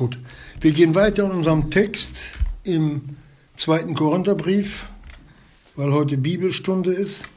Gut, 0.00 0.18
wir 0.62 0.72
gehen 0.72 0.94
weiter 0.94 1.26
in 1.26 1.30
unserem 1.30 1.70
Text 1.70 2.16
im 2.64 3.18
zweiten 3.54 3.92
Korintherbrief, 3.92 4.88
weil 5.76 5.92
heute 5.92 6.16
Bibelstunde 6.16 6.94
ist, 6.94 7.28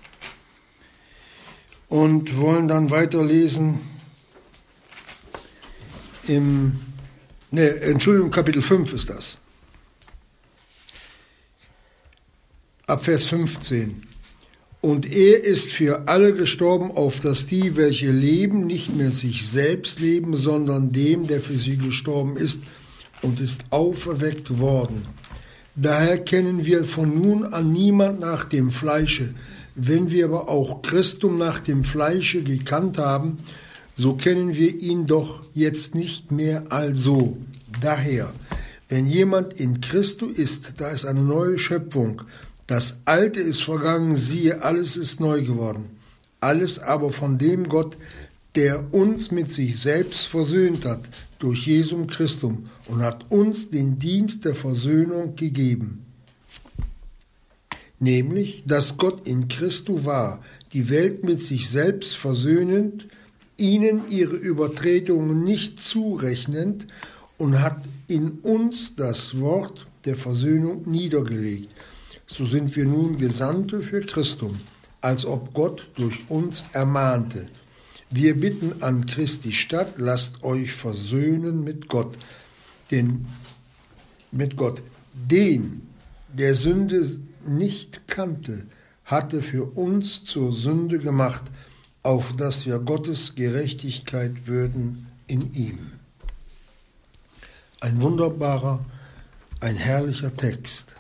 und 1.89 2.38
wollen 2.38 2.70
dann 2.70 2.89
weiterlesen 2.89 3.81
im, 6.29 6.79
ne, 7.52 7.81
Entschuldigung, 7.81 8.31
Kapitel 8.31 8.62
5 8.62 8.94
ist 8.94 9.10
das. 9.10 9.40
Ab 12.88 13.04
Vers 13.04 13.26
15. 13.26 14.08
Und 14.84 15.10
er 15.10 15.42
ist 15.42 15.72
für 15.72 16.09
alle 16.09 16.34
gestorben, 16.34 16.91
auf 16.91 17.22
dass 17.22 17.45
die, 17.45 17.77
welche 17.77 18.12
leben, 18.12 18.68
nicht 18.68 18.94
mehr 18.94 19.12
sich 19.12 19.48
selbst 19.49 20.02
leben, 20.02 20.36
sondern 20.36 20.91
dem, 20.91 21.26
der 21.26 21.40
für 21.40 21.58
sie 21.58 21.77
gestorben 21.77 22.36
ist 22.36 22.63
und 23.22 23.40
ist 23.40 23.63
auferweckt 23.70 24.59
worden. 24.59 25.07
Daher 25.77 26.17
kennen 26.17 26.66
wir 26.66 26.84
von 26.84 27.17
nun 27.17 27.45
an 27.45 27.71
niemand 27.71 28.20
nach 28.20 28.43
dem 28.43 28.71
Fleische. 28.71 29.34
Wenn 29.73 30.12
wir 30.12 30.26
aber 30.26 30.49
auch 30.49 30.81
Christum 30.81 31.38
nach 31.38 31.62
dem 31.62 31.85
Fleische 31.85 32.43
gekannt 32.43 32.98
haben, 32.98 33.38
so 33.95 34.15
kennen 34.15 34.54
wir 34.54 34.76
ihn 34.76 35.07
doch 35.07 35.43
jetzt 35.54 35.95
nicht 35.95 36.34
mehr 36.34 36.65
also. 36.73 37.38
Daher, 37.79 38.34
wenn 38.90 39.07
jemand 39.07 39.54
in 39.54 39.79
Christo 39.79 40.26
ist, 40.26 40.73
da 40.76 40.90
ist 40.90 41.05
eine 41.05 41.23
neue 41.23 41.57
Schöpfung, 41.57 42.23
das 42.67 43.02
Alte 43.05 43.41
ist 43.41 43.63
vergangen, 43.63 44.16
siehe, 44.16 44.62
alles 44.62 44.95
ist 44.95 45.20
neu 45.20 45.44
geworden. 45.44 45.90
Alles 46.40 46.80
aber 46.80 47.12
von 47.12 47.38
dem 47.38 47.67
Gott, 47.67 47.98
der 48.55 48.94
uns 48.94 49.31
mit 49.31 49.49
sich 49.49 49.80
selbst 49.80 50.27
versöhnt 50.27 50.85
hat, 50.85 51.02
durch 51.40 51.68
Jesum 51.68 52.07
Christum, 52.07 52.70
und 52.88 53.02
hat 53.02 53.30
uns 53.30 53.70
den 53.70 53.99
Dienst 53.99 54.45
der 54.45 54.55
Versöhnung 54.55 55.35
gegeben. 55.35 56.05
Nämlich, 57.99 58.63
dass 58.65 58.98
Gott 58.98 59.27
in 59.27 59.48
Christo 59.48 60.05
war, 60.05 60.41
die 60.74 60.90
Welt 60.90 61.24
mit 61.24 61.41
sich 61.41 61.70
selbst 61.70 62.15
versöhnend, 62.15 63.07
ihnen 63.57 64.09
ihre 64.09 64.36
Übertretungen 64.36 65.44
nicht 65.44 65.82
zurechnend 65.82 66.88
und 67.38 67.62
hat 67.62 67.84
in 68.08 68.40
uns 68.40 68.96
das 68.96 69.40
Wort 69.40 69.86
der 70.06 70.16
Versöhnung 70.16 70.90
niedergelegt 70.90 71.73
so 72.34 72.45
sind 72.45 72.76
wir 72.76 72.86
nun 72.86 73.17
Gesandte 73.17 73.84
für 73.84 74.02
Christum, 74.02 74.59
als 75.02 75.23
ob 75.23 75.53
Gott 75.53 75.88
durch 75.95 76.22
uns 76.30 76.66
ermahnte. 76.73 77.48
Wir 78.09 78.40
bitten 78.40 78.81
an 78.81 79.06
Christi 79.06 79.52
Stadt, 79.52 79.98
lasst 79.98 80.44
euch 80.44 80.72
versöhnen 80.72 81.64
mit 81.64 81.90
Gott, 81.90 82.17
denn 82.90 83.28
mit 84.31 84.58
Gott, 84.58 84.81
den, 85.14 85.84
der 86.28 86.56
Sünde 86.56 87.20
nicht 87.45 88.08
kannte, 88.08 88.66
hatte 89.06 89.44
für 89.44 89.66
uns 89.78 90.23
zur 90.23 90.53
Sünde 90.53 90.97
gemacht, 90.97 91.44
auf 92.02 92.36
dass 92.36 92.66
wir 92.66 92.80
Gottes 92.80 93.36
Gerechtigkeit 93.36 94.47
würden 94.47 95.08
in 95.28 95.53
ihm. 95.53 95.92
Ein 97.80 98.02
wunderbarer, 98.02 98.84
ein 99.59 99.75
herrlicher 99.75 100.36
Text. 100.36 100.95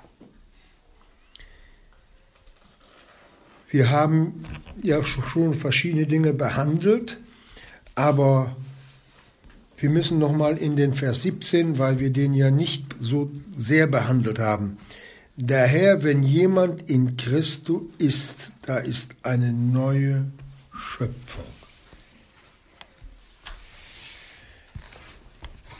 Wir 3.73 3.89
haben 3.89 4.45
ja 4.83 5.03
schon 5.03 5.55
verschiedene 5.55 6.05
Dinge 6.05 6.31
behandelt, 6.31 7.17
aber 7.95 8.55
wir 9.77 9.89
müssen 9.89 10.19
nochmal 10.19 10.57
in 10.57 10.75
den 10.75 10.93
Vers 10.93 11.23
17, 11.23 11.79
weil 11.79 11.97
wir 11.97 12.11
den 12.11 12.35
ja 12.35 12.51
nicht 12.51 12.85
so 12.99 13.31
sehr 13.57 13.87
behandelt 13.87 14.37
haben. 14.37 14.77
Daher, 15.37 16.03
wenn 16.03 16.21
jemand 16.21 16.87
in 16.87 17.17
Christo 17.17 17.89
ist, 17.97 18.51
da 18.61 18.77
ist 18.77 19.15
eine 19.23 19.51
neue 19.51 20.25
Schöpfung. 20.71 21.43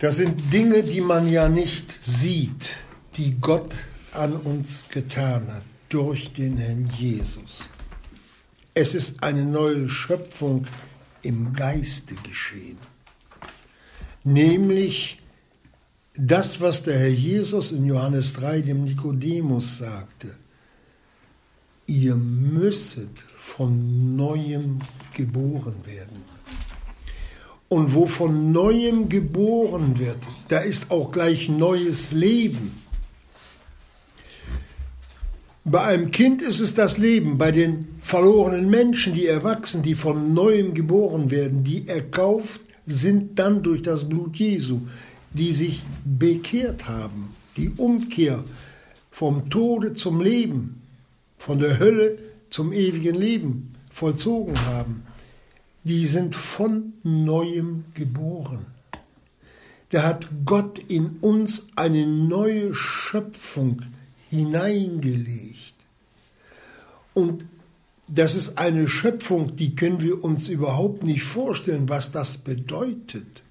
Das 0.01 0.15
sind 0.15 0.51
Dinge, 0.51 0.81
die 0.81 1.01
man 1.01 1.29
ja 1.29 1.47
nicht 1.47 1.91
sieht, 2.03 2.71
die 3.17 3.39
Gott 3.39 3.75
an 4.13 4.33
uns 4.33 4.85
getan 4.89 5.45
hat 5.53 5.63
durch 5.89 6.33
den 6.33 6.57
Herrn 6.57 6.89
Jesus. 6.97 7.69
Es 8.75 8.95
ist 8.95 9.21
eine 9.21 9.45
neue 9.45 9.87
Schöpfung 9.87 10.65
im 11.21 11.53
Geiste 11.53 12.15
geschehen. 12.15 12.77
Nämlich 14.23 15.21
das, 16.15 16.59
was 16.61 16.83
der 16.83 16.97
Herr 16.97 17.09
Jesus 17.09 17.71
in 17.71 17.85
Johannes 17.85 18.33
3 18.33 18.61
dem 18.61 18.83
Nikodemus 18.85 19.77
sagte. 19.77 20.35
Ihr 21.85 22.15
müsstet 22.15 23.23
von 23.35 24.15
neuem 24.15 24.79
geboren 25.13 25.85
werden. 25.85 26.23
Und 27.67 27.93
wo 27.93 28.05
von 28.05 28.51
neuem 28.51 29.09
geboren 29.09 29.99
wird, 29.99 30.19
da 30.47 30.59
ist 30.59 30.91
auch 30.91 31.11
gleich 31.11 31.49
neues 31.49 32.11
Leben. 32.11 32.82
Bei 35.65 35.81
einem 35.83 36.11
Kind 36.11 36.41
ist 36.41 36.59
es 36.59 36.73
das 36.73 36.97
Leben, 36.97 37.37
bei 37.37 37.51
den 37.51 37.87
verlorenen 37.99 38.69
Menschen, 38.69 39.13
die 39.13 39.27
erwachsen, 39.27 39.81
die 39.81 39.95
von 39.95 40.33
neuem 40.33 40.73
geboren 40.73 41.31
werden, 41.31 41.63
die 41.63 41.87
erkauft 41.87 42.61
sind 42.85 43.39
dann 43.39 43.63
durch 43.63 43.81
das 43.81 44.09
Blut 44.09 44.35
Jesu, 44.35 44.81
die 45.31 45.53
sich 45.53 45.83
bekehrt 46.03 46.89
haben, 46.89 47.33
die 47.55 47.69
Umkehr 47.77 48.43
vom 49.09 49.49
Tode 49.49 49.93
zum 49.93 50.19
Leben, 50.19 50.81
von 51.37 51.59
der 51.59 51.79
Hölle 51.79 52.17
zum 52.49 52.73
ewigen 52.73 53.15
Leben 53.15 53.73
vollzogen 53.89 54.65
haben, 54.65 55.03
die 55.85 56.05
sind 56.07 56.35
von 56.35 56.91
neuem 57.03 57.85
geboren. 57.93 58.65
Da 59.89 60.03
hat 60.03 60.27
Gott 60.43 60.79
in 60.79 61.17
uns 61.21 61.67
eine 61.77 62.05
neue 62.05 62.73
Schöpfung 62.73 63.81
hineingelegt. 64.33 65.75
Und 67.13 67.45
das 68.07 68.35
ist 68.35 68.57
eine 68.57 68.87
Schöpfung, 68.87 69.55
die 69.55 69.75
können 69.75 70.01
wir 70.01 70.23
uns 70.23 70.47
überhaupt 70.49 71.03
nicht 71.03 71.23
vorstellen, 71.23 71.87
was 71.87 72.11
das 72.11 72.37
bedeutet. 72.37 73.41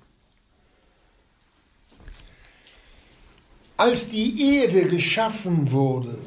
Als 3.77 4.09
die 4.09 4.57
Erde 4.57 4.85
geschaffen 4.85 5.73
wurde, 5.73 6.19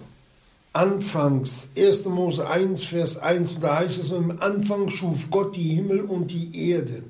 anfangs 0.73 1.69
1. 1.77 2.05
Mose 2.05 2.49
1, 2.49 2.83
Vers 2.85 3.17
1, 3.17 3.51
und 3.51 3.63
da 3.63 3.77
heißt 3.79 3.99
es, 3.99 4.11
im 4.11 4.41
Anfang 4.41 4.89
schuf 4.89 5.29
Gott 5.29 5.55
die 5.55 5.75
Himmel 5.75 6.01
und 6.01 6.31
die 6.31 6.69
Erde. 6.69 7.03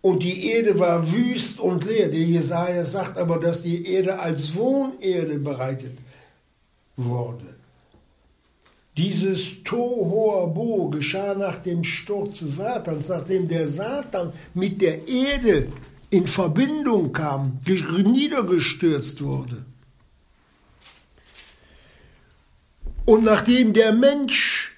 Und 0.00 0.22
die 0.22 0.52
Erde 0.52 0.78
war 0.78 1.10
wüst 1.10 1.58
und 1.58 1.84
leer. 1.84 2.08
Der 2.08 2.20
Jesaja 2.20 2.84
sagt 2.84 3.18
aber, 3.18 3.38
dass 3.38 3.62
die 3.62 3.92
Erde 3.92 4.20
als 4.20 4.54
Wohnerde 4.54 5.38
bereitet 5.38 5.98
wurde. 6.98 7.56
Dieses 8.96 9.62
Tohuabo 9.62 10.90
geschah 10.90 11.34
nach 11.34 11.58
dem 11.58 11.84
Sturz 11.84 12.40
Satans, 12.40 13.08
nachdem 13.08 13.46
der 13.46 13.68
Satan 13.68 14.32
mit 14.54 14.82
der 14.82 15.06
Erde 15.06 15.68
in 16.10 16.26
Verbindung 16.26 17.12
kam, 17.12 17.60
niedergestürzt 17.66 19.22
wurde. 19.22 19.64
Und 23.04 23.24
nachdem 23.24 23.72
der 23.72 23.92
Mensch 23.92 24.72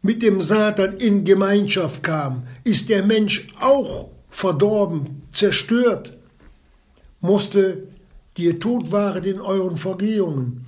mit 0.00 0.22
dem 0.22 0.40
Satan 0.40 0.96
in 0.96 1.24
Gemeinschaft 1.24 2.02
kam, 2.02 2.46
ist 2.64 2.88
der 2.88 3.04
Mensch 3.04 3.46
auch 3.60 4.08
verdorben, 4.30 5.22
zerstört, 5.32 6.16
musste 7.20 7.88
die 8.38 8.44
ihr 8.44 8.60
tot 8.60 8.92
waret 8.92 9.26
in 9.26 9.40
euren 9.40 9.76
Vergehungen, 9.76 10.64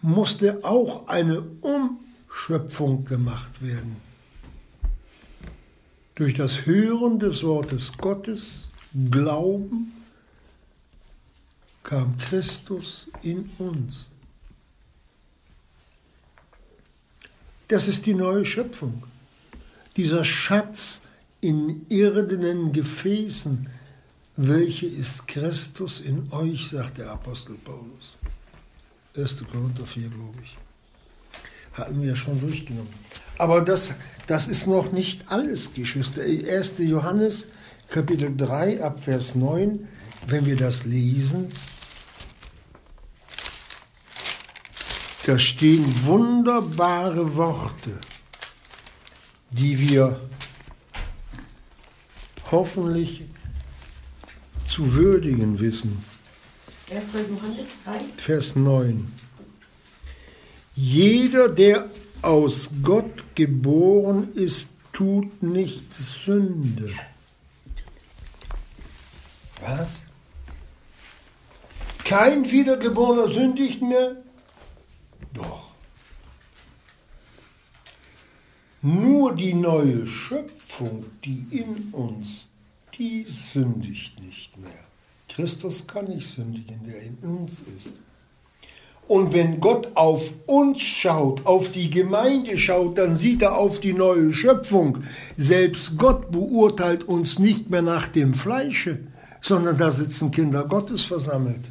musste 0.00 0.64
auch 0.64 1.06
eine 1.06 1.42
Umschöpfung 1.60 3.04
gemacht 3.04 3.60
werden. 3.62 3.96
Durch 6.14 6.34
das 6.34 6.64
Hören 6.64 7.18
des 7.18 7.44
Wortes 7.44 7.92
Gottes, 7.98 8.70
Glauben, 9.10 9.92
kam 11.82 12.16
Christus 12.16 13.08
in 13.22 13.50
uns. 13.58 14.10
Das 17.68 17.86
ist 17.86 18.06
die 18.06 18.14
neue 18.14 18.46
Schöpfung. 18.46 19.04
Dieser 19.96 20.24
Schatz 20.24 21.02
in 21.42 21.86
irdenen 21.90 22.72
Gefäßen, 22.72 23.68
welche 24.36 24.86
ist 24.86 25.28
Christus 25.28 26.00
in 26.00 26.32
euch, 26.32 26.68
sagt 26.70 26.98
der 26.98 27.10
Apostel 27.10 27.56
Paulus. 27.56 28.16
1. 29.16 29.44
Korinther 29.50 29.86
4, 29.86 30.08
glaube 30.08 30.38
ich. 30.42 30.56
Hatten 31.72 32.02
wir 32.02 32.16
schon 32.16 32.40
durchgenommen. 32.40 32.92
Aber 33.38 33.60
das, 33.60 33.94
das 34.26 34.46
ist 34.46 34.66
noch 34.66 34.92
nicht 34.92 35.30
alles, 35.30 35.72
Geschwister. 35.72 36.22
1. 36.22 36.74
Johannes 36.78 37.48
Kapitel 37.88 38.36
3 38.36 38.82
ab 38.84 39.02
Vers 39.02 39.34
9, 39.34 39.88
wenn 40.28 40.46
wir 40.46 40.56
das 40.56 40.84
lesen, 40.84 41.48
da 45.26 45.38
stehen 45.38 46.04
wunderbare 46.04 47.36
Worte, 47.36 47.98
die 49.50 49.78
wir 49.78 50.20
hoffentlich 52.50 53.24
zu 54.70 54.94
würdigen 54.94 55.58
wissen. 55.58 56.04
1. 56.90 57.02
Johannes 57.12 57.66
3. 57.84 58.00
Vers 58.16 58.56
9. 58.56 59.12
Jeder, 60.76 61.48
der 61.48 61.90
aus 62.22 62.70
Gott 62.82 63.24
geboren 63.34 64.32
ist, 64.32 64.68
tut 64.92 65.42
nicht 65.42 65.92
Sünde. 65.92 66.90
Was? 69.60 70.06
Kein 72.04 72.50
Wiedergeborener 72.50 73.32
sündigt 73.32 73.82
mehr? 73.82 74.16
Doch. 75.34 75.70
Nur 78.82 79.34
die 79.34 79.54
neue 79.54 80.06
Schöpfung, 80.06 81.04
die 81.24 81.46
in 81.50 81.90
uns, 81.92 82.49
die 83.00 83.24
sündigt 83.24 84.20
nicht 84.20 84.56
mehr. 84.58 84.84
Christus 85.26 85.86
kann 85.86 86.04
nicht 86.04 86.28
sündigen, 86.28 86.80
der 86.86 87.02
in 87.02 87.16
uns 87.22 87.62
ist. 87.76 87.94
Und 89.08 89.32
wenn 89.32 89.58
Gott 89.58 89.90
auf 89.94 90.30
uns 90.46 90.82
schaut, 90.82 91.46
auf 91.46 91.72
die 91.72 91.88
Gemeinde 91.88 92.58
schaut, 92.58 92.98
dann 92.98 93.14
sieht 93.16 93.40
er 93.42 93.56
auf 93.56 93.80
die 93.80 93.94
neue 93.94 94.32
Schöpfung. 94.34 94.98
Selbst 95.34 95.96
Gott 95.96 96.30
beurteilt 96.30 97.04
uns 97.04 97.38
nicht 97.38 97.70
mehr 97.70 97.82
nach 97.82 98.06
dem 98.06 98.34
Fleische, 98.34 99.00
sondern 99.40 99.78
da 99.78 99.90
sitzen 99.90 100.30
Kinder 100.30 100.64
Gottes 100.66 101.02
versammelt. 101.02 101.70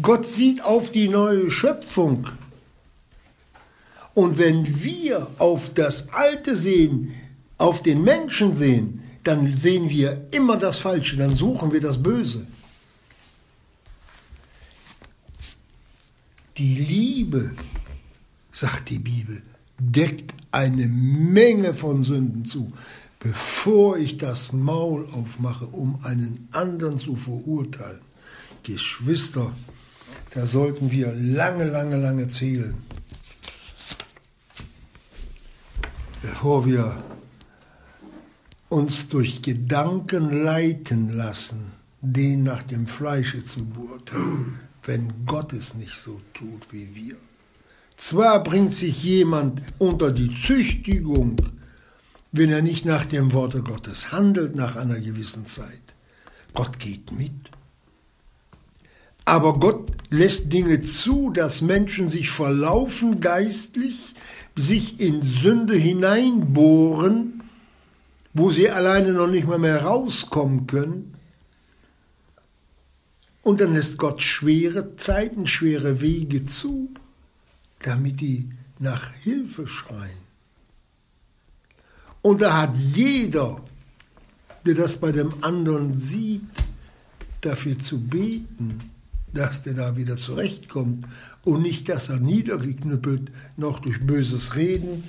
Gott 0.00 0.24
sieht 0.24 0.64
auf 0.64 0.90
die 0.90 1.08
neue 1.08 1.50
Schöpfung 1.50 2.28
und 4.14 4.38
wenn 4.38 4.82
wir 4.82 5.26
auf 5.38 5.70
das 5.74 6.12
Alte 6.14 6.56
sehen, 6.56 7.14
auf 7.58 7.82
den 7.82 8.02
Menschen 8.02 8.54
sehen, 8.54 8.97
dann 9.28 9.54
sehen 9.54 9.90
wir 9.90 10.26
immer 10.30 10.56
das 10.56 10.78
Falsche, 10.78 11.16
dann 11.16 11.34
suchen 11.34 11.72
wir 11.72 11.80
das 11.80 12.02
Böse. 12.02 12.46
Die 16.56 16.74
Liebe, 16.74 17.54
sagt 18.52 18.90
die 18.90 18.98
Bibel, 18.98 19.42
deckt 19.78 20.34
eine 20.50 20.86
Menge 20.88 21.74
von 21.74 22.02
Sünden 22.02 22.44
zu. 22.44 22.68
Bevor 23.20 23.98
ich 23.98 24.16
das 24.16 24.52
Maul 24.52 25.08
aufmache, 25.12 25.66
um 25.66 26.00
einen 26.04 26.48
anderen 26.52 26.98
zu 26.98 27.16
verurteilen, 27.16 28.00
Geschwister, 28.62 29.54
da 30.30 30.46
sollten 30.46 30.90
wir 30.90 31.12
lange, 31.14 31.64
lange, 31.64 31.96
lange 31.96 32.28
zählen. 32.28 32.74
bevor 36.22 36.66
wir 36.66 36.96
uns 38.68 39.08
durch 39.08 39.42
Gedanken 39.42 40.44
leiten 40.44 41.12
lassen, 41.12 41.72
den 42.00 42.42
nach 42.42 42.62
dem 42.62 42.86
Fleische 42.86 43.42
zu 43.42 43.64
beurteilen, 43.64 44.60
wenn 44.84 45.26
Gott 45.26 45.52
es 45.52 45.74
nicht 45.74 45.98
so 45.98 46.20
tut 46.34 46.72
wie 46.72 46.94
wir. 46.94 47.16
Zwar 47.96 48.42
bringt 48.42 48.72
sich 48.72 49.02
jemand 49.02 49.62
unter 49.78 50.12
die 50.12 50.34
Züchtigung, 50.34 51.36
wenn 52.30 52.50
er 52.50 52.62
nicht 52.62 52.84
nach 52.84 53.04
dem 53.04 53.32
Worte 53.32 53.62
Gottes 53.62 54.12
handelt 54.12 54.54
nach 54.54 54.76
einer 54.76 55.00
gewissen 55.00 55.46
Zeit. 55.46 55.82
Gott 56.54 56.78
geht 56.78 57.10
mit. 57.10 57.32
Aber 59.24 59.54
Gott 59.54 59.90
lässt 60.10 60.52
Dinge 60.52 60.80
zu, 60.80 61.30
dass 61.30 61.60
Menschen 61.60 62.08
sich 62.08 62.30
verlaufen 62.30 63.20
geistlich, 63.20 64.14
sich 64.56 65.00
in 65.00 65.22
Sünde 65.22 65.74
hineinbohren, 65.74 67.37
wo 68.38 68.50
sie 68.50 68.70
alleine 68.70 69.12
noch 69.12 69.26
nicht 69.26 69.46
mal 69.46 69.58
mehr 69.58 69.82
rauskommen 69.82 70.66
können. 70.66 71.14
Und 73.42 73.60
dann 73.60 73.74
lässt 73.74 73.98
Gott 73.98 74.22
schwere 74.22 74.96
Zeiten, 74.96 75.46
schwere 75.46 76.00
Wege 76.00 76.44
zu, 76.44 76.90
damit 77.80 78.20
die 78.20 78.48
nach 78.78 79.12
Hilfe 79.14 79.66
schreien. 79.66 80.28
Und 82.22 82.42
da 82.42 82.62
hat 82.62 82.76
jeder, 82.76 83.60
der 84.66 84.74
das 84.74 84.98
bei 84.98 85.12
dem 85.12 85.42
anderen 85.42 85.94
sieht, 85.94 86.42
dafür 87.40 87.78
zu 87.78 88.00
beten, 88.00 88.78
dass 89.32 89.62
der 89.62 89.74
da 89.74 89.96
wieder 89.96 90.16
zurechtkommt 90.16 91.06
und 91.44 91.62
nicht, 91.62 91.88
dass 91.88 92.08
er 92.08 92.18
niedergeknüppelt 92.18 93.30
noch 93.56 93.80
durch 93.80 94.00
böses 94.00 94.56
Reden 94.56 95.04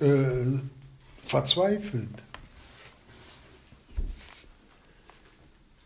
äh, 0.00 0.58
verzweifelt. 1.24 2.21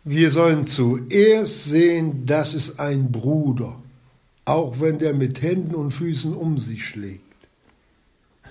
Wir 0.06 0.30
sollen 0.30 0.64
zuerst 0.64 1.64
sehen, 1.64 2.24
das 2.24 2.54
ist 2.54 2.80
ein 2.80 3.12
Bruder, 3.12 3.82
auch 4.46 4.80
wenn 4.80 4.96
der 4.96 5.12
mit 5.12 5.42
Händen 5.42 5.74
und 5.74 5.90
Füßen 5.90 6.34
um 6.34 6.56
sich 6.58 6.86
schlägt. 6.86 7.22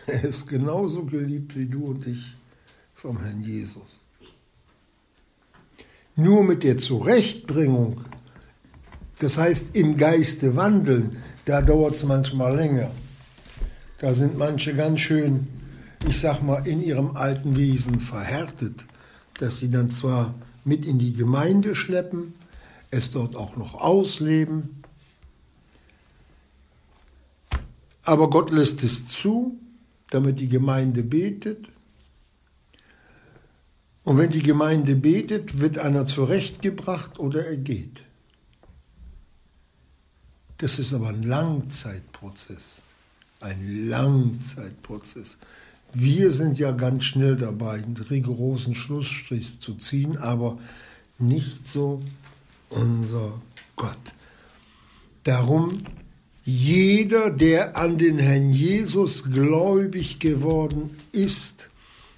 Er 0.06 0.24
ist 0.24 0.48
genauso 0.48 1.06
geliebt 1.06 1.58
wie 1.58 1.66
du 1.66 1.86
und 1.86 2.06
ich 2.06 2.36
vom 2.94 3.20
Herrn 3.20 3.42
Jesus. 3.42 4.02
Nur 6.16 6.44
mit 6.44 6.62
der 6.62 6.78
Zurechtbringung 6.78 8.06
das 9.20 9.38
heißt, 9.38 9.76
im 9.76 9.96
Geiste 9.96 10.56
wandeln, 10.56 11.18
da 11.46 11.62
dauert 11.62 11.96
es 11.96 12.04
manchmal 12.04 12.56
länger. 12.56 12.92
Da 14.00 14.14
sind 14.14 14.38
manche 14.38 14.76
ganz 14.76 15.00
schön, 15.00 15.48
ich 16.08 16.20
sag 16.20 16.42
mal, 16.42 16.68
in 16.68 16.82
ihrem 16.82 17.16
alten 17.16 17.56
Wesen 17.56 18.00
verhärtet, 18.00 18.86
dass 19.40 19.60
sie 19.60 19.72
dann 19.72 19.90
zwar 19.90 20.36
mit 20.66 20.86
in 20.86 21.00
die 21.00 21.14
Gemeinde 21.14 21.76
schleppen, 21.76 22.34
es 22.92 23.12
dort 23.12 23.36
auch 23.38 23.56
noch 23.56 23.76
ausleben, 23.76 24.84
aber 28.06 28.30
Gott 28.30 28.52
lässt 28.52 28.84
es 28.84 29.08
zu, 29.08 29.60
damit 30.12 30.40
die 30.40 30.48
Gemeinde 30.48 31.04
betet. 31.04 31.68
Und 34.04 34.20
wenn 34.20 34.30
die 34.30 34.44
Gemeinde 34.44 34.96
betet, 34.96 35.60
wird 35.60 35.80
einer 35.80 36.06
zurechtgebracht 36.06 37.20
oder 37.20 37.48
er 37.48 37.58
geht. 37.58 38.04
Das 40.60 40.78
ist 40.78 40.94
aber 40.94 41.10
ein 41.10 41.24
Langzeitprozess. 41.24 42.84
Ein 43.40 43.88
Langzeitprozess. 43.90 45.40
Wir 45.98 46.32
sind 46.32 46.60
ja 46.60 46.72
ganz 46.72 47.06
schnell 47.06 47.38
dabei, 47.38 47.76
einen 47.76 47.96
rigorosen 47.96 48.76
Schlussstrich 48.76 49.62
zu 49.62 49.76
ziehen, 49.76 50.18
aber 50.18 50.58
nicht 51.20 51.70
so 51.70 52.02
unser 52.70 53.40
Gott. 53.78 53.98
Darum, 55.24 55.72
jeder, 56.44 57.32
der 57.32 57.78
an 57.78 57.98
den 57.98 58.20
Herrn 58.20 58.50
Jesus 58.50 59.24
gläubig 59.24 60.20
geworden 60.20 60.98
ist, 61.14 61.70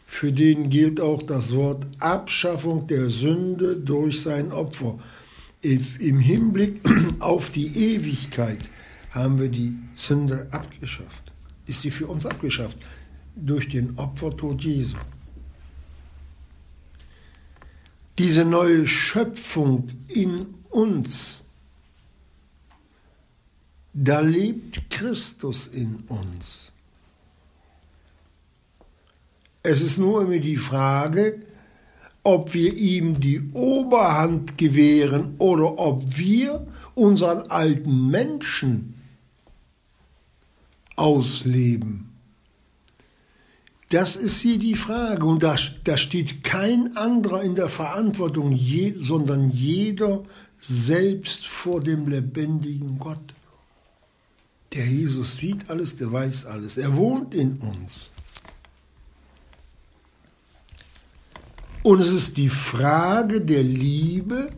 für 0.07 0.34
den 0.34 0.72
gilt 0.72 1.00
auch 1.00 1.22
das 1.22 1.53
Wort 1.53 1.86
Abschaffung 2.00 2.88
der 2.88 3.12
Sünde 3.12 3.75
durch 3.75 4.22
sein 4.22 4.51
Opfer 4.51 4.98
im 5.62 6.17
Hinblick 6.17 6.81
auf 7.19 7.51
die 7.51 7.67
Ewigkeit 7.67 8.72
haben 9.12 9.38
wir 9.38 9.50
die 9.50 9.75
Sünde 9.96 10.48
abgeschafft. 10.50 11.31
Ist 11.67 11.81
sie 11.81 11.91
für 11.91 12.07
uns 12.07 12.25
abgeschafft 12.25 12.79
durch 13.46 13.70
den 13.70 13.98
Opfertod 13.98 14.62
Jesu. 14.63 14.98
Diese 18.17 18.46
neue 18.46 18.88
Schöpfung 18.88 19.88
in 20.08 20.56
uns, 20.70 21.44
da 23.94 24.20
lebt 24.20 24.89
Christus 24.89 25.67
in 25.67 25.98
uns. 26.08 26.72
Es 29.62 29.82
ist 29.82 29.98
nur 29.98 30.22
immer 30.22 30.39
die 30.39 30.58
Frage, 30.58 31.41
ob 32.24 32.53
wir 32.53 32.74
ihm 32.75 33.20
die 33.20 33.51
Oberhand 33.53 34.58
gewähren 34.58 35.36
oder 35.38 35.77
ob 35.77 36.17
wir 36.17 36.67
unseren 36.96 37.50
alten 37.51 38.10
Menschen 38.10 38.96
ausleben. 40.96 42.06
Das 43.89 44.17
ist 44.17 44.41
hier 44.41 44.60
die 44.60 44.75
Frage 44.75 45.25
und 45.25 45.44
da, 45.44 45.56
da 45.86 45.96
steht 45.96 46.44
kein 46.44 46.98
anderer 46.98 47.41
in 47.41 47.56
der 47.56 47.70
Verantwortung, 47.70 48.51
je, 48.51 48.94
sondern 48.98 49.50
jeder 49.50 50.24
selbst 50.60 51.48
vor 51.48 51.82
dem 51.82 52.08
lebendigen 52.08 53.00
Gott. 53.00 53.34
Der 54.74 54.86
Jesus 54.86 55.38
sieht 55.38 55.70
alles, 55.70 55.96
der 55.96 56.12
weiß 56.12 56.46
alles, 56.46 56.77
er 56.77 56.98
wohnt 56.98 57.34
in 57.34 57.58
uns. 57.58 58.12
Und 61.84 62.01
es 62.01 62.12
ist 62.12 62.36
die 62.36 62.50
Frage 62.50 63.39
der 63.39 63.63
Liebe, 63.63 64.51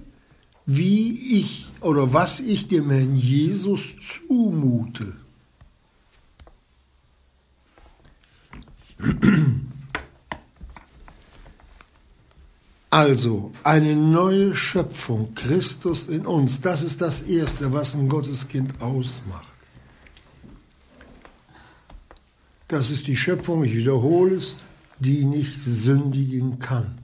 wie 0.65 1.39
ich 1.39 1.67
oder 1.81 2.11
was 2.11 2.39
ich 2.39 2.67
dem 2.67 2.89
Herrn 2.89 3.15
Jesus 3.15 3.91
zumute. 4.01 5.13
Also 12.91 13.51
eine 13.63 13.95
neue 13.95 14.55
Schöpfung, 14.55 15.35
Christus 15.35 16.07
in 16.07 16.25
uns, 16.25 16.59
das 16.59 16.83
ist 16.83 17.01
das 17.01 17.21
Erste, 17.21 17.71
was 17.71 17.93
ein 17.93 18.09
Gotteskind 18.09 18.81
ausmacht. 18.81 19.53
Das 22.67 22.89
ist 22.89 23.05
die 23.05 23.15
Schöpfung, 23.15 23.63
ich 23.63 23.75
wiederhole 23.75 24.35
es, 24.35 24.57
die 24.97 25.23
nicht 25.23 25.63
sündigen 25.63 26.57
kann. 26.57 26.97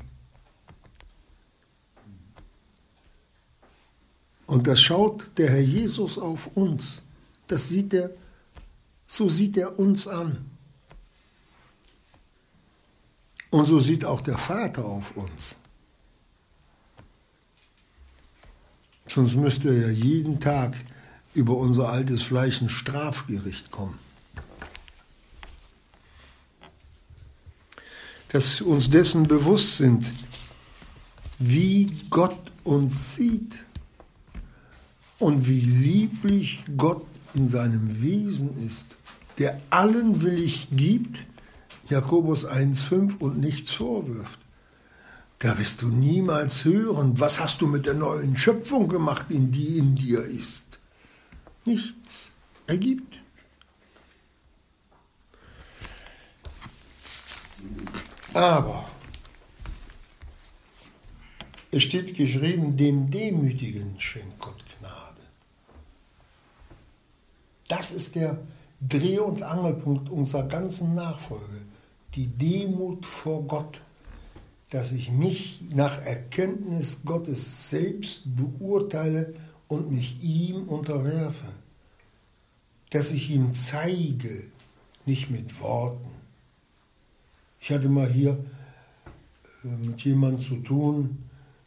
Und 4.48 4.68
das 4.68 4.82
schaut 4.82 5.32
der 5.38 5.50
Herr 5.52 5.62
Jesus 5.62 6.18
auf 6.18 6.48
uns. 6.56 7.02
Das 7.48 7.70
sieht 7.70 7.94
er, 7.94 8.10
so 9.06 9.30
sieht 9.30 9.58
er 9.58 9.78
uns 9.78 10.08
an. 10.08 10.46
Und 13.52 13.66
so 13.66 13.80
sieht 13.80 14.06
auch 14.06 14.22
der 14.22 14.38
Vater 14.38 14.86
auf 14.86 15.16
uns. 15.16 15.56
Sonst 19.08 19.36
müsste 19.36 19.70
er 19.70 19.88
ja 19.88 19.90
jeden 19.90 20.40
Tag 20.40 20.76
über 21.34 21.56
unser 21.56 21.90
altes 21.90 22.24
Fleisch 22.24 22.62
ein 22.62 22.70
Strafgericht 22.70 23.72
kommen. 23.72 24.00
Dass 28.30 28.60
wir 28.60 28.68
uns 28.68 28.90
dessen 28.90 29.24
bewusst 29.24 29.78
sind, 29.78 30.12
wie 31.40 31.98
Gott 32.10 32.52
uns 32.64 33.16
sieht 33.16 33.56
und 35.20 35.48
wie 35.48 35.60
lieblich 35.60 36.64
Gott 36.76 37.06
in 37.34 37.48
seinem 37.48 38.02
Wesen 38.02 38.66
ist, 38.66 38.98
der 39.38 39.62
allen 39.70 40.22
willig 40.22 40.70
gibt, 40.72 41.20
Jakobus 41.90 42.48
1,5 42.48 43.20
und 43.20 43.40
nichts 43.40 43.74
vorwirft. 43.74 44.40
Da 45.40 45.58
wirst 45.58 45.82
du 45.82 45.90
niemals 45.90 46.66
hören, 46.66 47.20
was 47.20 47.40
hast 47.40 47.62
du 47.62 47.68
mit 47.68 47.86
der 47.86 47.94
neuen 47.94 48.38
Schöpfung 48.38 48.88
gemacht, 48.88 49.32
in 49.32 49.52
die 49.52 49.78
in 49.78 49.96
dir 49.96 50.24
ist. 50.24 50.80
Nichts. 51.66 52.32
Er 52.68 52.78
gibt. 52.78 53.20
Aber 58.34 58.90
es 61.72 61.84
steht 61.84 62.16
geschrieben, 62.16 62.78
dem 62.78 63.12
Demütigen 63.12 64.00
schenkt 64.00 64.40
Gott 64.40 64.64
Gnade. 64.80 65.22
Das 67.68 67.92
ist 67.92 68.16
der 68.16 68.40
Dreh- 68.82 69.20
und 69.20 69.44
Angelpunkt 69.44 70.10
unserer 70.10 70.44
ganzen 70.44 70.96
Nachfolge. 70.96 71.65
Die 72.16 72.28
Demut 72.28 73.06
vor 73.06 73.44
Gott 73.44 73.82
dass 74.76 74.92
ich 74.92 75.12
mich 75.12 75.62
nach 75.74 76.02
Erkenntnis 76.06 77.04
Gottes 77.06 77.70
selbst 77.70 78.24
beurteile 78.26 79.34
und 79.68 79.92
mich 79.92 80.22
ihm 80.22 80.68
unterwerfe, 80.68 81.48
dass 82.90 83.12
ich 83.12 83.32
ihm 83.32 83.54
zeige, 83.54 84.44
nicht 85.06 85.30
mit 85.30 85.60
Worten. 85.62 86.10
Ich 87.62 87.72
hatte 87.72 87.90
mal 87.90 88.10
hier 88.10 88.38
äh, 89.64 89.68
mit 89.86 90.04
jemandem 90.04 90.42
zu 90.42 90.56
tun, 90.58 91.20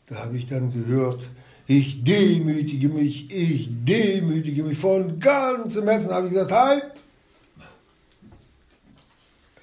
da 0.07 0.17
habe 0.17 0.37
ich 0.37 0.47
dann 0.47 0.73
gehört, 0.73 1.25
ich 1.67 2.03
demütige 2.03 2.89
mich, 2.89 3.31
ich 3.31 3.71
demütige 3.71 4.65
mich 4.65 4.79
von 4.79 5.19
ganzem 5.21 5.87
Herzen, 5.87 6.11
habe 6.11 6.27
ich 6.27 6.33
gesagt, 6.33 6.53
halt! 6.53 7.05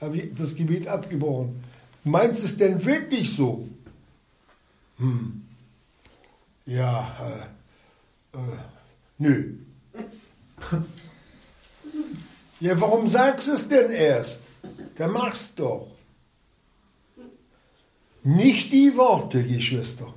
Habe 0.02 0.18
ich 0.18 0.36
das 0.36 0.56
Gebet 0.56 0.88
abgebrochen. 0.88 1.64
Meinst 2.04 2.44
du 2.44 2.48
es 2.48 2.58
denn 2.58 2.84
wirklich 2.86 3.34
so? 3.34 3.68
Hm. 4.98 5.42
Ja, 6.66 7.16
äh, 8.34 8.38
äh, 8.38 8.58
nö. 9.18 9.54
Ja, 12.60 12.80
warum 12.80 13.08
sagst 13.08 13.48
du 13.48 13.54
es 13.54 13.68
denn 13.68 13.92
erst? 13.92 14.44
Dann 14.98 15.12
mach's 15.12 15.56
doch. 15.56 15.88
Nicht 18.24 18.72
die 18.72 18.98
Worte, 18.98 19.44
Geschwister. 19.44 20.14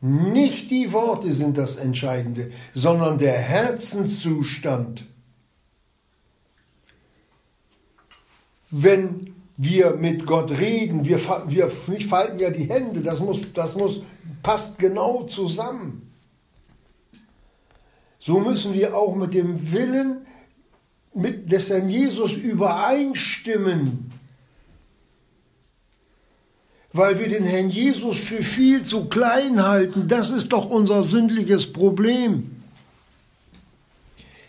Nicht 0.00 0.70
die 0.70 0.92
Worte 0.92 1.32
sind 1.32 1.56
das 1.56 1.76
Entscheidende, 1.76 2.50
sondern 2.74 3.18
der 3.18 3.38
Herzenszustand. 3.38 5.06
Wenn 8.72 9.34
wir 9.56 9.92
mit 9.92 10.26
Gott 10.26 10.58
reden, 10.58 11.04
wir, 11.04 11.20
wir 11.46 11.70
nicht 11.88 12.08
falten 12.08 12.38
ja 12.38 12.50
die 12.50 12.64
Hände, 12.64 13.00
das 13.00 13.20
muss, 13.20 13.52
das 13.52 13.76
muss, 13.76 14.02
passt 14.42 14.78
genau 14.78 15.24
zusammen. 15.24 16.10
So 18.18 18.40
müssen 18.40 18.72
wir 18.72 18.96
auch 18.96 19.14
mit 19.14 19.34
dem 19.34 19.72
Willen 19.72 20.26
mit 21.14 21.52
des 21.52 21.68
Herrn 21.70 21.88
Jesus 21.88 22.32
übereinstimmen, 22.32 24.12
weil 26.92 27.18
wir 27.18 27.28
den 27.28 27.44
Herrn 27.44 27.68
Jesus 27.68 28.18
für 28.18 28.42
viel 28.42 28.82
zu 28.82 29.06
klein 29.06 29.62
halten. 29.62 30.08
Das 30.08 30.30
ist 30.30 30.52
doch 30.52 30.70
unser 30.70 31.04
sündliches 31.04 31.72
Problem. 31.72 32.61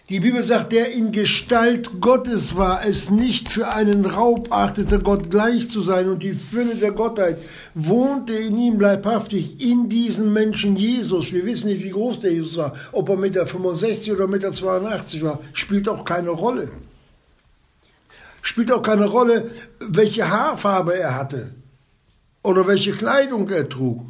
Die 0.09 0.19
Bibel 0.19 0.43
sagt, 0.43 0.73
der 0.73 0.91
in 0.91 1.13
Gestalt 1.13 2.01
Gottes 2.01 2.57
war, 2.57 2.85
es 2.85 3.09
nicht 3.09 3.49
für 3.49 3.73
einen 3.73 4.05
Raub 4.05 4.51
achtete, 4.51 4.99
Gott 4.99 5.29
gleich 5.29 5.69
zu 5.69 5.79
sein 5.79 6.09
und 6.09 6.23
die 6.23 6.33
Fülle 6.33 6.75
der 6.75 6.91
Gottheit 6.91 7.37
wohnte 7.73 8.33
in 8.33 8.57
ihm 8.57 8.81
leibhaftig, 8.81 9.61
in 9.61 9.87
diesem 9.87 10.33
Menschen 10.33 10.75
Jesus. 10.75 11.31
Wir 11.31 11.45
wissen 11.45 11.69
nicht, 11.69 11.85
wie 11.85 11.91
groß 11.91 12.19
der 12.19 12.33
Jesus 12.33 12.57
war, 12.57 12.73
ob 12.91 13.07
er 13.07 13.15
Meter 13.15 13.47
65 13.47 14.11
oder 14.11 14.27
Meter 14.27 14.51
82 14.51 15.23
war, 15.23 15.39
spielt 15.53 15.87
auch 15.87 16.03
keine 16.03 16.31
Rolle. 16.31 16.69
Spielt 18.41 18.73
auch 18.73 18.81
keine 18.81 19.05
Rolle, 19.05 19.51
welche 19.79 20.29
Haarfarbe 20.29 20.99
er 20.99 21.15
hatte 21.15 21.55
oder 22.43 22.67
welche 22.67 22.91
Kleidung 22.91 23.49
er 23.49 23.69
trug. 23.69 24.01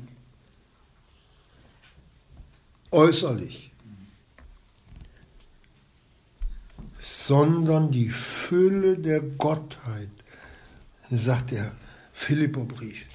Äußerlich. 2.90 3.73
Sondern 7.04 7.92
die 7.92 8.08
Fülle 8.08 8.98
der 8.98 9.20
Gottheit, 9.20 10.08
sagt 11.12 11.52
der 11.52 11.74
Philipperbrief, 12.14 13.06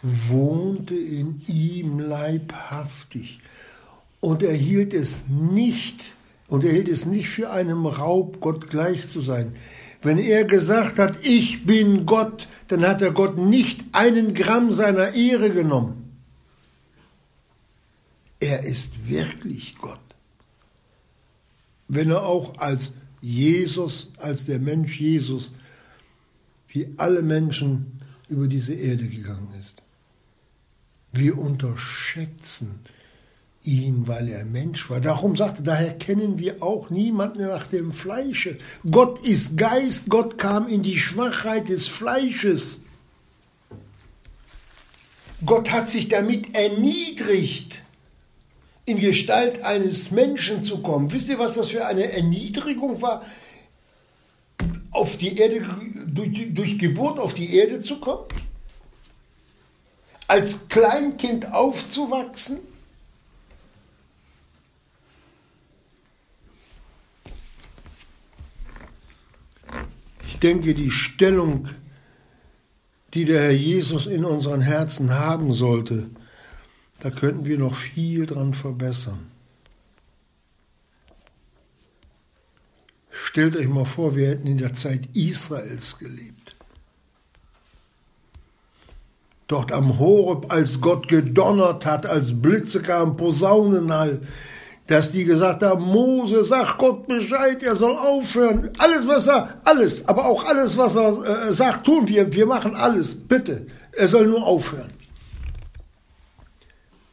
wohnte 0.00 0.94
in 0.94 1.42
ihm 1.48 1.98
leibhaftig 1.98 3.40
und 4.20 4.44
er 4.44 4.54
hielt 4.54 4.94
es 4.94 5.26
nicht 5.28 6.04
und 6.46 6.62
er 6.62 6.70
hielt 6.70 6.88
es 6.88 7.04
nicht 7.04 7.30
für 7.30 7.50
einen 7.50 7.84
Raub, 7.84 8.40
Gott 8.40 8.70
gleich 8.70 9.08
zu 9.08 9.20
sein. 9.20 9.56
Wenn 10.02 10.18
er 10.18 10.44
gesagt 10.44 11.00
hat, 11.00 11.18
ich 11.24 11.66
bin 11.66 12.06
Gott, 12.06 12.46
dann 12.68 12.86
hat 12.86 13.02
er 13.02 13.10
Gott 13.10 13.38
nicht 13.38 13.84
einen 13.90 14.34
Gramm 14.34 14.70
seiner 14.70 15.14
Ehre 15.14 15.50
genommen. 15.50 16.20
Er 18.38 18.62
ist 18.62 19.08
wirklich 19.08 19.78
Gott. 19.78 19.98
Wenn 21.88 22.10
er 22.10 22.22
auch 22.22 22.58
als 22.58 22.94
Jesus 23.22 24.10
als 24.18 24.44
der 24.46 24.58
Mensch 24.58 25.00
Jesus, 25.00 25.52
wie 26.68 26.92
alle 26.96 27.22
Menschen 27.22 27.92
über 28.28 28.48
diese 28.48 28.74
Erde 28.74 29.06
gegangen 29.06 29.48
ist. 29.60 29.82
Wir 31.12 31.38
unterschätzen 31.38 32.80
ihn, 33.62 34.08
weil 34.08 34.28
er 34.28 34.44
Mensch 34.44 34.90
war. 34.90 35.00
Darum 35.00 35.36
sagte, 35.36 35.62
daher 35.62 35.96
kennen 35.96 36.38
wir 36.38 36.62
auch 36.62 36.90
niemanden 36.90 37.46
nach 37.46 37.66
dem 37.66 37.92
Fleische. 37.92 38.58
Gott 38.90 39.20
ist 39.20 39.56
Geist, 39.56 40.08
Gott 40.08 40.36
kam 40.36 40.66
in 40.66 40.82
die 40.82 40.98
Schwachheit 40.98 41.68
des 41.68 41.86
Fleisches. 41.86 42.80
Gott 45.44 45.70
hat 45.70 45.88
sich 45.88 46.08
damit 46.08 46.54
erniedrigt 46.54 47.81
in 48.84 48.98
Gestalt 48.98 49.62
eines 49.62 50.10
Menschen 50.10 50.64
zu 50.64 50.82
kommen. 50.82 51.12
Wisst 51.12 51.28
ihr, 51.28 51.38
was 51.38 51.54
das 51.54 51.70
für 51.70 51.86
eine 51.86 52.12
Erniedrigung 52.12 53.00
war? 53.00 53.24
Auf 54.90 55.16
die 55.16 55.36
Erde, 55.38 55.64
durch, 56.06 56.52
durch 56.52 56.78
Geburt 56.78 57.18
auf 57.18 57.34
die 57.34 57.54
Erde 57.54 57.78
zu 57.78 58.00
kommen? 58.00 58.26
Als 60.26 60.68
Kleinkind 60.68 61.52
aufzuwachsen? 61.52 62.58
Ich 70.26 70.38
denke, 70.38 70.74
die 70.74 70.90
Stellung 70.90 71.68
die 73.14 73.24
der 73.26 73.42
Herr 73.42 73.52
Jesus 73.52 74.06
in 74.06 74.24
unseren 74.24 74.60
Herzen 74.60 75.10
haben 75.10 75.52
sollte, 75.52 76.08
da 77.02 77.10
könnten 77.10 77.46
wir 77.46 77.58
noch 77.58 77.74
viel 77.74 78.26
dran 78.26 78.54
verbessern. 78.54 79.26
Stellt 83.10 83.56
euch 83.56 83.66
mal 83.66 83.84
vor, 83.84 84.14
wir 84.14 84.28
hätten 84.28 84.46
in 84.46 84.58
der 84.58 84.72
Zeit 84.72 85.08
Israels 85.12 85.98
gelebt. 85.98 86.54
Dort 89.48 89.72
am 89.72 89.98
Horeb, 89.98 90.52
als 90.52 90.80
Gott 90.80 91.08
gedonnert 91.08 91.84
hat, 91.86 92.06
als 92.06 92.40
Blitze 92.40 92.80
kamen, 92.82 93.16
Posaunenhall, 93.16 94.20
dass 94.86 95.10
die 95.10 95.24
gesagt 95.24 95.64
haben, 95.64 95.82
Mose, 95.82 96.44
sag 96.44 96.78
Gott 96.78 97.08
Bescheid, 97.08 97.64
er 97.64 97.74
soll 97.74 97.96
aufhören. 97.96 98.70
Alles, 98.78 99.08
was 99.08 99.26
er, 99.26 99.60
alles, 99.64 100.06
aber 100.06 100.26
auch 100.26 100.44
alles, 100.44 100.76
was 100.76 100.94
er 100.94 101.48
äh, 101.48 101.52
sagt, 101.52 101.84
tun 101.84 102.06
wir. 102.06 102.32
Wir 102.32 102.46
machen 102.46 102.76
alles, 102.76 103.12
bitte. 103.16 103.66
Er 103.90 104.06
soll 104.06 104.28
nur 104.28 104.46
aufhören. 104.46 105.01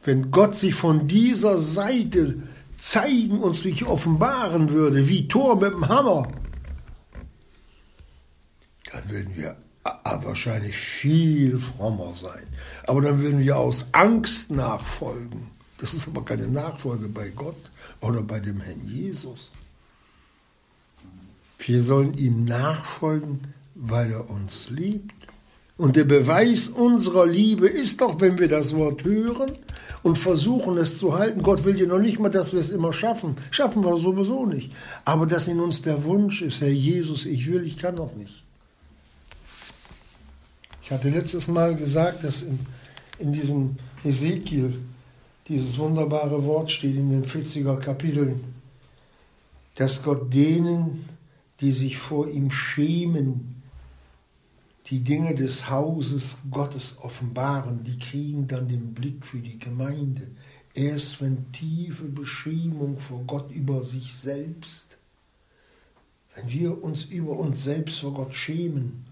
Wenn 0.03 0.32
Gott 0.32 0.56
sich 0.56 0.75
von 0.75 1.08
dieser 1.08 1.58
Seite 1.58 2.41
zeigen 2.77 3.39
und 3.39 3.53
sich 3.53 3.86
offenbaren 3.86 4.70
würde, 4.72 5.08
wie 5.08 5.27
Thor 5.27 5.56
mit 5.60 5.74
dem 5.74 5.88
Hammer, 5.88 6.32
dann 8.91 9.10
würden 9.10 9.36
wir 9.36 9.58
wahrscheinlich 10.03 10.75
viel 10.77 11.58
frommer 11.58 12.13
sein. 12.15 12.48
Aber 12.88 13.01
dann 13.01 13.22
würden 13.22 13.39
wir 13.39 13.58
aus 13.58 13.88
Angst 13.94 14.51
nachfolgen. 14.51 15.51
Das 15.77 15.94
ist 15.94 16.08
aber 16.08 16.25
keine 16.25 16.48
Nachfolge 16.48 17.08
bei 17.08 17.29
Gott 17.29 17.72
oder 18.01 18.22
bei 18.22 18.39
dem 18.39 18.60
Herrn 18.60 18.84
Jesus. 18.84 19.51
Wir 21.60 21.84
sollen 21.84 22.13
ihm 22.15 22.46
nachfolgen, 22.46 23.53
weil 23.75 24.12
er 24.12 24.29
uns 24.29 24.70
liebt. 24.70 25.19
Und 25.79 25.95
der 25.95 26.03
Beweis 26.03 26.67
unserer 26.67 27.25
Liebe 27.25 27.65
ist 27.65 28.01
doch, 28.01 28.19
wenn 28.19 28.38
wir 28.38 28.50
das 28.50 28.75
Wort 28.75 29.05
hören 29.05 29.53
und 30.03 30.17
versuchen 30.17 30.77
es 30.77 30.98
zu 30.98 31.17
halten. 31.17 31.41
Gott 31.41 31.63
will 31.63 31.79
ja 31.79 31.88
noch 31.88 32.00
nicht 32.00 32.19
mal, 32.19 32.27
dass 32.27 32.51
wir 32.51 32.59
es 32.59 32.69
immer 32.69 32.91
schaffen. 32.91 33.38
Schaffen 33.50 33.86
wir 33.86 33.95
sowieso 33.95 34.45
nicht. 34.45 34.74
Aber 35.05 35.25
dass 35.25 35.48
in 35.48 35.62
uns 35.62 35.81
der 35.81 36.03
Wunsch 36.03 36.41
ist, 36.41 36.59
Herr 36.59 36.67
Jesus, 36.67 37.25
ich 37.25 37.50
will, 37.50 37.65
ich 37.65 37.77
kann 37.77 37.95
noch 37.95 38.13
nicht. 38.13 38.43
Ich 40.83 40.91
hatte 40.91 41.09
letztes 41.09 41.48
Mal 41.48 41.77
gesagt, 41.77 42.25
dass 42.25 42.41
in, 42.41 42.59
in 43.17 43.31
diesem 43.31 43.77
Ezekiel 44.03 44.74
dieses 45.48 45.79
wunderbare 45.79 46.43
Wort 46.43 46.71
steht 46.71 46.98
in 46.98 47.09
den 47.09 47.24
40er 47.24 47.77
Kapiteln, 47.77 48.41
dass 49.75 50.03
Gott 50.03 50.33
denen, 50.33 51.05
die 51.62 51.71
sich 51.71 51.98
vor 51.98 52.27
ihm 52.27 52.51
schämen, 52.51 53.59
die 54.89 55.03
Dinge 55.03 55.36
des 55.36 55.69
Hauses 55.69 56.38
Gottes 56.50 56.98
offenbaren, 57.00 57.84
die 57.84 58.00
kriegen 58.00 58.48
dann 58.48 58.67
den 58.67 58.93
Blick 58.93 59.24
für 59.24 59.39
die 59.39 59.60
Gemeinde. 59.60 60.31
Erst 60.74 61.22
wenn 61.22 61.51
tiefe 61.51 62.05
Beschämung 62.05 62.98
vor 62.98 63.24
Gott 63.25 63.51
über 63.51 63.84
sich 63.84 64.15
selbst, 64.15 64.98
wenn 66.36 66.50
wir 66.50 66.84
uns 66.84 67.05
über 67.05 67.38
uns 67.38 67.63
selbst 67.63 68.00
vor 68.00 68.13
Gott 68.13 68.34
schämen, 68.34 69.05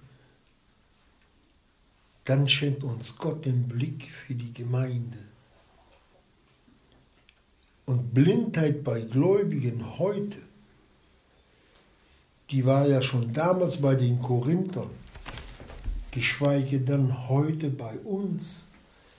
dann 2.23 2.47
schenkt 2.47 2.83
uns 2.83 3.15
Gott 3.17 3.45
den 3.45 3.67
Blick 3.67 4.11
für 4.11 4.33
die 4.33 4.53
Gemeinde. 4.53 5.17
Und 7.85 8.13
Blindheit 8.13 8.83
bei 8.83 9.01
Gläubigen 9.01 9.97
heute, 9.97 10.37
die 12.49 12.65
war 12.65 12.87
ja 12.87 13.01
schon 13.01 13.31
damals 13.31 13.77
bei 13.77 13.95
den 13.95 14.19
Korinthern 14.19 14.89
geschweige 16.17 16.79
denn 16.79 17.29
heute 17.29 17.69
bei 17.69 17.95
uns. 17.99 18.67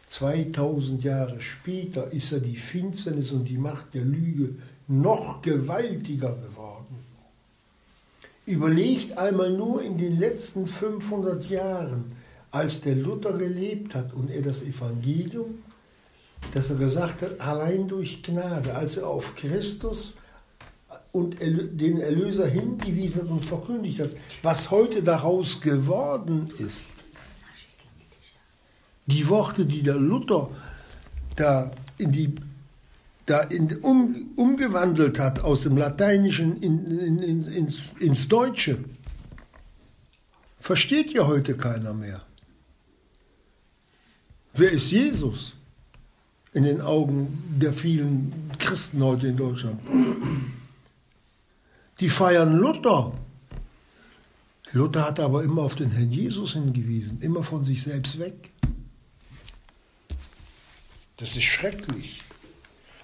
2000 0.08 1.04
Jahre 1.04 1.40
später 1.40 2.10
ist 2.10 2.32
ja 2.32 2.40
die 2.40 2.56
Finsternis 2.56 3.30
und 3.30 3.44
die 3.44 3.56
Macht 3.56 3.94
der 3.94 4.04
Lüge 4.04 4.56
noch 4.88 5.40
gewaltiger 5.40 6.34
geworden. 6.34 7.04
Überlegt 8.46 9.16
einmal 9.16 9.52
nur 9.52 9.80
in 9.80 9.96
den 9.96 10.18
letzten 10.18 10.66
500 10.66 11.48
Jahren, 11.48 12.06
als 12.50 12.80
der 12.80 12.96
Luther 12.96 13.34
gelebt 13.34 13.94
hat 13.94 14.12
und 14.12 14.28
er 14.28 14.42
das 14.42 14.62
Evangelium, 14.62 15.62
dass 16.52 16.70
er 16.70 16.76
gesagt 16.76 17.22
hat, 17.22 17.40
allein 17.40 17.86
durch 17.86 18.24
Gnade, 18.24 18.74
als 18.74 18.96
er 18.96 19.06
auf 19.06 19.36
Christus 19.36 20.14
und 21.12 21.40
den 21.40 21.98
Erlöser 21.98 22.46
hingewiesen 22.46 23.22
hat 23.22 23.28
und 23.30 23.44
verkündigt 23.44 24.00
hat, 24.00 24.10
was 24.42 24.70
heute 24.70 25.02
daraus 25.02 25.60
geworden 25.60 26.46
ist. 26.58 26.90
Die 29.06 29.28
Worte, 29.28 29.64
die 29.64 29.82
der 29.82 29.96
Luther 29.96 30.50
da 31.36 31.70
in 31.96 32.12
die 32.12 32.34
da 33.28 33.40
in, 33.40 33.76
um, 33.82 34.30
umgewandelt 34.36 35.18
hat 35.18 35.40
aus 35.40 35.62
dem 35.62 35.76
Lateinischen 35.76 36.62
in, 36.62 36.86
in, 36.86 37.44
ins, 37.44 37.92
ins 37.98 38.26
Deutsche, 38.26 38.78
versteht 40.58 41.12
ja 41.12 41.26
heute 41.26 41.54
keiner 41.54 41.92
mehr. 41.92 42.22
Wer 44.54 44.72
ist 44.72 44.90
Jesus 44.90 45.52
in 46.54 46.64
den 46.64 46.80
Augen 46.80 47.58
der 47.60 47.72
vielen 47.72 48.50
Christen 48.58 49.02
heute 49.02 49.28
in 49.28 49.36
Deutschland? 49.36 49.80
Die 52.00 52.10
feiern 52.10 52.56
Luther. 52.56 53.12
Luther 54.72 55.06
hat 55.06 55.18
aber 55.18 55.42
immer 55.42 55.62
auf 55.62 55.74
den 55.74 55.90
Herrn 55.90 56.12
Jesus 56.12 56.52
hingewiesen, 56.52 57.20
immer 57.20 57.42
von 57.42 57.64
sich 57.64 57.82
selbst 57.82 58.18
weg. 58.18 58.50
Das 61.16 61.36
ist 61.36 61.44
schrecklich. 61.44 62.20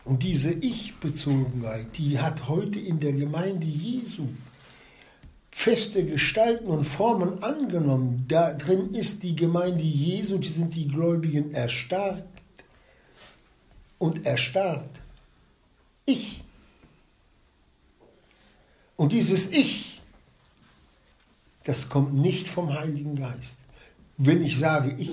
Und 0.04 0.22
diese 0.22 0.52
Ich-Bezogenheit, 0.52 1.96
die 1.96 2.20
hat 2.20 2.48
heute 2.48 2.78
in 2.78 3.00
der 3.00 3.14
Gemeinde 3.14 3.66
Jesu 3.66 4.28
feste 5.50 6.04
Gestalten 6.04 6.66
und 6.66 6.85
Formen 6.85 7.42
angenommen. 7.42 8.26
Da 8.28 8.52
drin 8.52 8.92
ist 8.92 9.22
die 9.22 9.35
Gemeinde 9.35 9.83
Jesu, 9.83 10.38
die 10.38 10.48
sind 10.48 10.74
die 10.74 10.87
Gläubigen 10.87 11.52
erstarkt 11.54 12.22
und 13.98 14.26
erstarrt. 14.26 15.00
Ich 16.04 16.43
und 18.96 19.12
dieses 19.12 19.50
Ich, 19.50 20.00
das 21.64 21.88
kommt 21.88 22.14
nicht 22.14 22.48
vom 22.48 22.72
Heiligen 22.72 23.16
Geist. 23.16 23.59
Wenn 24.16 24.42
ich 24.42 24.59
sage, 24.59 24.94
ich, 24.98 25.11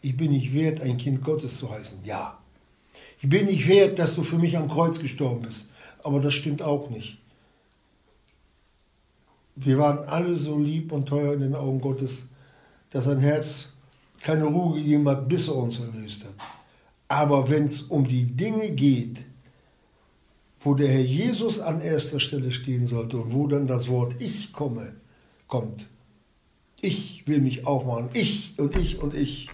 ich 0.00 0.16
bin 0.16 0.32
nicht 0.32 0.52
wert, 0.52 0.80
ein 0.80 0.96
Kind 0.96 1.22
Gottes 1.22 1.58
zu 1.58 1.70
heißen, 1.70 1.98
ja. 2.04 2.38
Ich 3.20 3.28
bin 3.28 3.46
nicht 3.46 3.68
wert, 3.68 3.98
dass 3.98 4.14
du 4.14 4.22
für 4.22 4.38
mich 4.38 4.56
am 4.56 4.68
Kreuz 4.68 4.98
gestorben 4.98 5.42
bist. 5.42 5.70
Aber 6.02 6.20
das 6.20 6.34
stimmt 6.34 6.62
auch 6.62 6.90
nicht. 6.90 7.18
Wir 9.56 9.78
waren 9.78 9.98
alle 10.08 10.34
so 10.36 10.58
lieb 10.58 10.90
und 10.92 11.06
teuer 11.06 11.34
in 11.34 11.40
den 11.40 11.54
Augen 11.54 11.80
Gottes, 11.80 12.26
dass 12.90 13.04
sein 13.04 13.20
Herz 13.20 13.68
keine 14.20 14.44
Ruhe 14.44 14.76
gegeben 14.76 15.08
hat, 15.08 15.28
bis 15.28 15.48
er 15.48 15.56
uns 15.56 15.78
erlöst 15.78 16.24
hat. 16.24 16.34
Aber 17.08 17.48
wenn 17.48 17.66
es 17.66 17.82
um 17.82 18.06
die 18.06 18.24
Dinge 18.24 18.70
geht, 18.72 19.24
wo 20.64 20.74
der 20.74 20.88
Herr 20.88 21.02
Jesus 21.02 21.60
an 21.60 21.80
erster 21.82 22.18
Stelle 22.18 22.50
stehen 22.50 22.86
sollte 22.86 23.18
und 23.18 23.34
wo 23.34 23.46
dann 23.46 23.66
das 23.66 23.88
Wort 23.88 24.16
Ich 24.20 24.52
komme, 24.52 24.94
kommt. 25.46 25.86
Ich 26.80 27.26
will 27.26 27.40
mich 27.40 27.66
auch 27.66 27.84
machen. 27.84 28.08
Ich 28.14 28.58
und 28.58 28.74
ich 28.74 28.98
und 28.98 29.14
ich. 29.14 29.50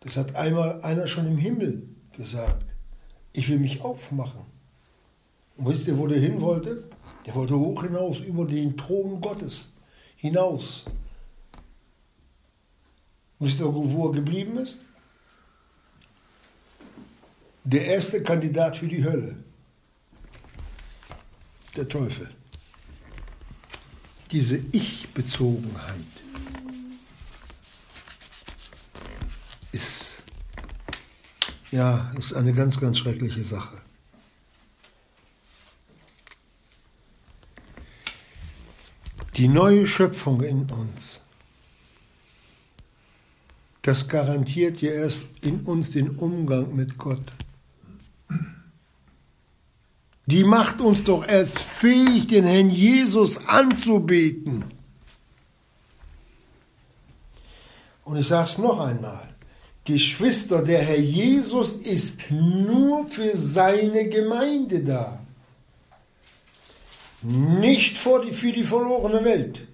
Das 0.00 0.16
hat 0.16 0.36
einmal 0.36 0.80
einer 0.82 1.06
schon 1.06 1.26
im 1.26 1.36
Himmel 1.36 1.86
gesagt. 2.16 2.64
Ich 3.34 3.48
will 3.50 3.58
mich 3.58 3.82
aufmachen. 3.82 4.40
Und 5.58 5.68
wisst 5.68 5.86
ihr, 5.86 5.98
wo 5.98 6.06
der 6.06 6.18
hin 6.18 6.40
wollte? 6.40 6.84
Der 7.26 7.34
wollte 7.34 7.58
hoch 7.58 7.82
hinaus, 7.82 8.20
über 8.20 8.46
den 8.46 8.76
Thron 8.76 9.20
Gottes 9.20 9.74
hinaus. 10.16 10.86
Wisst 13.38 13.60
ihr, 13.60 13.74
wo 13.74 14.08
er 14.08 14.12
geblieben 14.12 14.56
ist? 14.56 14.82
Der 17.64 17.84
erste 17.84 18.22
Kandidat 18.22 18.76
für 18.76 18.88
die 18.88 19.04
Hölle 19.04 19.43
der 21.76 21.88
Teufel. 21.88 22.28
Diese 24.30 24.56
Ich-Bezogenheit 24.72 25.94
ist, 29.72 30.22
ja, 31.70 32.12
ist 32.18 32.32
eine 32.32 32.52
ganz, 32.52 32.80
ganz 32.80 32.98
schreckliche 32.98 33.44
Sache. 33.44 33.80
Die 39.36 39.48
neue 39.48 39.86
Schöpfung 39.86 40.42
in 40.42 40.70
uns, 40.70 41.20
das 43.82 44.08
garantiert 44.08 44.80
ja 44.80 44.92
erst 44.92 45.26
in 45.40 45.60
uns 45.62 45.90
den 45.90 46.10
Umgang 46.10 46.74
mit 46.74 46.98
Gott. 46.98 47.32
Die 50.26 50.44
macht 50.44 50.80
uns 50.80 51.04
doch 51.04 51.26
erst 51.26 51.58
fähig, 51.58 52.26
den 52.26 52.44
Herrn 52.44 52.70
Jesus 52.70 53.46
anzubeten. 53.46 54.64
Und 58.04 58.16
ich 58.16 58.26
sage 58.26 58.48
es 58.48 58.58
noch 58.58 58.80
einmal. 58.80 59.28
Geschwister, 59.84 60.62
der 60.62 60.82
Herr 60.82 60.98
Jesus 60.98 61.76
ist 61.76 62.30
nur 62.30 63.06
für 63.08 63.36
seine 63.36 64.08
Gemeinde 64.08 64.82
da. 64.82 65.20
Nicht 67.20 67.98
für 67.98 68.20
die, 68.20 68.32
für 68.32 68.52
die 68.52 68.64
verlorene 68.64 69.24
Welt. 69.24 69.66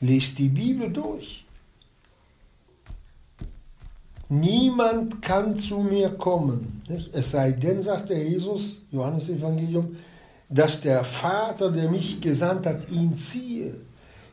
Lest 0.00 0.38
die 0.38 0.48
Bibel 0.48 0.92
durch. 0.92 1.45
Niemand 4.28 5.22
kann 5.22 5.56
zu 5.56 5.78
mir 5.78 6.10
kommen. 6.10 6.82
Es 7.12 7.30
sei 7.30 7.52
denn, 7.52 7.80
sagt 7.80 8.10
der 8.10 8.22
Jesus, 8.28 8.78
Johannes 8.90 9.28
Evangelium, 9.28 9.96
dass 10.48 10.80
der 10.80 11.04
Vater, 11.04 11.70
der 11.70 11.88
mich 11.88 12.20
gesandt 12.20 12.66
hat, 12.66 12.90
ihn 12.90 13.16
ziehe. 13.16 13.74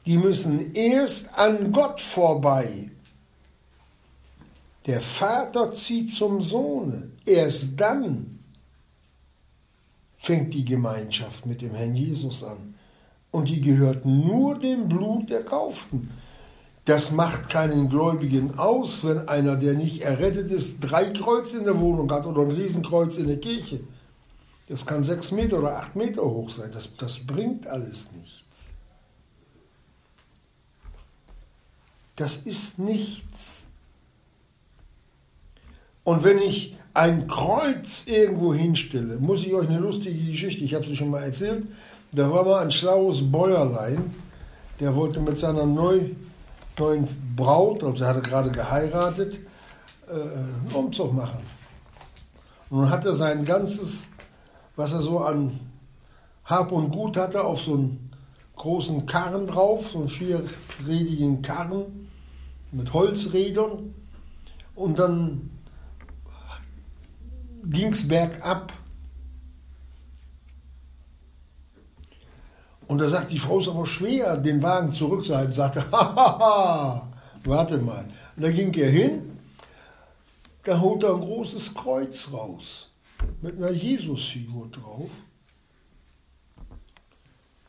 Die 0.06 0.18
müssen 0.18 0.74
erst 0.74 1.38
an 1.38 1.72
Gott 1.72 2.02
vorbei. 2.02 2.90
Der 4.86 5.00
Vater 5.00 5.72
zieht 5.72 6.14
zum 6.14 6.42
Sohne. 6.42 7.10
Erst 7.26 7.80
dann 7.80 8.40
fängt 10.18 10.54
die 10.54 10.66
Gemeinschaft 10.66 11.46
mit 11.46 11.62
dem 11.62 11.74
Herrn 11.74 11.96
Jesus 11.96 12.44
an. 12.44 12.76
Und 13.32 13.48
die 13.48 13.62
gehört 13.62 14.06
nur 14.06 14.58
dem 14.58 14.88
Blut 14.88 15.30
der 15.30 15.44
Kauften. 15.44 16.12
Das 16.86 17.12
macht 17.12 17.50
keinen 17.50 17.88
Gläubigen 17.88 18.60
aus, 18.60 19.06
wenn 19.06 19.30
einer, 19.30 19.56
der 19.56 19.74
nicht 19.74 20.02
errettet 20.02 20.52
ist, 20.52 20.80
drei 20.82 21.06
Kreuze 21.12 21.58
in 21.58 21.64
der 21.64 21.80
Wohnung 21.80 22.12
hat 22.12 22.26
oder 22.26 22.42
ein 22.42 22.52
Riesenkreuz 22.52 23.18
in 23.18 23.28
der 23.28 23.40
Kirche. 23.40 23.80
Das 24.68 24.86
kann 24.86 25.04
sechs 25.04 25.32
Meter 25.32 25.60
oder 25.60 25.78
acht 25.78 25.96
Meter 25.96 26.24
hoch 26.24 26.50
sein. 26.50 26.72
Das, 26.74 26.96
das 26.98 27.20
bringt 27.26 27.68
alles 27.68 28.08
nichts. 28.12 28.74
Das 32.16 32.38
ist 32.38 32.80
nichts. 32.80 33.68
Und 36.04 36.24
wenn 36.24 36.38
ich 36.38 36.76
ein 36.94 37.28
Kreuz 37.28 38.04
irgendwo 38.06 38.54
hinstelle, 38.54 39.18
muss 39.18 39.44
ich 39.46 39.54
euch 39.54 39.68
eine 39.68 39.80
lustige 39.80 40.32
Geschichte, 40.32 40.64
ich 40.64 40.76
habe 40.76 40.86
sie 40.86 40.96
schon 40.96 41.10
mal 41.10 41.24
erzählt, 41.24 41.66
da 42.12 42.32
war 42.32 42.44
mal 42.44 42.62
ein 42.62 42.72
schlaues 42.72 43.32
Bäuerlein, 43.32 44.14
der 44.80 44.96
wollte 44.96 45.20
mit 45.20 45.38
seiner 45.38 45.66
neu, 45.66 46.02
neuen 46.78 47.08
Braut, 47.36 47.84
also 47.84 48.06
hatte 48.06 48.22
gerade 48.22 48.52
geheiratet, 48.52 49.40
äh, 50.08 50.14
einen 50.14 50.72
Umzug 50.74 51.14
machen. 51.14 51.40
Und 52.70 52.80
nun 52.80 52.90
hat 52.90 53.06
er 53.06 53.14
sein 53.14 53.46
ganzes, 53.46 54.08
was 54.76 54.94
er 54.94 55.02
so 55.02 55.20
an 55.20 55.60
Hab 56.46 56.72
und 56.72 56.92
Gut 56.92 57.18
hatte, 57.18 57.44
auf 57.44 57.62
so 57.62 57.74
einen 57.74 58.12
großen 58.56 59.06
Karren 59.06 59.46
drauf, 59.46 59.90
so 59.92 60.00
einen 60.00 60.10
vierrädigen 60.10 61.42
Karren 61.42 62.10
mit 62.72 62.92
Holzrädern. 62.94 63.94
Und 64.76 65.00
dann 65.00 65.50
ging 67.66 67.90
es 67.90 68.08
bergab. 68.08 68.74
Und 72.94 73.00
da 73.00 73.10
sagt 73.10 73.32
die 73.32 73.40
Frau, 73.40 73.58
es 73.58 73.66
ist 73.66 73.74
aber 73.74 73.88
schwer, 73.88 74.38
den 74.38 74.62
Wagen 74.62 74.92
zurückzuhalten. 74.92 75.52
Sagte, 75.52 75.84
hahaha, 75.92 77.08
warte 77.44 77.80
mal. 77.80 78.06
Und 78.36 78.44
da 78.44 78.52
ging 78.52 78.72
er 78.76 78.92
hin, 78.92 79.40
da 80.62 80.80
holt 80.80 81.02
er 81.02 81.16
ein 81.16 81.22
großes 81.22 81.74
Kreuz 81.74 82.30
raus 82.32 82.92
mit 83.42 83.58
einer 83.58 83.72
Jesusfigur 83.72 84.70
drauf 84.70 85.10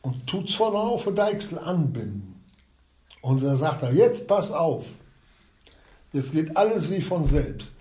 und 0.03 0.27
tut 0.27 0.47
es 0.47 0.53
vorne 0.53 0.77
auf 0.77 1.05
der 1.05 1.13
Deichsel 1.13 1.57
anbinden. 1.57 2.39
Und 3.21 3.41
da 3.41 3.55
sagt 3.55 3.81
er, 3.81 3.91
jetzt 3.93 4.27
pass 4.27 4.51
auf, 4.51 4.85
jetzt 6.13 6.33
geht 6.33 6.55
alles 6.55 6.91
wie 6.91 7.01
von 7.01 7.25
selbst. 7.25 7.73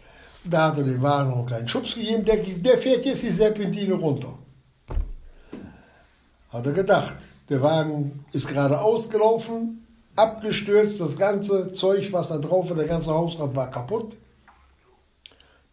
Da 0.44 0.68
hat 0.68 0.78
er 0.78 0.84
dem 0.84 1.02
Wagen 1.02 1.28
noch 1.28 1.40
einen 1.40 1.46
kleinen 1.46 1.68
Schubs 1.68 1.94
gegeben, 1.94 2.24
der, 2.24 2.38
der 2.38 2.78
fährt 2.78 3.04
jetzt 3.04 3.22
die 3.22 3.28
Serpentine 3.28 3.92
runter. 3.92 4.32
Hat 6.48 6.64
er 6.64 6.72
gedacht. 6.72 7.16
Der 7.48 7.62
Wagen 7.62 8.24
ist 8.32 8.48
gerade 8.48 8.80
ausgelaufen, 8.80 9.86
abgestürzt, 10.16 11.00
das 11.00 11.16
ganze 11.16 11.72
Zeug, 11.72 12.12
was 12.12 12.28
da 12.28 12.38
drauf 12.38 12.70
war, 12.70 12.76
der 12.76 12.86
ganze 12.86 13.12
Hausrat 13.12 13.54
war 13.54 13.70
kaputt. 13.70 14.16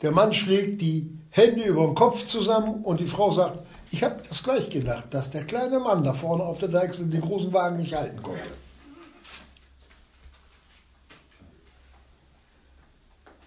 Der 0.02 0.12
Mann 0.12 0.34
schlägt 0.34 0.82
die 0.82 1.18
Hände 1.30 1.64
über 1.64 1.86
den 1.86 1.96
Kopf 1.96 2.26
zusammen 2.26 2.84
und 2.84 3.00
die 3.00 3.06
Frau 3.06 3.32
sagt, 3.32 3.64
ich 3.92 4.04
habe 4.04 4.22
das 4.28 4.44
gleich 4.44 4.70
gedacht, 4.70 5.14
dass 5.14 5.30
der 5.30 5.44
kleine 5.44 5.80
Mann 5.80 6.04
da 6.04 6.14
vorne 6.14 6.44
auf 6.44 6.58
der 6.58 6.70
Deichsel 6.70 7.08
den 7.08 7.22
großen 7.22 7.54
Wagen 7.54 7.78
nicht 7.78 7.96
halten 7.96 8.22
konnte. 8.22 8.50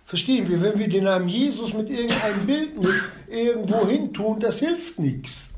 Verstehen 0.05 0.47
wir, 0.49 0.63
wenn 0.63 0.79
wir 0.79 0.89
den 0.89 1.05
Namen 1.05 1.29
Jesus 1.29 1.75
mit 1.75 1.91
irgendeinem 1.91 2.47
Bildnis 2.47 3.09
irgendwo 3.27 3.87
hin 3.87 4.13
tun, 4.13 4.39
das 4.39 4.61
hilft 4.61 4.99
nichts. 4.99 5.54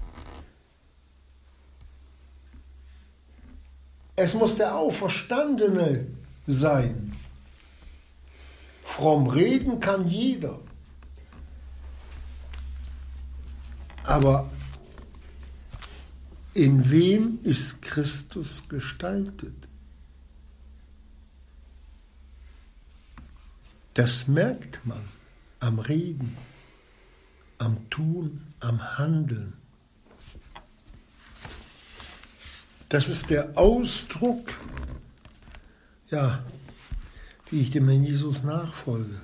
Es 4.17 4.33
muss 4.33 4.57
der 4.57 4.75
Auferstandene 4.75 6.07
sein. 6.47 7.13
Fromm 8.83 9.29
reden 9.29 9.79
kann 9.79 10.07
jeder. 10.09 10.59
Aber 14.05 14.51
in 16.55 16.91
wem 16.91 17.39
ist 17.43 17.83
Christus 17.83 18.67
gestaltet? 18.69 19.69
Das 23.93 24.29
merkt 24.29 24.87
man 24.87 25.09
am 25.61 25.79
Reden, 25.79 26.37
am 27.59 27.91
Tun, 27.91 28.55
am 28.61 28.99
Handeln. 28.99 29.55
Das 32.89 33.09
ist 33.09 33.31
der 33.31 33.59
Ausdruck, 33.59 34.53
ja, 36.09 36.45
wie 37.51 37.61
ich 37.61 37.71
dem 37.71 37.89
Herrn 37.89 38.05
Jesus 38.05 38.45
nachfolge. 38.45 39.21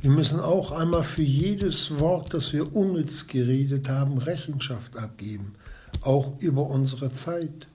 Wir 0.00 0.10
müssen 0.10 0.40
auch 0.40 0.70
einmal 0.70 1.02
für 1.02 1.22
jedes 1.22 1.98
Wort, 1.98 2.32
das 2.32 2.52
wir 2.52 2.74
unnütz 2.74 3.26
geredet 3.26 3.88
haben, 3.88 4.18
Rechenschaft 4.18 4.96
abgeben, 4.96 5.56
auch 6.00 6.38
über 6.38 6.66
unsere 6.66 7.12
Zeit. 7.12 7.66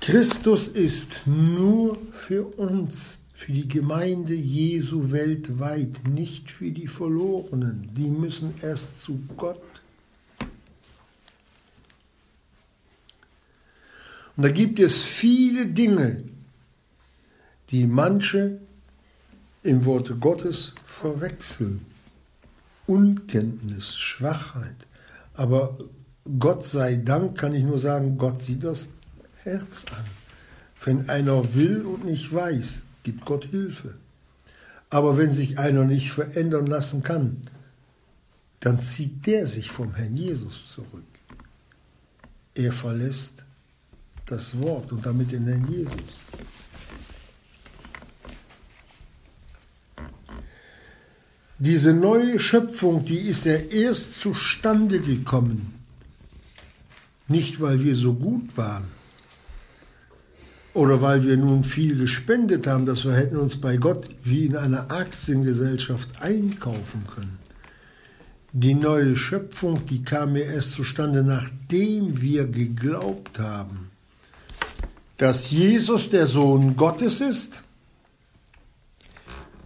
Christus 0.00 0.66
ist 0.66 1.26
nur 1.26 1.96
für 2.12 2.44
uns, 2.58 3.21
für 3.42 3.50
die 3.50 3.66
Gemeinde 3.66 4.34
Jesu 4.34 5.10
weltweit, 5.10 6.06
nicht 6.06 6.48
für 6.48 6.70
die 6.70 6.86
Verlorenen. 6.86 7.88
Die 7.92 8.08
müssen 8.08 8.54
erst 8.62 9.00
zu 9.00 9.20
Gott. 9.36 9.60
Und 14.36 14.44
da 14.44 14.48
gibt 14.48 14.78
es 14.78 15.02
viele 15.02 15.66
Dinge, 15.66 16.22
die 17.70 17.88
manche 17.88 18.60
im 19.64 19.84
Worte 19.86 20.14
Gottes 20.14 20.74
verwechseln. 20.84 21.84
Unkenntnis, 22.86 23.96
Schwachheit. 23.96 24.86
Aber 25.34 25.78
Gott 26.38 26.64
sei 26.64 26.94
Dank 26.94 27.38
kann 27.38 27.56
ich 27.56 27.64
nur 27.64 27.80
sagen, 27.80 28.18
Gott 28.18 28.40
sieht 28.40 28.62
das 28.62 28.90
Herz 29.42 29.84
an. 29.90 30.04
Wenn 30.84 31.10
einer 31.10 31.56
will 31.56 31.84
und 31.84 32.04
nicht 32.04 32.32
weiß, 32.32 32.84
gibt 33.02 33.24
Gott 33.24 33.44
Hilfe. 33.46 33.94
Aber 34.90 35.16
wenn 35.16 35.32
sich 35.32 35.58
einer 35.58 35.84
nicht 35.84 36.10
verändern 36.10 36.66
lassen 36.66 37.02
kann, 37.02 37.38
dann 38.60 38.80
zieht 38.80 39.26
der 39.26 39.46
sich 39.46 39.70
vom 39.70 39.94
Herrn 39.94 40.16
Jesus 40.16 40.70
zurück. 40.70 41.04
Er 42.54 42.72
verlässt 42.72 43.44
das 44.26 44.58
Wort 44.58 44.92
und 44.92 45.04
damit 45.06 45.32
den 45.32 45.46
Herrn 45.46 45.66
Jesus. 45.68 45.96
Diese 51.58 51.94
neue 51.94 52.40
Schöpfung, 52.40 53.04
die 53.04 53.18
ist 53.18 53.44
ja 53.44 53.54
erst 53.54 54.20
zustande 54.20 55.00
gekommen. 55.00 55.74
Nicht, 57.28 57.60
weil 57.60 57.82
wir 57.82 57.94
so 57.94 58.14
gut 58.14 58.56
waren 58.56 59.01
oder 60.74 61.02
weil 61.02 61.24
wir 61.24 61.36
nun 61.36 61.64
viel 61.64 61.96
gespendet 61.96 62.66
haben, 62.66 62.86
dass 62.86 63.04
wir 63.04 63.14
hätten 63.14 63.36
uns 63.36 63.60
bei 63.60 63.76
Gott 63.76 64.08
wie 64.22 64.46
in 64.46 64.56
einer 64.56 64.90
Aktiengesellschaft 64.90 66.08
einkaufen 66.20 67.04
können. 67.14 67.38
Die 68.52 68.74
neue 68.74 69.16
Schöpfung, 69.16 69.86
die 69.86 70.02
kam 70.02 70.36
ja 70.36 70.44
erst 70.44 70.74
zustande, 70.74 71.22
nachdem 71.22 72.20
wir 72.20 72.46
geglaubt 72.46 73.38
haben, 73.38 73.90
dass 75.16 75.50
Jesus 75.50 76.10
der 76.10 76.26
Sohn 76.26 76.76
Gottes 76.76 77.20
ist 77.20 77.64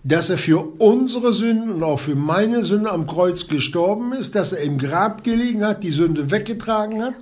dass 0.07 0.31
er 0.31 0.38
für 0.38 0.61
unsere 0.79 1.33
Sünden 1.33 1.69
und 1.69 1.83
auch 1.83 1.99
für 1.99 2.14
meine 2.14 2.62
Sünde 2.62 2.92
am 2.92 3.09
Kreuz 3.09 3.49
gestorben 3.49 4.12
ist, 4.12 4.37
dass 4.37 4.53
er 4.53 4.62
im 4.62 4.79
Grab 4.79 5.25
gelegen 5.25 5.66
hat, 5.66 5.83
die 5.83 5.90
Sünde 5.90 6.31
weggetragen 6.31 7.03
hat, 7.03 7.16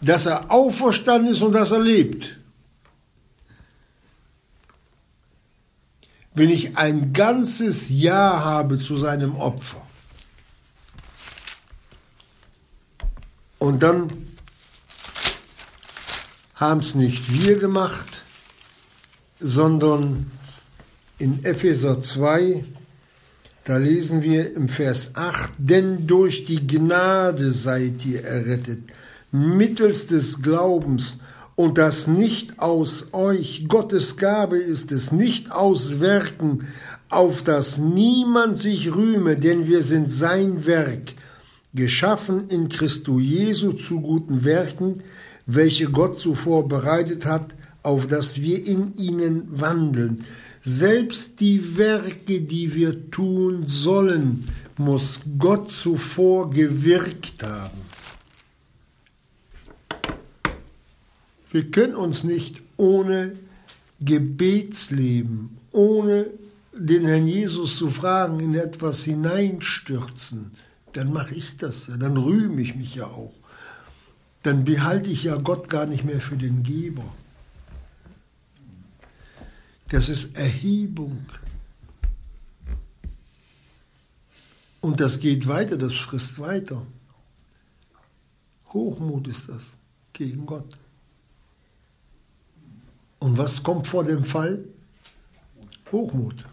dass 0.00 0.24
er 0.24 0.50
auferstanden 0.50 1.30
ist 1.30 1.42
und 1.42 1.52
dass 1.52 1.72
er 1.72 1.80
lebt. 1.80 2.38
Wenn 6.40 6.48
ich 6.48 6.78
ein 6.78 7.12
ganzes 7.12 7.90
Ja 7.90 8.42
habe 8.42 8.78
zu 8.78 8.96
seinem 8.96 9.36
Opfer. 9.36 9.86
Und 13.58 13.82
dann 13.82 14.10
haben 16.54 16.80
es 16.80 16.94
nicht 16.94 17.30
wir 17.30 17.58
gemacht, 17.58 18.22
sondern 19.38 20.30
in 21.18 21.44
Epheser 21.44 22.00
2, 22.00 22.64
da 23.64 23.76
lesen 23.76 24.22
wir 24.22 24.56
im 24.56 24.70
Vers 24.70 25.16
8, 25.16 25.50
denn 25.58 26.06
durch 26.06 26.46
die 26.46 26.66
Gnade 26.66 27.52
seid 27.52 28.06
ihr 28.06 28.24
errettet, 28.24 28.80
mittels 29.30 30.06
des 30.06 30.40
Glaubens, 30.40 31.18
und 31.60 31.76
das 31.76 32.06
nicht 32.06 32.58
aus 32.58 33.08
euch, 33.12 33.66
Gottes 33.68 34.16
Gabe 34.16 34.56
ist 34.56 34.92
es, 34.92 35.12
nicht 35.12 35.52
aus 35.52 36.00
Werken, 36.00 36.68
auf 37.10 37.44
das 37.44 37.76
niemand 37.76 38.56
sich 38.56 38.94
rühme, 38.94 39.36
denn 39.36 39.66
wir 39.66 39.82
sind 39.82 40.10
sein 40.10 40.64
Werk, 40.64 41.12
geschaffen 41.74 42.48
in 42.48 42.70
Christo 42.70 43.18
Jesu 43.18 43.72
zu 43.72 44.00
guten 44.00 44.42
Werken, 44.42 45.02
welche 45.44 45.90
Gott 45.90 46.18
zuvor 46.18 46.66
bereitet 46.66 47.26
hat, 47.26 47.54
auf 47.82 48.06
dass 48.06 48.40
wir 48.40 48.66
in 48.66 48.94
ihnen 48.96 49.46
wandeln. 49.50 50.24
Selbst 50.62 51.40
die 51.40 51.76
Werke, 51.76 52.40
die 52.40 52.74
wir 52.74 53.10
tun 53.10 53.66
sollen, 53.66 54.46
muss 54.78 55.20
Gott 55.38 55.70
zuvor 55.70 56.48
gewirkt 56.48 57.42
haben. 57.42 57.89
Wir 61.50 61.70
können 61.70 61.94
uns 61.94 62.24
nicht 62.24 62.62
ohne 62.76 63.36
Gebetsleben, 64.00 65.56
ohne 65.72 66.26
den 66.72 67.04
Herrn 67.04 67.26
Jesus 67.26 67.76
zu 67.76 67.90
fragen, 67.90 68.40
in 68.40 68.54
etwas 68.54 69.04
hineinstürzen. 69.04 70.52
Dann 70.92 71.12
mache 71.12 71.34
ich 71.34 71.56
das 71.56 71.88
ja, 71.88 71.96
dann 71.96 72.16
rühme 72.16 72.60
ich 72.62 72.74
mich 72.74 72.94
ja 72.94 73.06
auch. 73.06 73.34
Dann 74.42 74.64
behalte 74.64 75.10
ich 75.10 75.24
ja 75.24 75.36
Gott 75.36 75.68
gar 75.68 75.86
nicht 75.86 76.04
mehr 76.04 76.20
für 76.20 76.36
den 76.36 76.62
Geber. 76.62 77.04
Das 79.88 80.08
ist 80.08 80.36
Erhebung. 80.36 81.26
Und 84.80 85.00
das 85.00 85.20
geht 85.20 85.46
weiter, 85.46 85.76
das 85.76 85.96
frisst 85.96 86.38
weiter. 86.38 86.86
Hochmut 88.72 89.28
ist 89.28 89.48
das 89.48 89.76
gegen 90.12 90.46
Gott. 90.46 90.78
Und 93.20 93.38
was 93.38 93.62
kommt 93.62 93.86
vor 93.86 94.02
dem 94.02 94.24
Fall? 94.24 94.64
Hochmut. 95.92 96.44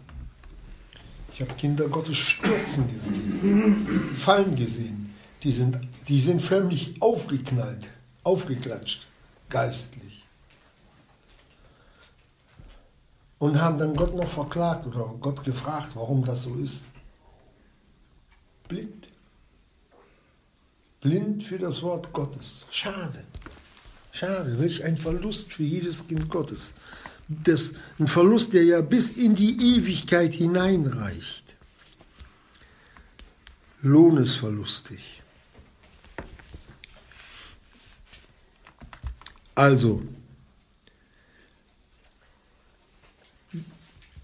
Ich 1.32 1.40
habe 1.40 1.54
Kinder 1.54 1.88
Gottes 1.88 2.16
stürzen 2.16 2.88
gesehen, 2.88 4.12
fallen 4.16 4.54
gesehen. 4.54 5.14
Die 5.42 5.52
sind, 5.52 5.78
die 6.06 6.20
sind 6.20 6.40
förmlich 6.40 7.00
aufgeknallt, 7.00 7.88
aufgeklatscht, 8.22 9.06
geistlich. 9.48 10.08
und 13.38 13.60
haben 13.60 13.78
dann 13.78 13.94
Gott 13.94 14.14
noch 14.14 14.28
verklagt 14.28 14.86
oder 14.86 15.14
Gott 15.20 15.44
gefragt, 15.44 15.90
warum 15.94 16.24
das 16.24 16.42
so 16.42 16.54
ist. 16.54 16.86
Blind. 18.66 19.08
Blind 21.00 21.42
für 21.44 21.58
das 21.58 21.82
Wort 21.82 22.12
Gottes. 22.12 22.64
Schade. 22.70 23.24
Schade. 24.18 24.58
Welch 24.58 24.82
ein 24.82 24.96
Verlust 24.96 25.52
für 25.52 25.62
jedes 25.62 26.08
Kind 26.08 26.28
Gottes. 26.28 26.72
Das, 27.28 27.72
ein 28.00 28.08
Verlust, 28.08 28.52
der 28.52 28.64
ja 28.64 28.80
bis 28.80 29.12
in 29.12 29.36
die 29.36 29.76
Ewigkeit 29.76 30.34
hineinreicht. 30.34 31.54
Lohn 33.80 34.16
ist 34.16 34.34
verlustig. 34.34 35.22
Also, 39.54 40.02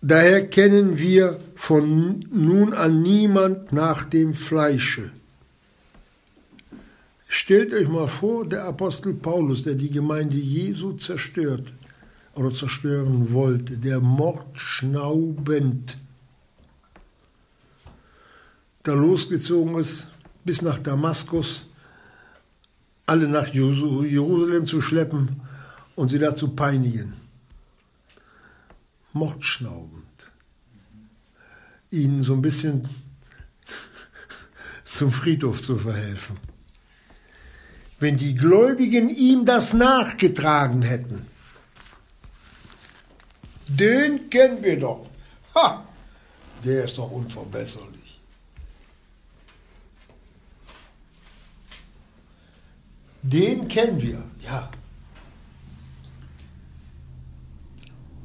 Daher 0.06 0.46
kennen 0.46 0.98
wir 0.98 1.40
von 1.54 2.26
nun 2.30 2.74
an 2.74 3.00
niemand 3.00 3.72
nach 3.72 4.04
dem 4.04 4.34
Fleische. 4.34 5.10
Stellt 7.36 7.74
euch 7.74 7.88
mal 7.88 8.06
vor, 8.06 8.48
der 8.48 8.64
Apostel 8.64 9.12
Paulus, 9.12 9.64
der 9.64 9.74
die 9.74 9.90
Gemeinde 9.90 10.36
Jesu 10.36 10.92
zerstört 10.92 11.72
oder 12.34 12.54
zerstören 12.54 13.32
wollte, 13.32 13.76
der 13.76 13.98
mordschnaubend 13.98 15.98
da 18.84 18.94
losgezogen 18.94 19.76
ist 19.78 20.12
bis 20.44 20.62
nach 20.62 20.78
Damaskus, 20.78 21.66
alle 23.04 23.26
nach 23.26 23.48
Jerusalem 23.48 24.64
zu 24.64 24.80
schleppen 24.80 25.40
und 25.96 26.10
sie 26.10 26.20
da 26.20 26.36
zu 26.36 26.54
peinigen 26.54 27.14
mordschnaubend, 29.12 30.30
ihnen 31.90 32.22
so 32.22 32.34
ein 32.34 32.42
bisschen 32.42 32.88
zum 34.84 35.10
Friedhof 35.10 35.60
zu 35.60 35.76
verhelfen. 35.76 36.53
Wenn 37.98 38.16
die 38.16 38.34
Gläubigen 38.34 39.08
ihm 39.08 39.44
das 39.44 39.72
nachgetragen 39.72 40.82
hätten, 40.82 41.26
den 43.68 44.28
kennen 44.30 44.62
wir 44.62 44.78
doch. 44.78 45.06
Ha, 45.54 45.84
der 46.64 46.84
ist 46.84 46.98
doch 46.98 47.10
unverbesserlich. 47.10 48.20
Den 53.22 53.68
kennen 53.68 54.02
wir, 54.02 54.22
ja. 54.42 54.68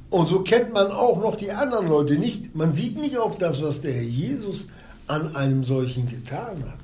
Und 0.09 0.27
so 0.27 0.41
kennt 0.41 0.73
man 0.73 0.91
auch 0.91 1.19
noch 1.19 1.35
die 1.35 1.51
anderen 1.51 1.87
Leute 1.87 2.17
nicht. 2.17 2.55
Man 2.55 2.73
sieht 2.73 2.97
nicht 2.97 3.17
auf 3.17 3.37
das, 3.37 3.61
was 3.61 3.81
der 3.81 3.93
Herr 3.93 4.01
Jesus 4.01 4.67
an 5.07 5.35
einem 5.35 5.63
solchen 5.63 6.07
getan 6.07 6.63
hat, 6.63 6.79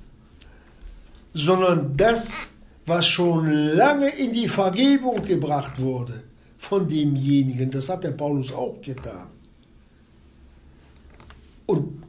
sondern 1.34 1.98
das, 1.98 2.48
was 2.86 3.06
schon 3.08 3.48
lange 3.48 4.10
in 4.10 4.32
die 4.34 4.48
Vergebung 4.48 5.22
gebracht 5.22 5.82
wurde 5.82 6.24
von 6.58 6.88
demjenigen. 6.88 7.70
Das 7.72 7.90
hat 7.90 8.04
der 8.04 8.12
Paulus 8.12 8.54
auch 8.54 8.80
getan. 8.82 9.28
Und 11.66 12.04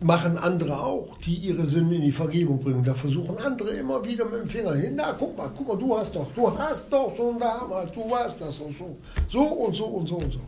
machen 0.00 0.36
andere 0.38 0.80
auch, 0.80 1.16
die 1.18 1.34
ihre 1.34 1.66
Sünde 1.66 1.96
in 1.96 2.02
die 2.02 2.12
Vergebung 2.12 2.58
bringen. 2.58 2.82
Da 2.82 2.94
versuchen 2.94 3.38
andere 3.38 3.70
immer 3.70 4.04
wieder 4.04 4.24
mit 4.24 4.40
dem 4.40 4.46
Finger 4.46 4.74
hin. 4.74 4.94
Na, 4.96 5.12
guck 5.12 5.36
mal, 5.36 5.50
guck 5.56 5.68
mal, 5.68 5.76
du 5.76 5.96
hast 5.96 6.16
doch, 6.16 6.32
du 6.34 6.58
hast 6.58 6.92
doch 6.92 7.14
schon 7.16 7.38
damals, 7.38 7.92
du 7.92 8.10
warst 8.10 8.40
das 8.40 8.58
und 8.58 8.76
so. 8.76 8.96
So 9.28 9.42
und 9.42 9.76
so 9.76 9.84
und 9.84 10.06
so 10.08 10.16
und 10.16 10.32
so 10.32 10.40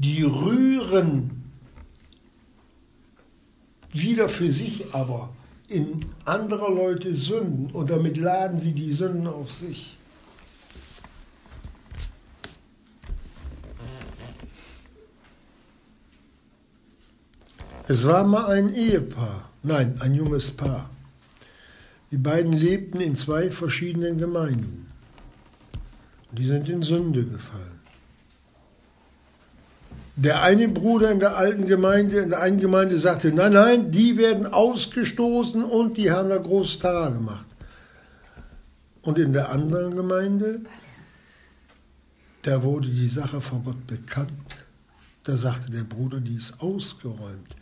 die 0.00 0.22
rühren 0.22 1.42
wieder 3.92 4.30
für 4.30 4.50
sich 4.50 4.94
aber 4.94 5.28
in 5.70 6.04
anderer 6.24 6.70
Leute 6.70 7.16
Sünden 7.16 7.70
und 7.70 7.90
damit 7.90 8.16
laden 8.16 8.58
sie 8.58 8.72
die 8.72 8.92
Sünden 8.92 9.26
auf 9.26 9.52
sich. 9.52 9.96
Es 17.86 18.06
war 18.06 18.24
mal 18.24 18.46
ein 18.46 18.72
Ehepaar, 18.74 19.50
nein, 19.62 19.96
ein 20.00 20.14
junges 20.14 20.50
Paar. 20.52 20.90
Die 22.12 22.18
beiden 22.18 22.52
lebten 22.52 23.00
in 23.00 23.16
zwei 23.16 23.50
verschiedenen 23.50 24.18
Gemeinden. 24.18 24.86
Die 26.32 26.46
sind 26.46 26.68
in 26.68 26.82
Sünde 26.82 27.24
gefallen. 27.24 27.79
Der 30.22 30.42
eine 30.42 30.68
Bruder 30.68 31.10
in 31.12 31.18
der 31.18 31.38
alten 31.38 31.66
Gemeinde, 31.66 32.18
in 32.18 32.28
der 32.28 32.42
einen 32.42 32.60
Gemeinde 32.60 32.98
sagte, 32.98 33.32
nein, 33.32 33.54
nein, 33.54 33.90
die 33.90 34.18
werden 34.18 34.44
ausgestoßen 34.44 35.64
und 35.64 35.96
die 35.96 36.10
haben 36.10 36.28
da 36.28 36.36
großes 36.36 36.80
Tara 36.80 37.08
gemacht. 37.08 37.46
Und 39.00 39.18
in 39.18 39.32
der 39.32 39.48
anderen 39.48 39.96
Gemeinde, 39.96 40.60
da 42.42 42.62
wurde 42.62 42.88
die 42.88 43.08
Sache 43.08 43.40
vor 43.40 43.62
Gott 43.64 43.86
bekannt. 43.86 44.58
Da 45.22 45.38
sagte 45.38 45.70
der 45.70 45.84
Bruder, 45.84 46.20
die 46.20 46.34
ist 46.34 46.60
ausgeräumt. 46.60 47.56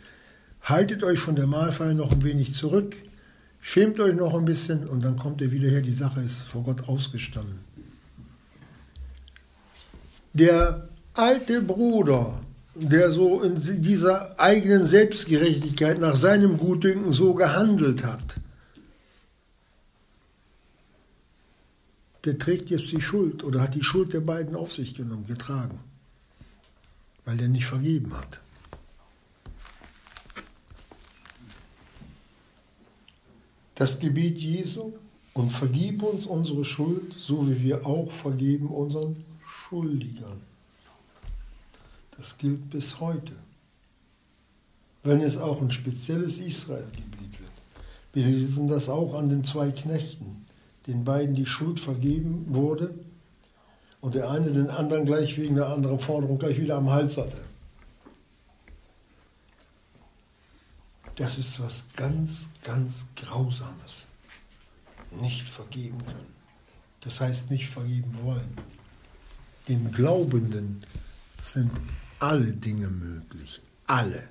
Haltet 0.61 1.01
euch 1.05 1.19
von 1.19 1.37
der 1.37 1.47
Mahlfeier 1.47 1.93
noch 1.93 2.11
ein 2.11 2.23
wenig 2.25 2.51
zurück, 2.51 2.97
schämt 3.61 4.01
euch 4.01 4.15
noch 4.15 4.33
ein 4.33 4.43
bisschen 4.43 4.85
und 4.85 5.01
dann 5.05 5.15
kommt 5.15 5.39
ihr 5.39 5.51
wieder 5.51 5.69
her, 5.69 5.81
die 5.81 5.93
Sache 5.93 6.19
ist 6.19 6.41
vor 6.41 6.63
Gott 6.63 6.89
ausgestanden. 6.89 7.59
Der 10.33 10.89
alte 11.13 11.61
Bruder 11.61 12.41
der 12.81 13.11
so 13.11 13.41
in 13.41 13.81
dieser 13.81 14.39
eigenen 14.39 14.85
Selbstgerechtigkeit 14.85 15.99
nach 15.99 16.15
seinem 16.15 16.57
Gutdünken 16.57 17.11
so 17.11 17.33
gehandelt 17.33 18.03
hat, 18.03 18.35
der 22.25 22.37
trägt 22.37 22.69
jetzt 22.69 22.91
die 22.91 23.01
Schuld 23.01 23.43
oder 23.43 23.61
hat 23.61 23.75
die 23.75 23.83
Schuld 23.83 24.13
der 24.13 24.21
beiden 24.21 24.55
auf 24.55 24.73
sich 24.73 24.95
genommen, 24.95 25.25
getragen, 25.25 25.79
weil 27.25 27.37
der 27.37 27.47
nicht 27.47 27.65
vergeben 27.65 28.13
hat. 28.17 28.41
Das 33.75 33.99
Gebet 33.99 34.37
Jesu 34.37 34.93
und 35.33 35.51
vergib 35.51 36.03
uns 36.03 36.25
unsere 36.25 36.65
Schuld, 36.65 37.13
so 37.17 37.47
wie 37.47 37.61
wir 37.61 37.85
auch 37.85 38.11
vergeben 38.11 38.67
unseren 38.67 39.23
Schuldigern. 39.41 40.41
Das 42.19 42.37
gilt 42.37 42.69
bis 42.69 42.99
heute. 42.99 43.31
Wenn 45.03 45.21
es 45.21 45.37
auch 45.37 45.61
ein 45.61 45.71
spezielles 45.71 46.37
Israel-Gebiet 46.37 47.39
wird. 47.39 47.51
Wir 48.11 48.25
lesen 48.25 48.67
das 48.67 48.89
auch 48.89 49.13
an 49.13 49.29
den 49.29 49.45
zwei 49.45 49.71
Knechten, 49.71 50.45
den 50.85 51.05
beiden 51.05 51.33
die 51.33 51.45
Schuld 51.45 51.79
vergeben 51.79 52.45
wurde 52.49 52.93
und 54.01 54.15
der 54.15 54.29
eine 54.29 54.51
den 54.51 54.69
anderen 54.69 55.05
gleich 55.05 55.37
wegen 55.37 55.55
der 55.55 55.69
anderen 55.69 55.99
Forderung 55.99 56.37
gleich 56.37 56.59
wieder 56.59 56.75
am 56.75 56.89
Hals 56.89 57.15
hatte. 57.15 57.39
Das 61.15 61.37
ist 61.37 61.61
was 61.61 61.87
ganz, 61.95 62.49
ganz 62.63 63.05
Grausames. 63.15 64.07
Nicht 65.21 65.47
vergeben 65.47 66.05
können. 66.05 66.35
Das 66.99 67.21
heißt 67.21 67.49
nicht 67.49 67.69
vergeben 67.69 68.11
wollen. 68.23 68.57
Den 69.69 69.91
Glaubenden 69.91 70.83
sind 71.37 71.71
alle 72.19 72.53
Dinge 72.53 72.87
möglich. 72.87 73.61
Alle. 73.87 74.29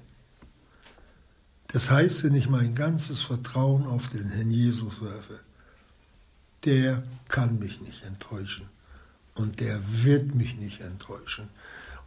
Das 1.69 1.91
heißt, 1.91 2.25
wenn 2.25 2.35
ich 2.35 2.49
mein 2.49 2.75
ganzes 2.75 3.23
Vertrauen 3.23 3.87
auf 3.87 4.09
den 4.09 4.31
Herrn 4.31 4.51
Jesus 4.51 5.03
werfe, 5.03 5.41
der 6.65 7.03
kann 7.29 7.59
mich 7.59 7.81
nicht 7.81 8.05
enttäuschen 8.05 8.69
und 9.35 9.61
der 9.61 9.81
wird 10.05 10.35
mich 10.35 10.57
nicht 10.57 10.81
enttäuschen. 10.81 11.49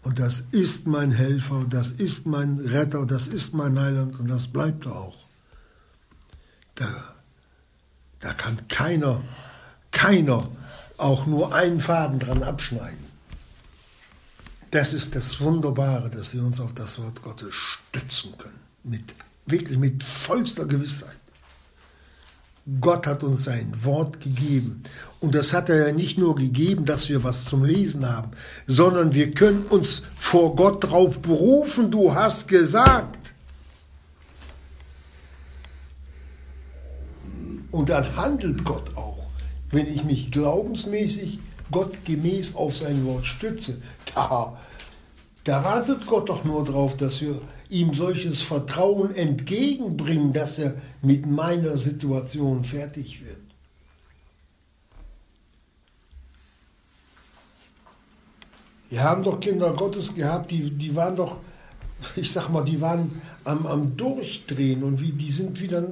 Und 0.04 0.20
das 0.20 0.44
ist 0.52 0.88
mein 0.88 1.12
Helfer, 1.12 1.64
das 1.70 1.92
ist 1.92 2.26
mein 2.26 2.58
Retter, 2.58 3.06
das 3.06 3.28
ist 3.28 3.54
mein 3.54 3.80
Heiland 3.80 4.20
und 4.20 4.28
das 4.28 4.48
bleibt 4.48 4.88
auch. 4.88 5.16
Da, 6.76 7.14
da 8.20 8.34
kann 8.34 8.68
keiner, 8.68 9.24
keiner 9.92 10.50
auch 10.98 11.28
nur 11.28 11.54
einen 11.54 11.82
Faden 11.82 12.18
dran 12.18 12.42
abschneiden. 12.42 13.11
Das 14.72 14.94
ist 14.94 15.16
das 15.16 15.42
Wunderbare, 15.42 16.10
dass 16.10 16.34
wir 16.34 16.44
uns 16.44 16.62
auf 16.62 16.74
das 16.74 16.98
Wort 17.02 17.22
Gottes 17.22 17.54
stützen 17.54 18.38
können. 18.38 18.60
Mit, 18.84 19.14
wirklich 19.46 19.78
mit 19.78 20.02
vollster 20.02 20.66
Gewissheit. 20.66 21.18
Gott 22.80 23.06
hat 23.06 23.24
uns 23.24 23.44
sein 23.44 23.74
Wort 23.84 24.22
gegeben. 24.22 24.84
Und 25.20 25.36
das 25.36 25.52
hat 25.52 25.68
er 25.68 25.88
ja 25.88 25.94
nicht 25.94 26.18
nur 26.18 26.36
gegeben, 26.36 26.86
dass 26.86 27.10
wir 27.10 27.22
was 27.24 27.44
zum 27.44 27.66
Lesen 27.66 28.08
haben, 28.10 28.32
sondern 28.66 29.14
wir 29.14 29.32
können 29.32 29.64
uns 29.64 30.04
vor 30.16 30.56
Gott 30.56 30.86
darauf 30.86 31.22
berufen, 31.22 31.92
du 31.92 32.14
hast 32.14 32.48
gesagt. 32.48 33.34
Und 37.72 37.90
dann 37.90 38.16
handelt 38.16 38.64
Gott 38.64 38.96
auch, 38.96 39.28
wenn 39.70 39.88
ich 39.88 40.06
mich 40.06 40.32
glaubensmäßig 40.32 41.40
Gott 41.72 42.06
gemäß 42.06 42.56
auf 42.56 42.78
sein 42.78 43.06
Wort 43.06 43.26
stütze. 43.26 43.82
Da, 44.14 44.58
da 45.44 45.64
wartet 45.64 46.06
Gott 46.06 46.30
doch 46.30 46.44
nur 46.44 46.64
darauf, 46.66 46.98
dass 46.98 47.22
wir 47.22 47.42
ihm 47.70 47.94
solches 47.94 48.42
Vertrauen 48.42 49.16
entgegenbringen, 49.16 50.34
dass 50.34 50.60
er 50.60 50.76
mit 51.02 51.26
meiner 51.26 51.78
Situation 51.78 52.64
fertig 52.64 53.24
wird. 53.26 53.38
Wir 58.90 59.04
haben 59.04 59.24
doch 59.24 59.40
Kinder 59.40 59.72
Gottes 59.72 60.14
gehabt, 60.14 60.52
die, 60.52 60.70
die 60.70 60.94
waren 60.94 61.16
doch, 61.16 61.40
ich 62.18 62.30
sag 62.30 62.50
mal, 62.50 62.66
die 62.66 62.82
waren 62.82 63.22
am, 63.46 63.66
am 63.66 63.96
Durchdrehen 63.96 64.84
und 64.84 65.00
wie, 65.00 65.14
die 65.14 65.32
sind 65.32 65.62
wieder, 65.62 65.88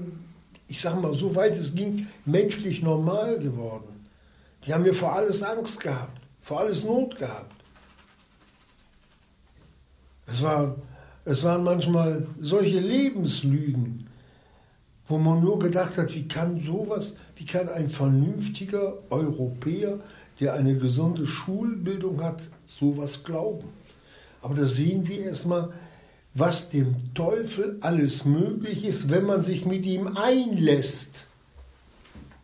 ich 0.68 0.82
sag 0.82 1.02
mal, 1.02 1.14
so 1.14 1.34
weit 1.34 1.56
es 1.56 1.74
ging, 1.74 2.08
menschlich 2.26 2.82
normal 2.82 3.40
geworden. 3.40 3.99
Die 4.66 4.74
haben 4.74 4.84
mir 4.84 4.94
vor 4.94 5.14
alles 5.14 5.42
Angst 5.42 5.80
gehabt, 5.80 6.22
vor 6.42 6.60
alles 6.60 6.84
Not 6.84 7.18
gehabt. 7.18 7.56
Es, 10.28 10.44
war, 10.44 10.76
es 11.26 11.44
waren 11.44 11.64
manchmal 11.64 12.28
solche 12.38 12.80
Lebenslügen, 12.80 14.08
wo 15.08 15.18
man 15.18 15.42
nur 15.42 15.58
gedacht 15.60 15.98
hat, 15.98 16.14
wie 16.14 16.28
kann 16.28 16.62
sowas, 16.64 17.16
wie 17.36 17.46
kann 17.46 17.68
ein 17.70 17.90
vernünftiger 17.90 18.98
Europäer, 19.10 20.00
der 20.40 20.54
eine 20.54 20.78
gesunde 20.78 21.26
Schulbildung 21.26 22.24
hat, 22.24 22.44
sowas 22.68 23.24
glauben. 23.24 23.70
Aber 24.42 24.54
da 24.54 24.68
sehen 24.68 25.08
wir 25.08 25.20
erstmal, 25.22 25.74
was 26.34 26.70
dem 26.70 26.96
Teufel 27.14 27.78
alles 27.82 28.24
möglich 28.24 28.86
ist, 28.86 29.10
wenn 29.10 29.26
man 29.26 29.42
sich 29.42 29.66
mit 29.66 29.86
ihm 29.86 30.16
einlässt 30.16 31.29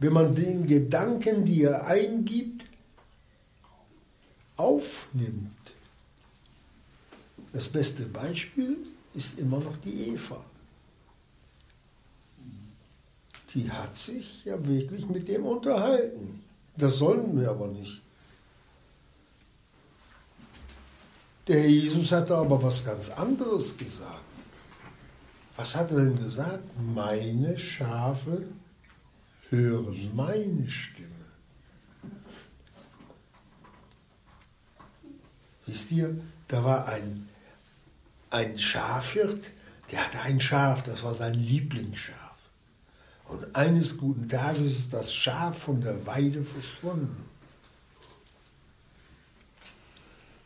wenn 0.06 0.14
man 0.14 0.36
den 0.36 0.68
Gedanken, 0.68 1.46
die 1.46 1.64
er 1.64 1.88
eingibt, 1.88 2.64
aufnimmt. 4.56 5.50
Das 7.52 7.68
beste 7.70 8.04
Beispiel 8.04 8.78
ist 9.16 9.40
immer 9.40 9.60
noch 9.60 9.78
die 9.78 10.10
Eva. 10.10 10.44
Die 13.50 13.72
hat 13.72 13.98
sich 13.98 14.46
ja 14.46 14.64
wirklich 14.68 15.08
mit 15.10 15.28
dem 15.28 15.44
unterhalten. 15.44 16.44
Das 16.78 16.98
sollen 16.98 17.40
wir 17.40 17.50
aber 17.50 17.68
nicht. 17.68 18.04
Der 21.48 21.62
Herr 21.62 21.70
Jesus 21.70 22.12
hatte 22.12 22.36
aber 22.36 22.62
was 22.62 22.86
ganz 22.86 23.10
anderes 23.10 23.76
gesagt. 23.76 24.22
Was 25.56 25.76
hat 25.76 25.90
er 25.90 25.98
denn 25.98 26.22
gesagt? 26.22 26.64
Meine 26.94 27.58
Schafe 27.58 28.44
hören 29.56 30.12
meine 30.16 30.70
Stimme. 30.70 31.10
Wisst 35.66 35.92
ihr, 35.92 36.16
da 36.48 36.64
war 36.64 36.88
ein, 36.88 37.28
ein 38.30 38.60
Schafhirt, 38.60 39.52
der 39.92 40.06
hatte 40.06 40.22
ein 40.22 40.40
Schaf, 40.40 40.84
das 40.84 41.04
war 41.04 41.14
sein 41.14 41.34
Lieblingsschaf. 41.34 42.16
Und 43.28 43.56
eines 43.56 43.98
guten 43.98 44.30
Tages 44.30 44.78
ist 44.78 44.94
das 44.94 45.14
Schaf 45.14 45.58
von 45.58 45.82
der 45.82 46.06
Weide 46.06 46.44
verschwunden. 46.44 47.26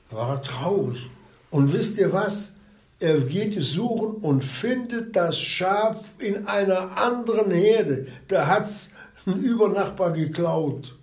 Da 0.10 0.16
war 0.16 0.36
er 0.36 0.42
traurig. 0.42 1.10
Und 1.52 1.74
wisst 1.74 1.98
ihr 1.98 2.14
was? 2.14 2.54
Er 3.00 3.20
geht 3.22 3.56
es 3.56 3.74
suchen 3.74 4.16
und 4.16 4.44
findet 4.44 5.16
das 5.16 5.40
Schaf 5.40 5.98
in 6.18 6.46
einer 6.48 6.98
anderen 6.98 7.52
Herde. 7.52 8.08
Da 8.28 8.48
hat 8.48 8.66
es 8.66 8.90
ein 9.30 9.40
Übernachbar 9.40 10.12
geklaut. 10.12 10.96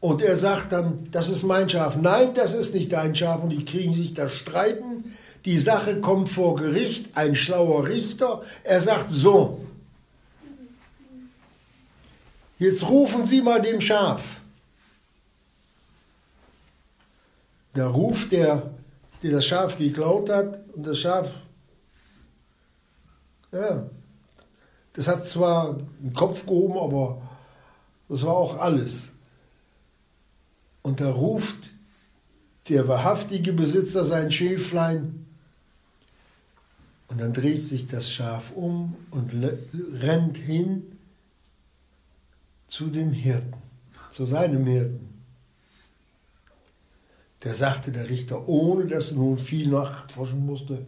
Und 0.00 0.20
er 0.20 0.36
sagt 0.36 0.72
dann, 0.72 1.08
das 1.10 1.28
ist 1.28 1.44
mein 1.44 1.68
Schaf. 1.68 1.96
Nein, 1.96 2.34
das 2.34 2.54
ist 2.54 2.74
nicht 2.74 2.92
dein 2.92 3.14
Schaf. 3.14 3.42
Und 3.42 3.50
die 3.50 3.64
kriegen 3.64 3.94
sich 3.94 4.14
da 4.14 4.28
streiten. 4.28 5.14
Die 5.44 5.58
Sache 5.58 6.00
kommt 6.00 6.28
vor 6.28 6.56
Gericht. 6.56 7.16
Ein 7.16 7.34
schlauer 7.34 7.86
Richter. 7.86 8.42
Er 8.64 8.80
sagt 8.80 9.10
so, 9.10 9.64
jetzt 12.58 12.88
rufen 12.88 13.24
Sie 13.24 13.42
mal 13.42 13.60
dem 13.60 13.80
Schaf. 13.80 14.40
Da 17.74 17.86
ruft 17.86 18.32
der 18.32 18.72
die 19.22 19.30
das 19.30 19.46
Schaf 19.46 19.78
geklaut 19.78 20.28
hat. 20.28 20.60
Und 20.74 20.86
das 20.86 20.98
Schaf, 20.98 21.32
ja, 23.52 23.86
das 24.94 25.08
hat 25.08 25.26
zwar 25.26 25.78
den 26.00 26.12
Kopf 26.12 26.44
gehoben, 26.46 26.78
aber 26.78 27.22
das 28.08 28.24
war 28.24 28.34
auch 28.34 28.58
alles. 28.58 29.12
Und 30.82 31.00
da 31.00 31.10
ruft 31.10 31.70
der 32.68 32.88
wahrhaftige 32.88 33.52
Besitzer 33.52 34.04
sein 34.04 34.30
Schäflein 34.30 35.26
und 37.12 37.20
dann 37.20 37.32
dreht 37.32 37.62
sich 37.62 37.86
das 37.86 38.10
Schaf 38.10 38.52
um 38.52 38.96
und 39.10 39.34
rennt 40.00 40.38
hin 40.38 40.98
zu 42.68 42.86
dem 42.86 43.12
Hirten, 43.12 43.54
zu 44.10 44.24
seinem 44.24 44.64
Hirten. 44.64 45.12
Der 47.44 47.54
sagte 47.54 47.92
der 47.92 48.08
Richter, 48.08 48.48
ohne 48.48 48.86
dass 48.86 49.12
nun 49.12 49.36
viel 49.36 49.68
nachforschen 49.68 50.46
musste, 50.46 50.86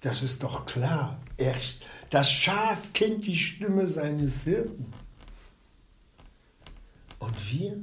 das 0.00 0.22
ist 0.22 0.42
doch 0.42 0.66
klar. 0.66 1.21
Erst 1.36 1.80
das 2.10 2.30
Schaf 2.30 2.92
kennt 2.92 3.26
die 3.26 3.36
Stimme 3.36 3.88
seines 3.88 4.44
Hirten. 4.44 4.92
Und 7.18 7.52
wir? 7.52 7.76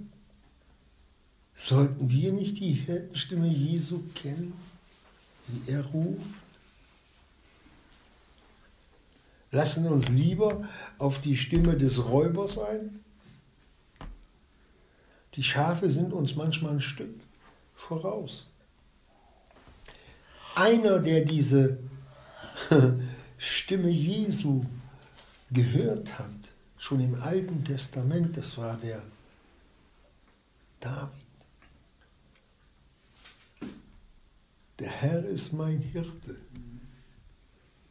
Sollten 1.55 2.09
wir 2.09 2.31
nicht 2.31 2.59
die 2.59 2.71
Hirtenstimme 2.73 3.47
Jesu 3.47 4.03
kennen? 4.15 4.53
die 5.49 5.71
er 5.71 5.85
ruft? 5.85 6.41
Lassen 9.51 9.87
uns 9.87 10.09
lieber 10.09 10.67
auf 10.99 11.19
die 11.19 11.35
Stimme 11.35 11.75
des 11.75 12.05
Räubers 12.05 12.59
ein? 12.59 13.03
Die 15.33 15.43
Schafe 15.43 15.89
sind 15.89 16.13
uns 16.13 16.35
manchmal 16.35 16.73
ein 16.73 16.81
Stück 16.81 17.15
voraus. 17.73 18.47
Einer, 20.55 20.99
der 20.99 21.21
diese 21.21 21.79
Stimme 23.39 23.89
Jesu 23.89 24.65
gehört 25.49 26.19
hat, 26.19 26.51
schon 26.77 26.99
im 26.99 27.15
Alten 27.21 27.63
Testament, 27.63 28.35
das 28.35 28.57
war 28.57 28.75
der 28.75 29.01
David. 30.81 31.09
Der 34.79 34.91
Herr 34.91 35.23
ist 35.23 35.53
mein 35.53 35.79
Hirte. 35.79 36.35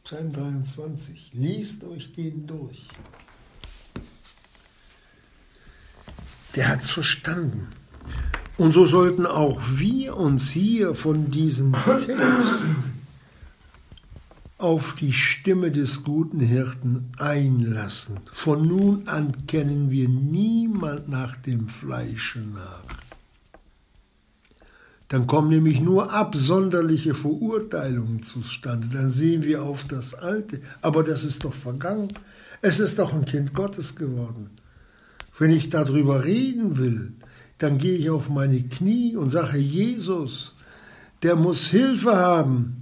Psalm 0.03 0.31
23. 0.31 1.31
Liest 1.33 1.83
euch 1.83 2.13
den 2.13 2.45
durch. 2.45 2.87
Der 6.55 6.67
hat 6.67 6.81
es 6.81 6.91
verstanden. 6.91 7.69
Und 8.57 8.71
so 8.71 8.85
sollten 8.85 9.25
auch 9.25 9.59
wir 9.75 10.15
uns 10.17 10.51
hier 10.51 10.93
von 10.93 11.31
diesem 11.31 11.73
Text 12.05 12.71
auf 14.59 14.93
die 14.93 15.13
Stimme 15.13 15.71
des 15.71 16.03
guten 16.03 16.41
Hirten 16.41 17.11
einlassen. 17.17 18.19
Von 18.31 18.67
nun 18.67 19.07
an 19.07 19.47
kennen 19.47 19.89
wir 19.89 20.09
niemand 20.09 21.07
nach 21.07 21.37
dem 21.37 21.69
Fleische 21.69 22.39
nach. 22.39 22.83
Dann 25.07 25.25
kommen 25.25 25.49
nämlich 25.49 25.79
nur 25.79 26.13
absonderliche 26.13 27.15
Verurteilungen 27.15 28.21
zustande. 28.21 28.89
Dann 28.93 29.09
sehen 29.09 29.43
wir 29.43 29.63
auf 29.63 29.85
das 29.85 30.13
Alte. 30.13 30.61
Aber 30.81 31.03
das 31.03 31.23
ist 31.23 31.45
doch 31.45 31.53
vergangen. 31.53 32.09
Es 32.61 32.79
ist 32.79 32.99
doch 32.99 33.13
ein 33.13 33.25
Kind 33.25 33.53
Gottes 33.53 33.95
geworden. 33.95 34.51
Wenn 35.39 35.51
ich 35.51 35.69
darüber 35.69 36.25
reden 36.25 36.77
will, 36.77 37.13
dann 37.57 37.77
gehe 37.77 37.97
ich 37.97 38.09
auf 38.09 38.29
meine 38.29 38.61
Knie 38.61 39.15
und 39.15 39.29
sage, 39.29 39.57
Jesus, 39.57 40.53
der 41.23 41.37
muss 41.37 41.67
Hilfe 41.67 42.17
haben. 42.17 42.78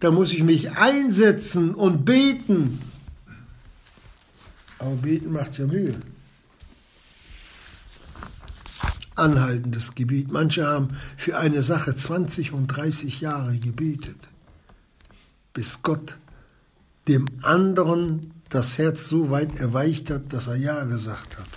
Da 0.00 0.10
muss 0.10 0.32
ich 0.32 0.42
mich 0.42 0.72
einsetzen 0.72 1.74
und 1.74 2.04
beten. 2.04 2.80
Aber 4.78 4.94
beten 4.94 5.32
macht 5.32 5.58
ja 5.58 5.66
Mühe. 5.66 6.00
Anhaltendes 9.16 9.96
Gebet. 9.96 10.30
Manche 10.30 10.66
haben 10.66 10.96
für 11.16 11.36
eine 11.36 11.62
Sache 11.62 11.94
20 11.94 12.52
und 12.52 12.68
30 12.68 13.20
Jahre 13.20 13.56
gebetet, 13.58 14.28
bis 15.52 15.82
Gott 15.82 16.16
dem 17.08 17.26
anderen 17.42 18.32
das 18.48 18.78
Herz 18.78 19.08
so 19.08 19.30
weit 19.30 19.58
erweicht 19.58 20.10
hat, 20.10 20.32
dass 20.32 20.46
er 20.46 20.56
Ja 20.56 20.84
gesagt 20.84 21.38
hat. 21.38 21.48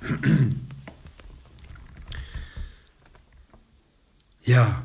Ja, 4.44 4.82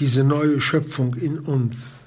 diese 0.00 0.24
neue 0.24 0.60
Schöpfung 0.60 1.14
in 1.14 1.38
uns, 1.38 2.04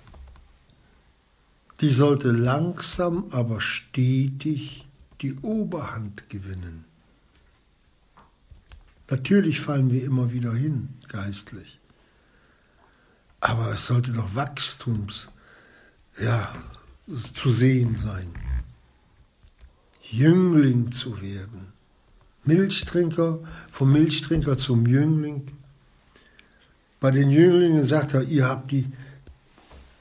die 1.79 1.91
sollte 1.91 2.31
langsam, 2.31 3.27
aber 3.31 3.61
stetig 3.61 4.87
die 5.21 5.35
Oberhand 5.35 6.29
gewinnen. 6.29 6.85
Natürlich 9.09 9.59
fallen 9.61 9.91
wir 9.91 10.03
immer 10.03 10.31
wieder 10.31 10.53
hin, 10.53 10.89
geistlich. 11.07 11.79
Aber 13.39 13.71
es 13.73 13.87
sollte 13.87 14.11
doch 14.11 14.35
Wachstums, 14.35 15.29
ja, 16.19 16.53
zu 17.35 17.51
sehen 17.51 17.95
sein. 17.95 18.33
Jüngling 20.01 20.89
zu 20.89 21.21
werden. 21.21 21.73
Milchtrinker, 22.43 23.39
vom 23.71 23.91
Milchtrinker 23.91 24.57
zum 24.57 24.85
Jüngling. 24.85 25.51
Bei 27.03 27.11
den 27.11 27.31
Jünglingen 27.31 27.83
sagt 27.83 28.13
er, 28.13 28.23
ihr 28.23 28.47
habt 28.47 28.71
die, 28.71 28.85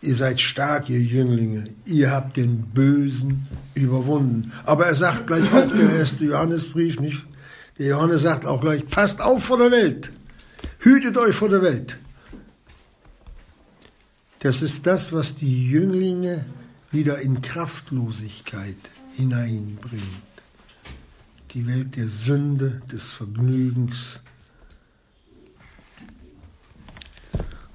ihr 0.02 0.14
seid 0.14 0.40
stark, 0.40 0.88
ihr 0.88 1.00
Jünglinge, 1.00 1.64
ihr 1.84 2.12
habt 2.12 2.36
den 2.36 2.62
Bösen 2.62 3.48
überwunden. 3.74 4.52
Aber 4.64 4.86
er 4.86 4.94
sagt 4.94 5.26
gleich 5.26 5.52
auch, 5.52 5.68
der 5.68 5.98
erste 5.98 6.26
Johannesbrief, 6.26 7.00
nicht? 7.00 7.26
Der 7.76 7.88
Johannes 7.88 8.22
sagt 8.22 8.46
auch 8.46 8.60
gleich, 8.60 8.86
passt 8.86 9.20
auf 9.20 9.42
vor 9.42 9.58
der 9.58 9.72
Welt. 9.72 10.12
Hütet 10.78 11.16
euch 11.16 11.34
vor 11.34 11.48
der 11.48 11.62
Welt. 11.62 11.98
Das 14.38 14.62
ist 14.62 14.86
das, 14.86 15.12
was 15.12 15.34
die 15.34 15.68
Jünglinge 15.68 16.46
wieder 16.92 17.18
in 17.18 17.42
Kraftlosigkeit 17.42 18.78
hineinbringt. 19.16 20.04
Die 21.50 21.66
Welt 21.66 21.96
der 21.96 22.06
Sünde, 22.06 22.80
des 22.92 23.12
Vergnügens 23.12 24.20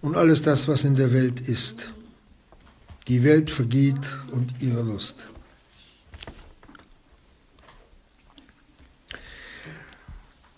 und 0.01 0.15
alles 0.15 0.41
das, 0.41 0.67
was 0.67 0.83
in 0.83 0.95
der 0.95 1.11
Welt 1.11 1.39
ist. 1.39 1.93
Die 3.07 3.23
Welt 3.23 3.49
vergeht 3.49 4.05
und 4.31 4.61
ihre 4.61 4.81
Lust. 4.81 5.27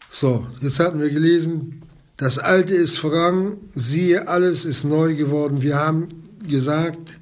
So, 0.10 0.48
jetzt 0.62 0.80
hatten 0.80 1.00
wir 1.00 1.10
gelesen, 1.12 1.84
das 2.18 2.38
Alte 2.38 2.74
ist 2.74 2.98
vergangen, 2.98 3.70
siehe, 3.76 4.28
alles 4.28 4.66
ist 4.66 4.84
neu 4.84 5.16
geworden. 5.16 5.62
Wir 5.62 5.78
haben 5.78 6.08
gesagt, 6.46 7.18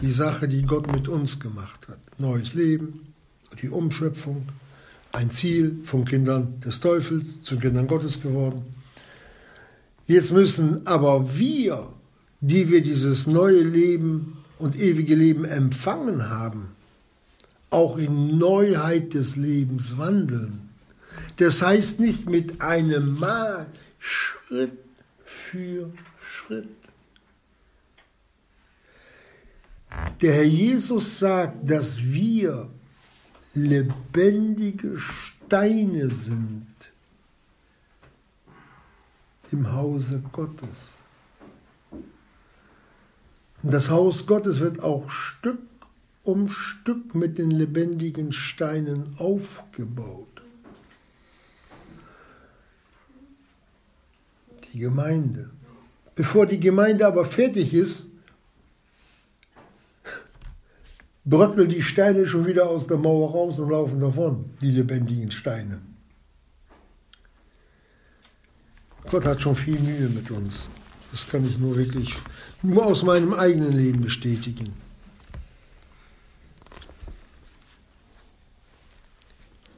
die 0.00 0.10
Sache, 0.10 0.48
die 0.48 0.62
Gott 0.62 0.90
mit 0.90 1.08
uns 1.08 1.38
gemacht 1.38 1.88
hat. 1.88 1.98
Neues 2.18 2.54
Leben, 2.54 3.12
die 3.60 3.68
Umschöpfung, 3.68 4.46
ein 5.12 5.30
Ziel 5.30 5.80
von 5.82 6.04
Kindern 6.04 6.60
des 6.60 6.80
Teufels 6.80 7.42
zu 7.42 7.58
Kindern 7.58 7.86
Gottes 7.86 8.22
geworden. 8.22 8.64
Jetzt 10.06 10.32
müssen 10.32 10.86
aber 10.86 11.36
wir, 11.36 11.92
die 12.40 12.70
wir 12.70 12.80
dieses 12.80 13.26
neue 13.26 13.62
Leben 13.62 14.44
und 14.58 14.78
ewige 14.78 15.14
Leben 15.14 15.44
empfangen 15.44 16.30
haben, 16.30 16.68
auch 17.70 17.98
in 17.98 18.38
Neuheit 18.38 19.14
des 19.14 19.36
Lebens 19.36 19.98
wandeln. 19.98 20.68
Das 21.36 21.60
heißt 21.60 21.98
nicht 21.98 22.30
mit 22.30 22.60
einem 22.60 23.18
Mal, 23.18 23.66
Schritt 23.98 24.78
für 25.24 25.92
Schritt. 26.20 26.68
Der 30.20 30.34
Herr 30.34 30.44
Jesus 30.44 31.18
sagt, 31.18 31.68
dass 31.68 32.04
wir 32.04 32.70
lebendige 33.54 34.98
Steine 34.98 36.10
sind 36.10 36.66
im 39.52 39.72
Hause 39.72 40.22
Gottes. 40.32 40.98
Und 43.62 43.72
das 43.72 43.90
Haus 43.90 44.26
Gottes 44.26 44.60
wird 44.60 44.82
auch 44.82 45.10
Stück 45.10 45.58
um 46.26 46.48
Stück 46.48 47.14
mit 47.14 47.38
den 47.38 47.50
lebendigen 47.50 48.32
Steinen 48.32 49.14
aufgebaut. 49.18 50.42
Die 54.72 54.80
Gemeinde. 54.80 55.50
Bevor 56.16 56.46
die 56.46 56.58
Gemeinde 56.58 57.06
aber 57.06 57.24
fertig 57.24 57.72
ist, 57.72 58.08
bröckeln 61.24 61.68
die 61.68 61.82
Steine 61.82 62.26
schon 62.26 62.46
wieder 62.46 62.68
aus 62.68 62.86
der 62.86 62.96
Mauer 62.96 63.30
raus 63.30 63.58
und 63.58 63.70
laufen 63.70 64.00
davon, 64.00 64.50
die 64.60 64.70
lebendigen 64.70 65.30
Steine. 65.30 65.80
Gott 69.10 69.24
hat 69.24 69.42
schon 69.42 69.54
viel 69.54 69.78
Mühe 69.78 70.08
mit 70.08 70.30
uns. 70.30 70.68
Das 71.12 71.28
kann 71.28 71.44
ich 71.46 71.58
nur 71.58 71.76
wirklich 71.76 72.14
nur 72.62 72.84
aus 72.84 73.02
meinem 73.02 73.32
eigenen 73.32 73.76
Leben 73.76 74.00
bestätigen. 74.00 74.72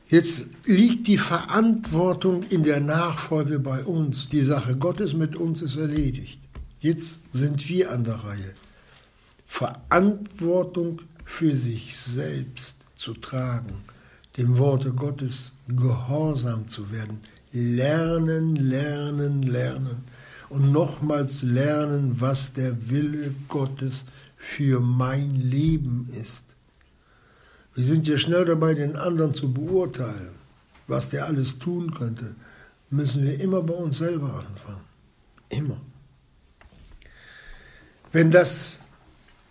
Jetzt 0.09 0.47
liegt 0.65 1.07
die 1.07 1.19
Verantwortung 1.19 2.43
in 2.45 2.63
der 2.63 2.81
Nachfolge 2.81 3.59
bei 3.59 3.85
uns. 3.85 4.29
Die 4.29 4.41
Sache 4.41 4.75
Gottes 4.75 5.13
mit 5.13 5.37
uns 5.37 5.61
ist 5.61 5.77
erledigt. 5.77 6.41
Jetzt 6.81 7.21
sind 7.33 7.69
wir 7.69 7.93
an 7.93 8.05
der 8.05 8.15
Reihe. 8.15 8.55
Verantwortung 9.45 11.03
für 11.27 11.55
sich 11.55 11.97
selbst 11.97 12.87
zu 12.95 13.13
tragen, 13.13 13.85
dem 14.39 14.59
Worte 14.59 14.93
Gottes 14.93 15.53
gehorsam 15.69 16.69
zu 16.69 16.91
werden, 16.91 17.21
lernen, 17.53 18.57
lernen, 18.57 19.43
lernen 19.43 20.05
und 20.49 20.73
nochmals 20.73 21.43
lernen, 21.43 22.21
was 22.21 22.53
der 22.53 22.91
Wille 22.91 23.35
Gottes 23.49 24.07
für 24.37 24.81
mein 24.81 25.35
Leben 25.35 26.09
ist. 26.21 26.57
Wir 27.75 27.85
sind 27.85 28.07
ja 28.09 28.19
schnell 28.19 28.45
dabei, 28.45 28.75
den 28.75 28.97
anderen 28.97 29.35
zu 29.35 29.53
beurteilen, 29.53 30.35
was 30.87 31.11
der 31.11 31.27
alles 31.27 31.59
tun 31.59 31.93
könnte, 31.93 32.35
müssen 32.91 33.25
wir 33.25 33.41
immer 33.41 33.63
bei 33.63 33.75
uns 33.75 33.99
selber 33.99 34.45
anfangen. 34.49 34.85
Immer. 35.49 35.81
Wenn 38.11 38.31
das 38.31 38.79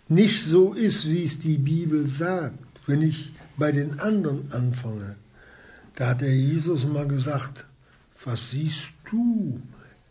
nicht 0.08 0.44
so 0.44 0.72
ist, 0.72 1.08
wie 1.08 1.24
es 1.24 1.38
die 1.38 1.58
Bibel 1.58 2.06
sagt, 2.06 2.58
wenn 2.86 3.02
ich 3.02 3.32
bei 3.56 3.72
den 3.72 4.00
anderen 4.00 4.50
anfange, 4.52 5.16
da 5.96 6.08
hat 6.08 6.20
der 6.20 6.34
Jesus 6.34 6.86
mal 6.86 7.06
gesagt, 7.06 7.66
was 8.24 8.50
siehst 8.50 8.90
du? 9.10 9.60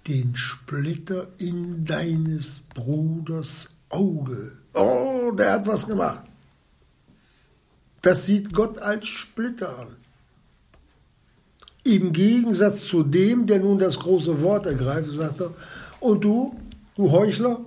Den 0.08 0.36
Splitter 0.36 1.28
in 1.38 1.86
deines 1.86 2.62
Bruders 2.74 3.70
Auge. 3.90 4.54
Oh, 4.74 5.32
der 5.32 5.54
hat 5.54 5.68
was 5.68 5.88
gemacht. 5.88 6.26
Das 8.02 8.26
sieht 8.26 8.54
Gott 8.54 8.78
als 8.80 9.08
Splitter 9.08 9.80
an. 9.80 9.96
Im 11.84 12.14
Gegensatz 12.14 12.86
zu 12.86 13.04
dem, 13.04 13.48
der 13.48 13.60
nun 13.60 13.80
das 13.80 14.00
große 14.00 14.42
Wort 14.42 14.66
ergreift, 14.66 15.12
sagt 15.12 15.42
er, 15.42 15.54
und 16.00 16.24
du, 16.24 16.58
du 16.96 17.12
Heuchler, 17.12 17.62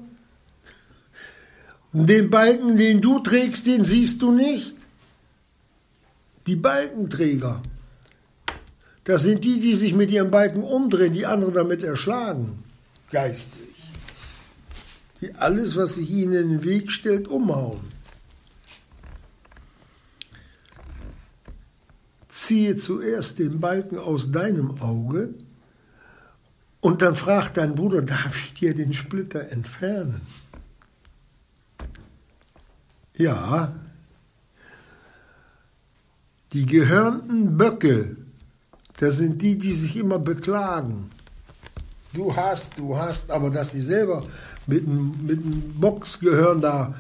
den 1.92 2.30
Balken, 2.30 2.76
den 2.76 3.00
du 3.00 3.18
trägst, 3.20 3.66
den 3.66 3.82
siehst 3.82 4.22
du 4.22 4.32
nicht. 4.32 4.76
Die 6.46 6.56
Balkenträger, 6.56 7.60
das 9.10 9.22
sind 9.22 9.42
die, 9.42 9.58
die 9.58 9.74
sich 9.74 9.92
mit 9.92 10.08
ihrem 10.12 10.30
Balken 10.30 10.62
umdrehen, 10.62 11.12
die 11.12 11.26
andere 11.26 11.50
damit 11.50 11.82
erschlagen, 11.82 12.62
geistig. 13.10 13.74
Die 15.20 15.34
alles, 15.34 15.74
was 15.74 15.94
sich 15.94 16.08
ihnen 16.08 16.32
in 16.32 16.48
den 16.50 16.62
Weg 16.62 16.92
stellt, 16.92 17.26
umhauen. 17.26 17.80
Ziehe 22.28 22.76
zuerst 22.76 23.40
den 23.40 23.58
Balken 23.58 23.98
aus 23.98 24.30
deinem 24.30 24.80
Auge 24.80 25.34
und 26.80 27.02
dann 27.02 27.16
fragt 27.16 27.56
dein 27.56 27.74
Bruder, 27.74 28.02
darf 28.02 28.36
ich 28.36 28.54
dir 28.54 28.74
den 28.74 28.94
Splitter 28.94 29.50
entfernen? 29.50 30.20
Ja, 33.16 33.74
die 36.52 36.64
gehörnten 36.64 37.56
Böcke, 37.56 38.16
das 39.00 39.16
sind 39.16 39.42
die, 39.42 39.58
die 39.58 39.72
sich 39.72 39.96
immer 39.96 40.18
beklagen. 40.18 41.10
Du 42.12 42.34
hast, 42.36 42.78
du 42.78 42.96
hast, 42.96 43.30
aber 43.30 43.50
dass 43.50 43.70
sie 43.70 43.80
selber 43.80 44.22
mit 44.66 44.86
mit 44.86 45.42
einem 45.42 45.74
Boxgehörn 45.80 46.60
da 46.60 46.94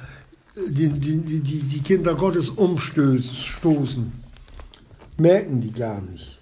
die, 0.56 0.88
die, 0.88 1.18
die, 1.18 1.60
die 1.60 1.80
Kinder 1.80 2.14
Gottes 2.14 2.50
umstoßen, 2.50 4.12
merken 5.16 5.60
die 5.60 5.72
gar 5.72 6.00
nicht. 6.00 6.38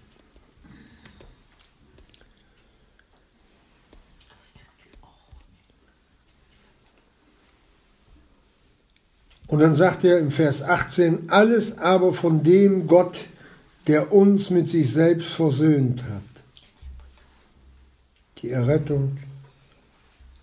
Und 9.48 9.60
dann 9.60 9.74
sagt 9.74 10.04
er 10.04 10.18
im 10.18 10.30
Vers 10.30 10.62
18, 10.62 11.30
alles 11.30 11.78
aber 11.78 12.12
von 12.12 12.42
dem 12.44 12.86
Gott, 12.86 13.16
der 13.88 14.12
uns 14.12 14.50
mit 14.50 14.68
sich 14.68 14.92
selbst 14.92 15.30
versöhnt 15.30 16.04
hat. 16.04 16.22
Die 18.38 18.50
Errettung, 18.50 19.16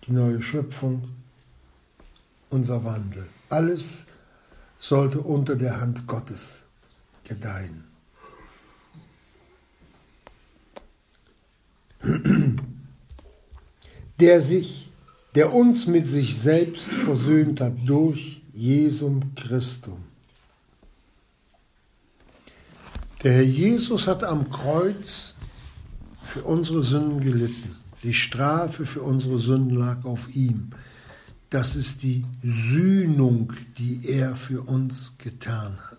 die 0.06 0.12
neue 0.12 0.42
Schöpfung, 0.42 1.08
unser 2.50 2.84
Wandel. 2.84 3.28
Alles 3.48 4.06
sollte 4.80 5.20
unter 5.20 5.54
der 5.54 5.80
Hand 5.80 6.08
Gottes 6.08 6.62
gedeihen. 7.22 7.84
Der 14.18 14.40
sich, 14.40 14.90
der 15.36 15.54
uns 15.54 15.86
mit 15.86 16.08
sich 16.08 16.36
selbst 16.38 16.88
versöhnt 16.88 17.60
hat 17.60 17.74
durch 17.84 18.42
Jesum 18.52 19.34
Christum. 19.36 20.05
Der 23.26 23.34
Herr 23.34 23.42
Jesus 23.42 24.06
hat 24.06 24.22
am 24.22 24.50
Kreuz 24.50 25.34
für 26.26 26.44
unsere 26.44 26.80
Sünden 26.80 27.18
gelitten. 27.18 27.74
Die 28.04 28.14
Strafe 28.14 28.86
für 28.86 29.02
unsere 29.02 29.40
Sünden 29.40 29.76
lag 29.76 30.04
auf 30.04 30.32
ihm. 30.36 30.70
Das 31.50 31.74
ist 31.74 32.04
die 32.04 32.24
Sühnung, 32.44 33.52
die 33.78 34.08
er 34.08 34.36
für 34.36 34.62
uns 34.62 35.14
getan 35.18 35.76
hat. 35.90 35.98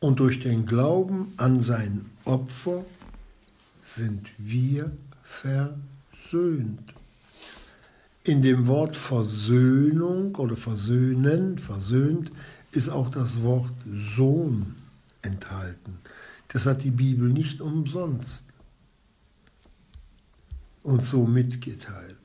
Und 0.00 0.18
durch 0.18 0.38
den 0.38 0.64
Glauben 0.64 1.34
an 1.36 1.60
sein 1.60 2.06
Opfer 2.24 2.82
sind 3.84 4.32
wir 4.38 4.92
versöhnt 5.22 6.94
in 8.24 8.40
dem 8.40 8.66
Wort 8.66 8.96
Versöhnung 8.96 10.34
oder 10.36 10.56
Versöhnen, 10.56 11.58
versöhnt, 11.58 12.32
ist 12.72 12.88
auch 12.88 13.10
das 13.10 13.42
Wort 13.42 13.74
Sohn 13.92 14.74
enthalten. 15.26 15.98
Das 16.48 16.64
hat 16.66 16.84
die 16.84 16.90
Bibel 16.90 17.28
nicht 17.28 17.60
umsonst 17.60 18.46
uns 20.82 21.10
so 21.10 21.26
mitgeteilt. 21.26 22.16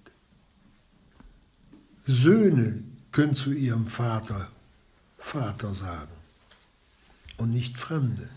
Söhne 2.05 2.83
können 3.11 3.33
zu 3.33 3.51
ihrem 3.51 3.87
Vater 3.87 4.49
Vater 5.17 5.73
sagen 5.75 6.11
und 7.37 7.51
nicht 7.51 7.77
Fremde. 7.77 8.27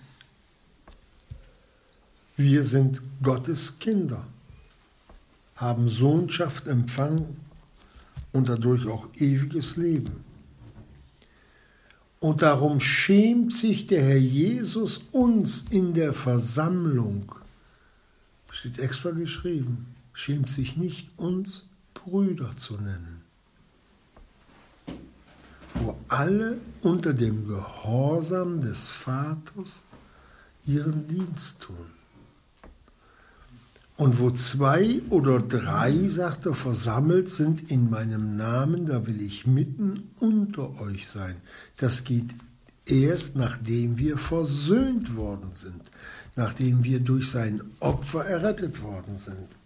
Wir 2.36 2.64
sind 2.64 3.00
Gottes 3.22 3.78
Kinder, 3.78 4.26
haben 5.56 5.88
Sohnschaft 5.88 6.66
empfangen 6.66 7.40
und 8.32 8.48
dadurch 8.48 8.86
auch 8.86 9.08
ewiges 9.16 9.76
Leben. 9.76 10.24
Und 12.24 12.40
darum 12.40 12.80
schämt 12.80 13.52
sich 13.52 13.86
der 13.86 14.02
Herr 14.02 14.16
Jesus 14.16 15.02
uns 15.12 15.66
in 15.68 15.92
der 15.92 16.14
Versammlung, 16.14 17.34
steht 18.48 18.78
extra 18.78 19.10
geschrieben, 19.10 19.94
schämt 20.14 20.48
sich 20.48 20.78
nicht 20.78 21.10
uns 21.18 21.66
Brüder 21.92 22.56
zu 22.56 22.78
nennen, 22.78 23.20
wo 25.74 25.98
alle 26.08 26.56
unter 26.80 27.12
dem 27.12 27.46
Gehorsam 27.46 28.62
des 28.62 28.88
Vaters 28.90 29.84
ihren 30.64 31.06
Dienst 31.06 31.60
tun. 31.60 31.93
Und 33.96 34.18
wo 34.18 34.30
zwei 34.30 35.00
oder 35.10 35.38
drei, 35.40 36.08
sagt 36.08 36.46
er, 36.46 36.54
versammelt 36.54 37.28
sind 37.28 37.70
in 37.70 37.90
meinem 37.90 38.36
Namen, 38.36 38.86
da 38.86 39.06
will 39.06 39.20
ich 39.20 39.46
mitten 39.46 40.10
unter 40.18 40.80
euch 40.80 41.08
sein. 41.08 41.36
Das 41.76 42.02
geht 42.02 42.34
erst 42.86 43.36
nachdem 43.36 43.98
wir 43.98 44.18
versöhnt 44.18 45.16
worden 45.16 45.50
sind, 45.54 45.80
nachdem 46.34 46.82
wir 46.82 47.00
durch 47.00 47.30
sein 47.30 47.62
Opfer 47.80 48.24
errettet 48.24 48.82
worden 48.82 49.18
sind. 49.18 49.56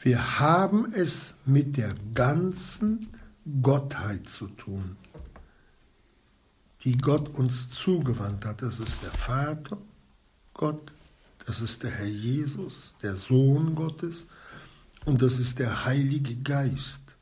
Wir 0.00 0.40
haben 0.40 0.92
es 0.92 1.34
mit 1.46 1.76
der 1.76 1.94
ganzen 2.14 3.08
Gottheit 3.62 4.28
zu 4.28 4.48
tun, 4.48 4.96
die 6.82 6.98
Gott 6.98 7.28
uns 7.30 7.70
zugewandt 7.70 8.44
hat. 8.44 8.60
Das 8.60 8.80
ist 8.80 9.02
der 9.02 9.12
Vater, 9.12 9.78
Gott, 10.52 10.92
das 11.46 11.60
ist 11.60 11.82
der 11.82 11.90
Herr 11.90 12.06
Jesus, 12.06 12.94
der 13.02 13.16
Sohn 13.16 13.74
Gottes, 13.74 14.26
und 15.04 15.20
das 15.22 15.38
ist 15.38 15.58
der 15.58 15.84
Heilige 15.84 16.36
Geist. 16.36 17.16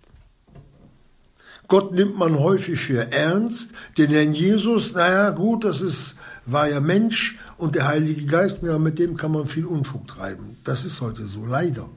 Gott 1.68 1.92
nimmt 1.92 2.18
man 2.18 2.38
häufig 2.38 2.78
für 2.78 3.10
ernst, 3.12 3.70
den 3.96 4.10
Herrn 4.10 4.34
Jesus, 4.34 4.92
naja 4.92 5.30
gut, 5.30 5.64
das 5.64 5.80
ist, 5.80 6.16
war 6.44 6.68
ja 6.68 6.80
Mensch 6.80 7.38
und 7.56 7.74
der 7.74 7.86
Heilige 7.86 8.26
Geist, 8.26 8.62
ja, 8.62 8.78
mit 8.78 8.98
dem 8.98 9.16
kann 9.16 9.32
man 9.32 9.46
viel 9.46 9.64
Unfug 9.64 10.06
treiben. 10.06 10.58
Das 10.64 10.84
ist 10.84 11.00
heute 11.00 11.26
so, 11.26 11.46
leider, 11.46 11.88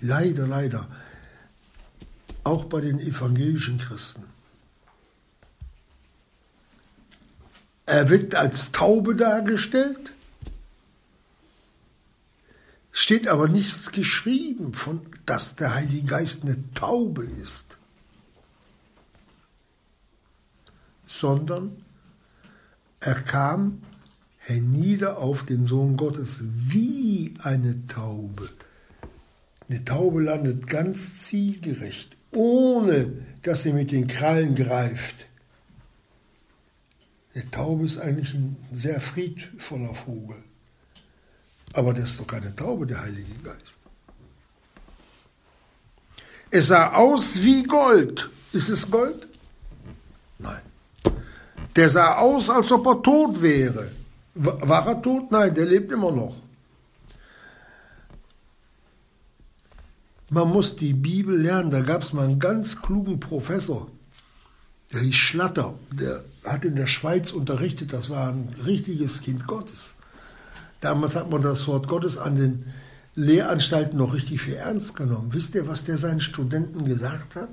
leider, 0.00 0.46
leider. 0.46 0.86
Auch 2.44 2.66
bei 2.66 2.80
den 2.80 3.00
evangelischen 3.00 3.78
Christen. 3.78 4.24
Er 7.86 8.08
wird 8.08 8.34
als 8.34 8.72
Taube 8.72 9.14
dargestellt, 9.16 10.12
steht 12.92 13.26
aber 13.26 13.48
nichts 13.48 13.90
geschrieben, 13.90 14.74
von, 14.74 15.00
dass 15.26 15.56
der 15.56 15.74
Heilige 15.74 16.06
Geist 16.06 16.44
eine 16.44 16.62
Taube 16.74 17.24
ist, 17.24 17.78
sondern 21.06 21.76
er 23.00 23.20
kam 23.20 23.82
hernieder 24.36 25.18
auf 25.18 25.44
den 25.44 25.64
Sohn 25.64 25.96
Gottes 25.96 26.40
wie 26.42 27.34
eine 27.42 27.86
Taube. 27.86 28.50
Eine 29.68 29.84
Taube 29.84 30.22
landet 30.22 30.66
ganz 30.66 31.22
zielgerecht, 31.22 32.16
ohne 32.30 33.12
dass 33.42 33.62
sie 33.62 33.72
mit 33.72 33.90
den 33.90 34.06
Krallen 34.06 34.54
greift. 34.54 35.26
Eine 37.34 37.50
Taube 37.50 37.86
ist 37.86 37.98
eigentlich 37.98 38.34
ein 38.34 38.56
sehr 38.70 39.00
friedvoller 39.00 39.94
Vogel. 39.94 40.36
Aber 41.72 41.94
das 41.94 42.10
ist 42.10 42.20
doch 42.20 42.26
keine 42.26 42.54
Taube, 42.54 42.86
der 42.86 43.00
Heilige 43.00 43.34
Geist. 43.42 43.78
Es 46.50 46.66
sah 46.66 46.92
aus 46.92 47.42
wie 47.42 47.62
Gold. 47.62 48.28
Ist 48.52 48.68
es 48.68 48.90
Gold? 48.90 49.26
Nein. 50.38 50.60
Der 51.74 51.88
sah 51.88 52.16
aus, 52.16 52.50
als 52.50 52.70
ob 52.70 52.86
er 52.86 53.02
tot 53.02 53.40
wäre. 53.40 53.90
War 54.34 54.86
er 54.86 55.00
tot? 55.00 55.30
Nein, 55.30 55.54
der 55.54 55.66
lebt 55.66 55.90
immer 55.92 56.12
noch. 56.12 56.36
Man 60.30 60.48
muss 60.48 60.76
die 60.76 60.92
Bibel 60.92 61.38
lernen. 61.38 61.70
Da 61.70 61.80
gab 61.80 62.02
es 62.02 62.12
mal 62.12 62.24
einen 62.24 62.38
ganz 62.38 62.80
klugen 62.80 63.20
Professor, 63.20 63.86
der 64.92 65.00
hieß 65.00 65.14
Schlatter. 65.14 65.74
Der 65.90 66.24
hat 66.44 66.64
in 66.64 66.76
der 66.76 66.86
Schweiz 66.86 67.32
unterrichtet. 67.32 67.92
Das 67.92 68.10
war 68.10 68.28
ein 68.28 68.48
richtiges 68.64 69.22
Kind 69.22 69.46
Gottes. 69.46 69.94
Damals 70.82 71.16
hat 71.16 71.30
man 71.30 71.40
das 71.40 71.66
Wort 71.66 71.88
Gottes 71.88 72.18
an 72.18 72.34
den 72.34 72.66
Lehranstalten 73.14 73.96
noch 73.96 74.12
richtig 74.12 74.42
für 74.42 74.56
ernst 74.56 74.94
genommen. 74.94 75.32
Wisst 75.32 75.54
ihr, 75.54 75.66
was 75.66 75.84
der 75.84 75.96
seinen 75.96 76.20
Studenten 76.20 76.84
gesagt 76.84 77.36
hat? 77.36 77.48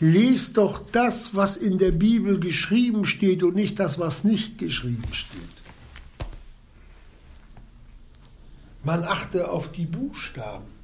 Lest 0.00 0.56
doch 0.56 0.80
das, 0.90 1.36
was 1.36 1.56
in 1.56 1.78
der 1.78 1.92
Bibel 1.92 2.40
geschrieben 2.40 3.04
steht 3.04 3.44
und 3.44 3.54
nicht 3.54 3.78
das, 3.78 4.00
was 4.00 4.24
nicht 4.24 4.58
geschrieben 4.58 5.12
steht. 5.12 5.40
Man 8.82 9.04
achte 9.04 9.50
auf 9.50 9.70
die 9.70 9.86
Buchstaben 9.86 10.76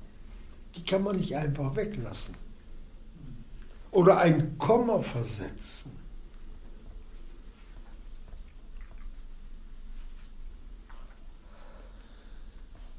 die 0.76 0.84
kann 0.84 1.03
man 1.03 1.16
nicht 1.16 1.36
einfach 1.36 1.76
weglassen. 1.76 2.34
Oder 3.90 4.18
ein 4.18 4.57
Komma 4.59 5.01
versetzen. 5.01 5.93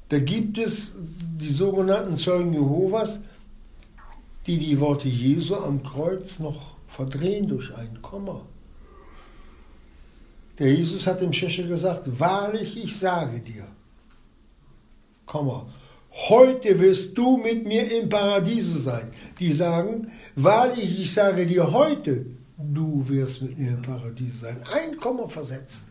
Da 0.08 0.18
gibt 0.18 0.58
es 0.58 0.96
die 1.00 1.48
sogenannten 1.48 2.16
Zeugen 2.16 2.52
Jehovas, 2.52 3.20
die 4.46 4.58
die 4.58 4.78
Worte 4.78 5.08
Jesu 5.08 5.56
am 5.56 5.82
Kreuz 5.82 6.38
noch 6.38 6.76
verdrehen 6.88 7.48
durch 7.48 7.74
ein 7.74 8.00
Komma. 8.02 8.42
Der 10.58 10.72
Jesus 10.72 11.06
hat 11.06 11.20
dem 11.20 11.32
Tscheche 11.32 11.66
gesagt, 11.66 12.20
wahrlich, 12.20 12.82
ich 12.82 12.96
sage 12.96 13.40
dir, 13.40 13.66
Komma, 15.26 15.66
heute 16.28 16.78
wirst 16.78 17.16
du 17.18 17.38
mit 17.38 17.66
mir 17.66 17.90
im 17.98 18.08
Paradiese 18.08 18.78
sein. 18.78 19.10
Die 19.40 19.52
sagen, 19.52 20.12
wahrlich, 20.36 21.00
ich 21.00 21.12
sage 21.12 21.46
dir 21.46 21.72
heute, 21.72 22.26
du 22.58 23.08
wirst 23.08 23.42
mit 23.42 23.58
mir 23.58 23.70
im 23.70 23.82
Paradiese 23.82 24.36
sein. 24.36 24.60
Ein 24.72 24.96
Komma 24.98 25.26
versetzt. 25.26 25.86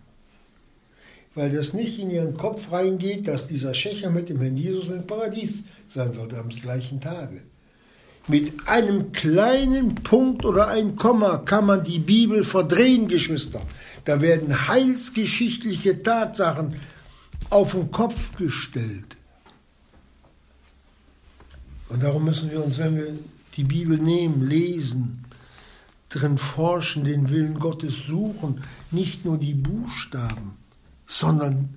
Weil 1.36 1.50
das 1.50 1.74
nicht 1.74 2.00
in 2.00 2.12
ihren 2.12 2.38
Kopf 2.38 2.72
reingeht, 2.72 3.28
dass 3.28 3.48
dieser 3.48 3.74
Schächer 3.74 4.10
mit 4.10 4.30
dem 4.30 4.40
Herrn 4.40 4.58
Jesus 4.58 4.90
im 4.90 5.08
Paradies 5.08 5.64
sein 5.88 6.14
sollte 6.14 6.38
am 6.38 6.50
gleichen 6.50 7.02
Tage. 7.02 7.42
Mit 8.28 8.70
einem 8.70 9.12
kleinen 9.12 9.96
Punkt 9.96 10.46
oder 10.46 10.68
ein 10.68 10.96
Komma 10.96 11.38
kann 11.38 11.66
man 11.66 11.84
die 11.84 12.00
Bibel 12.00 12.44
verdrehen, 12.44 13.08
Geschwister. 13.08 13.60
Da 14.06 14.22
werden 14.22 14.68
heilsgeschichtliche 14.68 16.02
Tatsachen 16.02 16.76
auf 17.50 17.74
den 17.74 17.92
Kopf 17.92 18.38
gestellt. 18.38 19.18
Und 21.90 22.02
darum 22.02 22.24
müssen 22.24 22.50
wir 22.50 22.64
uns, 22.64 22.80
wenn 22.80 22.96
wir 22.96 23.14
die 23.58 23.66
Bibel 23.66 23.98
nehmen, 23.98 24.48
lesen, 24.48 25.26
drin 26.10 26.38
forschen, 26.38 27.04
den 27.04 27.30
Willen 27.30 27.60
Gottes 27.60 28.06
suchen, 28.08 28.64
nicht 28.90 29.26
nur 29.26 29.38
die 29.38 29.54
Buchstaben, 29.54 30.58
sondern 31.06 31.70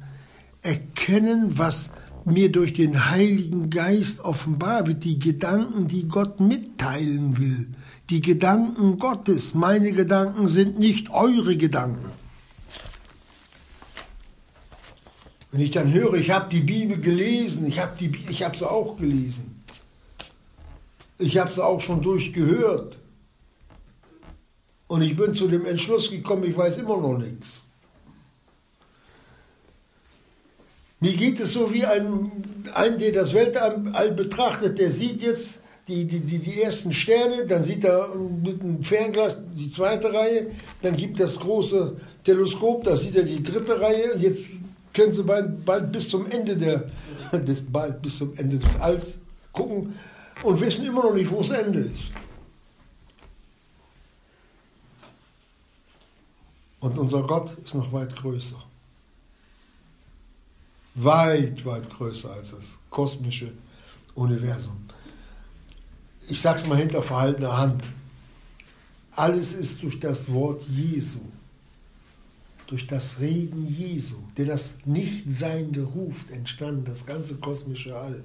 erkennen, 0.62 1.58
was 1.58 1.92
mir 2.24 2.50
durch 2.50 2.72
den 2.72 3.10
Heiligen 3.10 3.70
Geist 3.70 4.20
offenbar 4.20 4.86
wird, 4.88 5.04
die 5.04 5.18
Gedanken, 5.18 5.86
die 5.86 6.08
Gott 6.08 6.40
mitteilen 6.40 7.38
will, 7.38 7.68
die 8.10 8.20
Gedanken 8.20 8.98
Gottes. 8.98 9.54
Meine 9.54 9.92
Gedanken 9.92 10.48
sind 10.48 10.78
nicht 10.78 11.10
eure 11.10 11.56
Gedanken. 11.56 12.10
Wenn 15.52 15.60
ich 15.60 15.70
dann 15.70 15.92
höre, 15.92 16.14
ich 16.14 16.30
habe 16.30 16.48
die 16.50 16.60
Bibel 16.60 17.00
gelesen, 17.00 17.64
ich 17.66 17.78
habe 17.78 17.96
hab 17.96 18.56
sie 18.56 18.68
auch 18.68 18.96
gelesen, 18.96 19.62
ich 21.18 21.38
habe 21.38 21.48
es 21.48 21.58
auch 21.58 21.80
schon 21.80 22.02
durchgehört. 22.02 22.98
Und 24.88 25.02
ich 25.02 25.16
bin 25.16 25.32
zu 25.32 25.48
dem 25.48 25.64
Entschluss 25.64 26.10
gekommen, 26.10 26.44
ich 26.44 26.56
weiß 26.56 26.78
immer 26.78 26.96
noch 26.96 27.18
nichts. 27.18 27.62
Mir 31.00 31.14
geht 31.14 31.40
es 31.40 31.52
so 31.52 31.72
wie 31.72 31.84
ein, 31.84 32.30
ein 32.74 32.98
der 32.98 33.12
das 33.12 33.34
Weltall 33.34 34.12
betrachtet, 34.12 34.78
der 34.78 34.90
sieht 34.90 35.20
jetzt 35.22 35.58
die, 35.88 36.04
die, 36.04 36.20
die, 36.20 36.38
die 36.38 36.62
ersten 36.62 36.92
Sterne, 36.92 37.46
dann 37.46 37.62
sieht 37.62 37.84
er 37.84 38.08
mit 38.14 38.60
einem 38.60 38.82
Fernglas 38.82 39.38
die 39.54 39.70
zweite 39.70 40.12
Reihe, 40.12 40.50
dann 40.82 40.96
gibt 40.96 41.20
das 41.20 41.38
große 41.38 41.96
Teleskop, 42.24 42.84
da 42.84 42.96
sieht 42.96 43.14
er 43.14 43.22
die 43.22 43.42
dritte 43.42 43.80
Reihe 43.80 44.14
und 44.14 44.20
jetzt 44.20 44.56
können 44.92 45.12
Sie 45.12 45.22
bald, 45.22 45.64
bald 45.64 45.92
bis 45.92 46.08
zum 46.08 46.28
Ende 46.30 46.56
der, 46.56 46.86
des, 47.38 47.62
bald 47.62 48.02
bis 48.02 48.18
zum 48.18 48.34
Ende 48.36 48.58
des 48.58 48.80
Alls 48.80 49.18
gucken 49.52 49.94
und 50.42 50.60
wissen 50.60 50.86
immer 50.86 51.04
noch 51.04 51.14
nicht, 51.14 51.30
wo 51.30 51.38
das 51.38 51.50
Ende 51.50 51.80
ist. 51.80 52.10
Und 56.80 56.98
unser 56.98 57.22
Gott 57.22 57.56
ist 57.64 57.74
noch 57.74 57.92
weit 57.92 58.14
größer. 58.16 58.65
Weit, 60.98 61.66
weit 61.66 61.90
größer 61.90 62.32
als 62.32 62.52
das 62.52 62.78
kosmische 62.88 63.52
Universum. 64.14 64.78
Ich 66.26 66.40
sage 66.40 66.60
es 66.60 66.66
mal 66.66 66.78
hinter 66.78 67.02
verhaltener 67.02 67.58
Hand. 67.58 67.86
Alles 69.10 69.52
ist 69.52 69.82
durch 69.82 70.00
das 70.00 70.32
Wort 70.32 70.62
Jesu, 70.62 71.20
durch 72.66 72.86
das 72.86 73.20
Reden 73.20 73.60
Jesu, 73.66 74.16
der 74.38 74.46
das 74.46 74.76
Nichtseinende 74.86 75.82
ruft, 75.82 76.30
entstanden, 76.30 76.86
das 76.86 77.04
ganze 77.04 77.36
kosmische 77.36 77.94
All. 77.94 78.24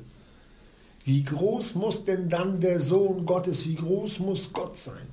Wie 1.03 1.25
groß 1.25 1.75
muss 1.75 2.05
denn 2.05 2.29
dann 2.29 2.61
der 2.61 2.79
Sohn 2.79 3.25
Gottes, 3.25 3.65
wie 3.65 3.75
groß 3.75 4.19
muss 4.19 4.53
Gott 4.53 4.77
sein? 4.77 5.07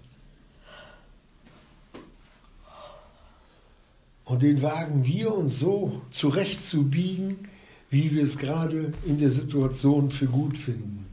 Und 4.29 4.43
den 4.43 4.61
wagen 4.61 5.07
wir 5.07 5.35
uns 5.35 5.59
so 5.59 6.03
zurechtzubiegen, 6.11 7.49
wie 7.89 8.15
wir 8.15 8.23
es 8.23 8.37
gerade 8.37 8.93
in 9.07 9.19
der 9.19 9.31
Situation 9.31 10.11
für 10.11 10.27
gut 10.27 10.57
finden. 10.57 11.07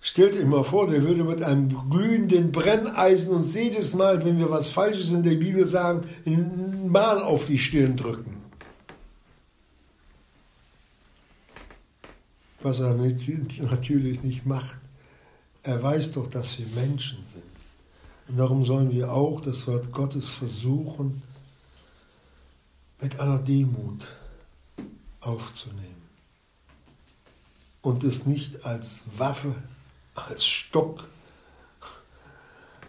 Stellt 0.00 0.36
euch 0.36 0.46
mal 0.46 0.62
vor, 0.62 0.88
der 0.88 1.02
würde 1.02 1.24
mit 1.24 1.42
einem 1.42 1.68
glühenden 1.90 2.52
Brenneisen 2.52 3.34
uns 3.34 3.54
jedes 3.54 3.94
Mal, 3.96 4.24
wenn 4.24 4.38
wir 4.38 4.48
was 4.48 4.68
Falsches 4.68 5.10
in 5.10 5.24
der 5.24 5.34
Bibel 5.34 5.66
sagen, 5.66 6.08
ein 6.24 6.88
Mal 6.88 7.20
auf 7.20 7.44
die 7.44 7.58
Stirn 7.58 7.96
drücken. 7.96 8.38
was 12.60 12.80
er 12.80 12.94
natürlich 12.94 14.22
nicht 14.22 14.44
macht. 14.44 14.78
Er 15.62 15.82
weiß 15.82 16.12
doch, 16.12 16.28
dass 16.28 16.58
wir 16.58 16.66
Menschen 16.74 17.18
sind. 17.24 17.57
Und 18.28 18.36
darum 18.36 18.64
sollen 18.64 18.90
wir 18.90 19.12
auch 19.12 19.40
das 19.40 19.66
Wort 19.66 19.90
Gottes 19.90 20.28
versuchen, 20.28 21.22
mit 23.00 23.18
aller 23.20 23.38
Demut 23.38 24.06
aufzunehmen. 25.20 26.08
Und 27.80 28.04
es 28.04 28.26
nicht 28.26 28.64
als 28.64 29.02
Waffe, 29.16 29.54
als 30.14 30.44
Stock 30.44 31.08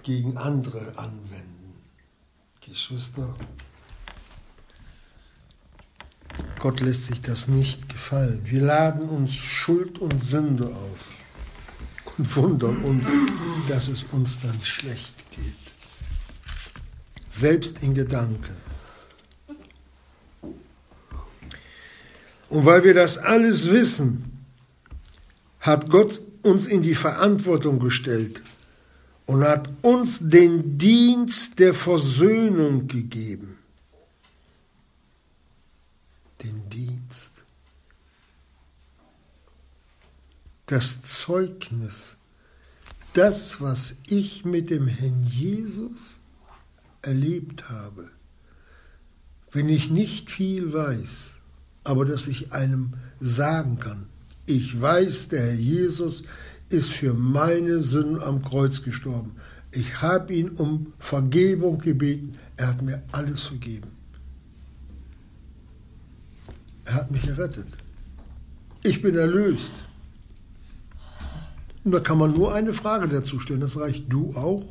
gegen 0.03 0.37
andere 0.37 0.97
anwenden. 0.97 1.75
Geschwister, 2.61 3.35
Gott 6.59 6.81
lässt 6.81 7.05
sich 7.05 7.21
das 7.21 7.47
nicht 7.47 7.87
gefallen. 7.87 8.41
Wir 8.43 8.61
laden 8.61 9.07
uns 9.07 9.33
Schuld 9.33 9.99
und 9.99 10.21
Sünde 10.21 10.67
auf 10.67 11.13
und 12.17 12.35
wundern 12.35 12.83
uns, 12.83 13.07
dass 13.67 13.87
es 13.87 14.03
uns 14.11 14.41
dann 14.41 14.59
schlecht. 14.61 15.18
Selbst 17.39 17.81
in 17.81 17.93
Gedanken. 17.93 18.55
Und 22.49 22.65
weil 22.65 22.83
wir 22.83 22.93
das 22.93 23.17
alles 23.17 23.69
wissen, 23.69 24.45
hat 25.59 25.89
Gott 25.89 26.21
uns 26.41 26.65
in 26.65 26.81
die 26.81 26.95
Verantwortung 26.95 27.79
gestellt 27.79 28.41
und 29.25 29.43
hat 29.43 29.69
uns 29.81 30.19
den 30.21 30.77
Dienst 30.77 31.59
der 31.59 31.73
Versöhnung 31.73 32.87
gegeben 32.87 33.59
den 36.43 36.69
Dienst. 36.69 37.43
Das 40.65 41.01
Zeugnis, 41.01 42.17
das, 43.13 43.59
was 43.59 43.95
ich 44.07 44.45
mit 44.45 44.69
dem 44.69 44.87
Herrn 44.87 45.23
Jesus 45.23 46.19
erlebt 47.01 47.69
habe, 47.69 48.09
wenn 49.51 49.69
ich 49.69 49.89
nicht 49.89 50.29
viel 50.29 50.73
weiß, 50.73 51.37
aber 51.83 52.05
dass 52.05 52.27
ich 52.27 52.51
einem 52.51 52.93
sagen 53.19 53.79
kann, 53.79 54.07
ich 54.45 54.79
weiß, 54.79 55.29
der 55.29 55.41
Herr 55.41 55.53
Jesus 55.53 56.23
ist 56.69 56.91
für 56.91 57.13
meine 57.13 57.81
Sünden 57.81 58.21
am 58.21 58.41
Kreuz 58.41 58.83
gestorben. 58.83 59.35
Ich 59.71 60.01
habe 60.01 60.33
ihn 60.33 60.49
um 60.49 60.93
Vergebung 60.97 61.79
gebeten. 61.79 62.35
Er 62.57 62.67
hat 62.69 62.81
mir 62.81 63.03
alles 63.11 63.43
vergeben. 63.43 63.89
Er 66.85 66.95
hat 66.95 67.11
mich 67.11 67.27
errettet. 67.27 67.67
Ich 68.83 69.01
bin 69.01 69.15
erlöst. 69.15 69.85
Und 71.83 71.91
da 71.91 71.99
kann 71.99 72.17
man 72.17 72.33
nur 72.33 72.53
eine 72.53 72.73
Frage 72.73 73.07
dazu 73.07 73.39
stellen. 73.39 73.61
Das 73.61 73.77
reicht 73.77 74.11
du 74.11 74.35
auch? 74.35 74.65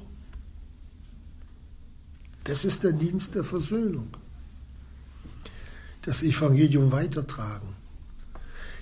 Das 2.48 2.64
ist 2.64 2.82
der 2.82 2.92
Dienst 2.92 3.34
der 3.34 3.44
Versöhnung. 3.44 4.08
Das 6.02 6.22
Evangelium 6.22 6.90
weitertragen. 6.90 7.76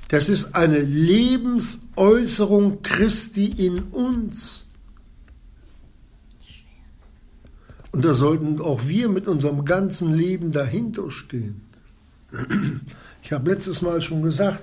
Das 0.06 0.28
ist 0.28 0.54
eine 0.54 0.78
Lebensäußerung 0.78 2.80
Christi 2.82 3.66
in 3.66 3.80
uns. 3.90 4.66
Und 7.90 8.04
da 8.04 8.14
sollten 8.14 8.60
auch 8.60 8.86
wir 8.86 9.08
mit 9.08 9.26
unserem 9.26 9.64
ganzen 9.64 10.14
Leben 10.14 10.52
dahinter 10.52 11.10
stehen. 11.10 11.62
Ich 13.24 13.32
habe 13.32 13.50
letztes 13.50 13.82
Mal 13.82 14.00
schon 14.00 14.22
gesagt, 14.22 14.62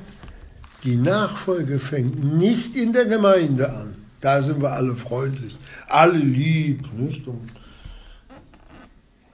die 0.86 0.96
Nachfolge 0.96 1.78
fängt 1.78 2.24
nicht 2.24 2.78
in 2.78 2.94
der 2.94 3.06
Gemeinde 3.06 3.70
an. 3.70 3.96
Da 4.22 4.42
sind 4.42 4.62
wir 4.62 4.72
alle 4.72 4.96
freundlich, 4.96 5.58
alle 5.88 6.20
lieb, 6.20 6.88
nicht? 6.94 7.28
Und 7.28 7.50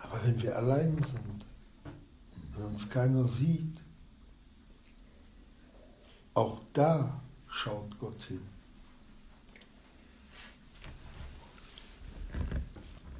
aber 0.09 0.25
wenn 0.25 0.41
wir 0.41 0.55
allein 0.57 1.01
sind, 1.01 1.45
wenn 2.55 2.65
uns 2.65 2.89
keiner 2.89 3.27
sieht, 3.27 3.81
auch 6.33 6.61
da 6.73 7.21
schaut 7.47 7.99
Gott 7.99 8.23
hin. 8.23 8.41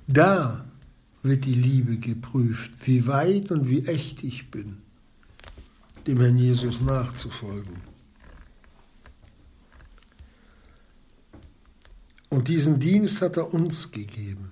Da 0.07 0.65
wird 1.21 1.45
die 1.45 1.53
Liebe 1.53 1.97
geprüft, 1.97 2.71
wie 2.87 3.05
weit 3.07 3.51
und 3.51 3.67
wie 3.67 3.85
echt 3.85 4.23
ich 4.23 4.49
bin, 4.49 4.77
dem 6.07 6.19
Herrn 6.19 6.37
Jesus 6.37 6.81
nachzufolgen. 6.81 7.75
Und 12.29 12.47
diesen 12.47 12.79
Dienst 12.79 13.21
hat 13.21 13.37
er 13.37 13.53
uns 13.53 13.91
gegeben. 13.91 14.51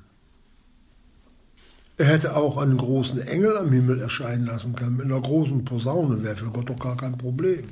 Er 1.98 2.06
hätte 2.06 2.36
auch 2.36 2.58
einen 2.58 2.78
großen 2.78 3.20
Engel 3.20 3.58
am 3.58 3.72
Himmel 3.72 4.00
erscheinen 4.00 4.46
lassen 4.46 4.76
können, 4.76 4.98
mit 4.98 5.06
einer 5.06 5.20
großen 5.20 5.66
Posaune, 5.66 6.24
wäre 6.24 6.36
für 6.36 6.52
Gott 6.52 6.70
doch 6.70 6.80
gar 6.80 6.96
kein 6.96 7.18
Problem. 7.18 7.70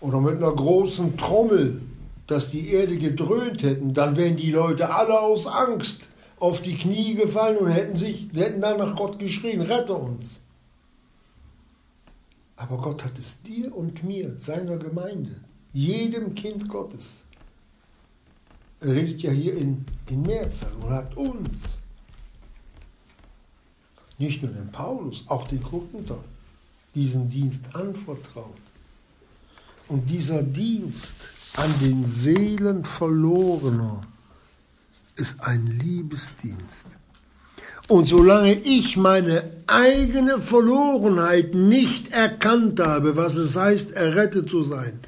Oder 0.00 0.20
mit 0.20 0.36
einer 0.36 0.52
großen 0.52 1.16
Trommel, 1.16 1.80
dass 2.26 2.50
die 2.50 2.72
Erde 2.72 2.96
gedröhnt 2.96 3.62
hätten, 3.62 3.94
dann 3.94 4.16
wären 4.16 4.34
die 4.34 4.50
Leute 4.50 4.92
alle 4.92 5.20
aus 5.20 5.46
Angst 5.46 6.08
auf 6.40 6.62
die 6.62 6.76
Knie 6.76 7.14
gefallen 7.14 7.58
und 7.58 7.68
hätten, 7.68 7.96
sich, 7.96 8.28
hätten 8.34 8.60
dann 8.60 8.78
nach 8.78 8.96
Gott 8.96 9.18
geschrien, 9.18 9.60
rette 9.60 9.94
uns. 9.94 10.40
Aber 12.56 12.78
Gott 12.78 13.04
hat 13.04 13.18
es 13.18 13.40
dir 13.42 13.74
und 13.74 14.02
mir, 14.02 14.34
seiner 14.38 14.76
Gemeinde, 14.78 15.36
jedem 15.72 16.34
Kind 16.34 16.68
Gottes, 16.68 17.22
er 18.80 18.94
redet 18.94 19.20
ja 19.22 19.30
hier 19.30 19.54
in, 19.54 19.84
in 20.08 20.22
Mehrzahl 20.22 20.72
und 20.82 20.90
hat 20.90 21.16
uns 21.16 21.79
nicht 24.20 24.42
nur 24.42 24.52
den 24.52 24.70
Paulus, 24.70 25.24
auch 25.28 25.48
den 25.48 25.62
Korinther, 25.62 26.22
diesen 26.94 27.28
Dienst 27.30 27.62
anvertraut. 27.72 28.56
Und 29.88 30.08
dieser 30.10 30.42
Dienst 30.42 31.16
an 31.56 31.72
den 31.80 32.04
Seelen 32.04 32.84
verlorener 32.84 34.02
ist 35.16 35.42
ein 35.42 35.66
Liebesdienst. 35.66 36.86
Und 37.88 38.08
solange 38.08 38.52
ich 38.52 38.96
meine 38.96 39.50
eigene 39.66 40.38
Verlorenheit 40.38 41.54
nicht 41.54 42.12
erkannt 42.12 42.78
habe, 42.78 43.16
was 43.16 43.36
es 43.36 43.56
heißt, 43.56 43.92
errettet 43.92 44.48
zu 44.48 44.62
sein, 44.62 45.00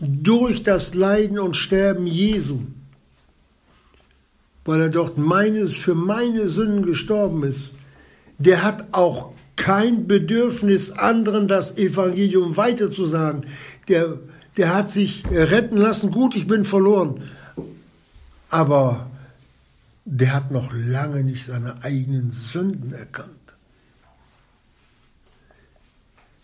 durch 0.00 0.62
das 0.62 0.94
Leiden 0.94 1.38
und 1.38 1.56
Sterben 1.56 2.06
Jesu, 2.06 2.60
weil 4.64 4.80
er 4.80 4.88
dort 4.88 5.18
meines 5.18 5.76
für 5.76 5.94
meine 5.94 6.48
Sünden 6.48 6.86
gestorben 6.86 7.42
ist, 7.42 7.72
der 8.46 8.62
hat 8.62 8.92
auch 8.92 9.32
kein 9.56 10.08
Bedürfnis, 10.08 10.90
anderen 10.90 11.46
das 11.46 11.76
Evangelium 11.76 12.56
weiterzusagen. 12.56 13.46
Der, 13.88 14.18
der 14.56 14.74
hat 14.74 14.90
sich 14.90 15.24
retten 15.30 15.76
lassen, 15.76 16.10
gut, 16.10 16.34
ich 16.34 16.46
bin 16.46 16.64
verloren. 16.64 17.22
Aber 18.50 19.10
der 20.04 20.34
hat 20.34 20.50
noch 20.50 20.72
lange 20.72 21.22
nicht 21.22 21.44
seine 21.44 21.84
eigenen 21.84 22.30
Sünden 22.30 22.92
erkannt. 22.92 23.30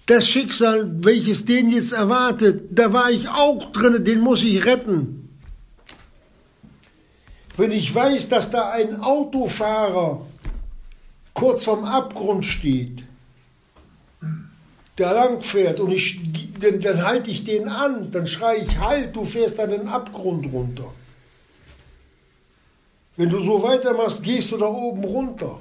Das 0.07 0.27
Schicksal, 0.27 0.89
welches 1.05 1.45
den 1.45 1.69
jetzt 1.69 1.93
erwartet, 1.93 2.69
da 2.71 2.93
war 2.93 3.11
ich 3.11 3.29
auch 3.29 3.73
drin, 3.73 4.05
den 4.05 4.21
muss 4.21 4.43
ich 4.43 4.65
retten. 4.65 5.29
Wenn 7.57 7.73
ich 7.73 7.93
weiß, 7.93 8.29
dass 8.29 8.51
da 8.51 8.71
ein 8.71 9.01
Autofahrer 9.01 10.28
kurz 11.39 11.65
vorm 11.65 11.85
Abgrund 11.85 12.45
steht, 12.45 13.05
der 14.99 15.13
langfährt 15.13 15.79
und 15.79 15.93
ich, 15.93 16.21
dann, 16.59 16.81
dann 16.81 17.07
halte 17.07 17.31
ich 17.31 17.45
den 17.45 17.69
an, 17.69 18.11
dann 18.11 18.27
schreie 18.27 18.59
ich, 18.59 18.77
halt, 18.79 19.15
du 19.15 19.25
fährst 19.25 19.61
da 19.61 19.69
den 19.69 19.87
Abgrund 19.87 20.53
runter. 20.53 20.93
Wenn 23.17 23.31
du 23.31 23.41
so 23.41 23.63
weitermachst, 23.63 24.25
gehst 24.25 24.51
du 24.51 24.57
da 24.57 24.67
oben 24.67 25.05
runter. 25.05 25.61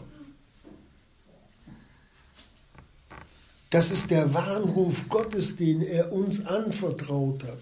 Das 3.70 3.92
ist 3.92 4.10
der 4.10 4.34
Warnruf 4.34 5.08
Gottes, 5.10 5.58
den 5.58 5.84
er 5.84 6.12
uns 6.12 6.44
anvertraut 6.48 7.44
hat. 7.44 7.60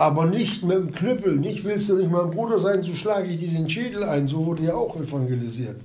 Aber 0.00 0.24
nicht 0.24 0.62
mit 0.62 0.76
dem 0.78 0.92
Knüppel. 0.92 1.36
Nicht 1.36 1.62
willst 1.64 1.90
du 1.90 1.96
nicht 1.96 2.10
mein 2.10 2.30
Bruder 2.30 2.58
sein, 2.58 2.82
so 2.82 2.94
schlage 2.94 3.28
ich 3.28 3.38
dir 3.38 3.50
den 3.50 3.68
Schädel 3.68 4.02
ein. 4.04 4.28
So 4.28 4.46
wurde 4.46 4.62
ja 4.62 4.74
auch 4.74 4.96
evangelisiert. 4.96 5.78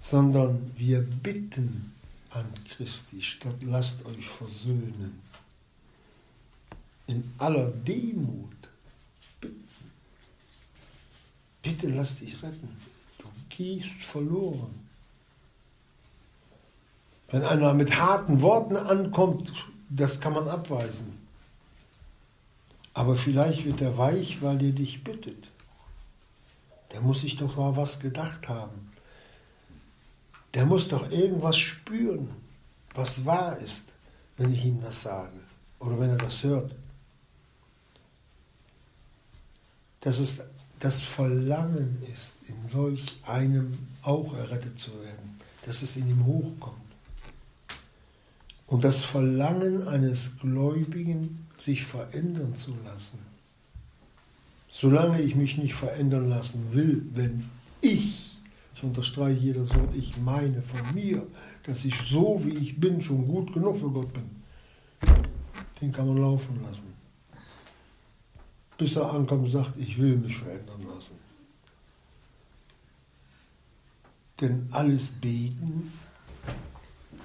Sondern 0.00 0.72
wir 0.76 1.02
bitten 1.02 1.92
an 2.32 2.46
Christi, 2.68 3.22
statt 3.22 3.54
lasst 3.62 4.04
euch 4.06 4.28
versöhnen. 4.28 5.22
In 7.06 7.32
aller 7.38 7.68
Demut 7.68 8.50
bitten. 9.40 9.68
Bitte 11.62 11.88
lass 11.90 12.16
dich 12.16 12.42
retten. 12.42 12.76
Du 13.18 13.28
gehst 13.50 14.02
verloren. 14.02 14.74
Wenn 17.28 17.42
einer 17.42 17.72
mit 17.72 17.96
harten 17.96 18.40
Worten 18.40 18.76
ankommt, 18.76 19.52
das 19.88 20.20
kann 20.20 20.32
man 20.32 20.48
abweisen. 20.48 21.15
Aber 22.96 23.14
vielleicht 23.14 23.66
wird 23.66 23.82
er 23.82 23.98
weich, 23.98 24.40
weil 24.40 24.64
er 24.64 24.72
dich 24.72 25.04
bittet. 25.04 25.48
Der 26.92 27.02
muss 27.02 27.20
sich 27.20 27.36
doch 27.36 27.54
mal 27.58 27.76
was 27.76 28.00
gedacht 28.00 28.48
haben. 28.48 28.90
Der 30.54 30.64
muss 30.64 30.88
doch 30.88 31.10
irgendwas 31.10 31.58
spüren, 31.58 32.30
was 32.94 33.26
wahr 33.26 33.58
ist, 33.58 33.92
wenn 34.38 34.50
ich 34.50 34.64
ihm 34.64 34.80
das 34.80 35.02
sage 35.02 35.38
oder 35.78 36.00
wenn 36.00 36.08
er 36.08 36.16
das 36.16 36.42
hört. 36.42 36.74
Dass 40.00 40.18
es 40.18 40.40
das 40.78 41.04
Verlangen 41.04 42.02
ist, 42.10 42.36
in 42.48 42.66
solch 42.66 43.20
einem 43.26 43.76
auch 44.04 44.34
errettet 44.34 44.78
zu 44.78 44.92
werden, 45.02 45.38
dass 45.66 45.82
es 45.82 45.96
in 45.96 46.08
ihm 46.08 46.24
hochkommt. 46.24 46.80
Und 48.66 48.84
das 48.84 49.04
Verlangen 49.04 49.86
eines 49.86 50.38
Gläubigen 50.38 51.45
sich 51.58 51.84
verändern 51.84 52.54
zu 52.54 52.74
lassen. 52.84 53.18
Solange 54.68 55.20
ich 55.22 55.34
mich 55.34 55.56
nicht 55.56 55.74
verändern 55.74 56.28
lassen 56.28 56.72
will, 56.72 57.06
wenn 57.14 57.48
ich, 57.80 58.38
ich 58.74 58.82
unterstreiche 58.82 59.40
jedes 59.40 59.74
Wort, 59.74 59.94
ich 59.94 60.18
meine 60.18 60.60
von 60.62 60.94
mir, 60.94 61.26
dass 61.62 61.84
ich 61.84 61.94
so 62.08 62.44
wie 62.44 62.56
ich 62.56 62.78
bin 62.78 63.00
schon 63.00 63.26
gut 63.26 63.52
genug 63.54 63.78
für 63.78 63.90
Gott 63.90 64.12
bin, 64.12 64.30
den 65.80 65.92
kann 65.92 66.06
man 66.06 66.18
laufen 66.18 66.62
lassen. 66.62 66.92
Bis 68.76 68.96
er 68.96 69.10
ankommt 69.10 69.44
und 69.44 69.50
sagt, 69.50 69.78
ich 69.78 69.98
will 69.98 70.18
mich 70.18 70.36
verändern 70.36 70.86
lassen. 70.94 71.16
Denn 74.40 74.68
alles 74.72 75.08
Beten, 75.08 75.92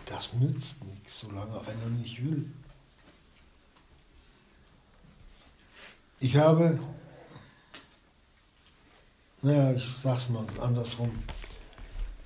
das 0.05 0.33
nützt 0.35 0.83
nichts, 0.85 1.19
solange 1.19 1.59
einer 1.59 1.89
nicht 1.99 2.23
will. 2.23 2.49
Ich 6.21 6.37
habe 6.37 6.79
naja, 9.43 9.71
ich 9.71 9.87
sag's 9.87 10.29
mal 10.29 10.45
andersrum. 10.61 11.09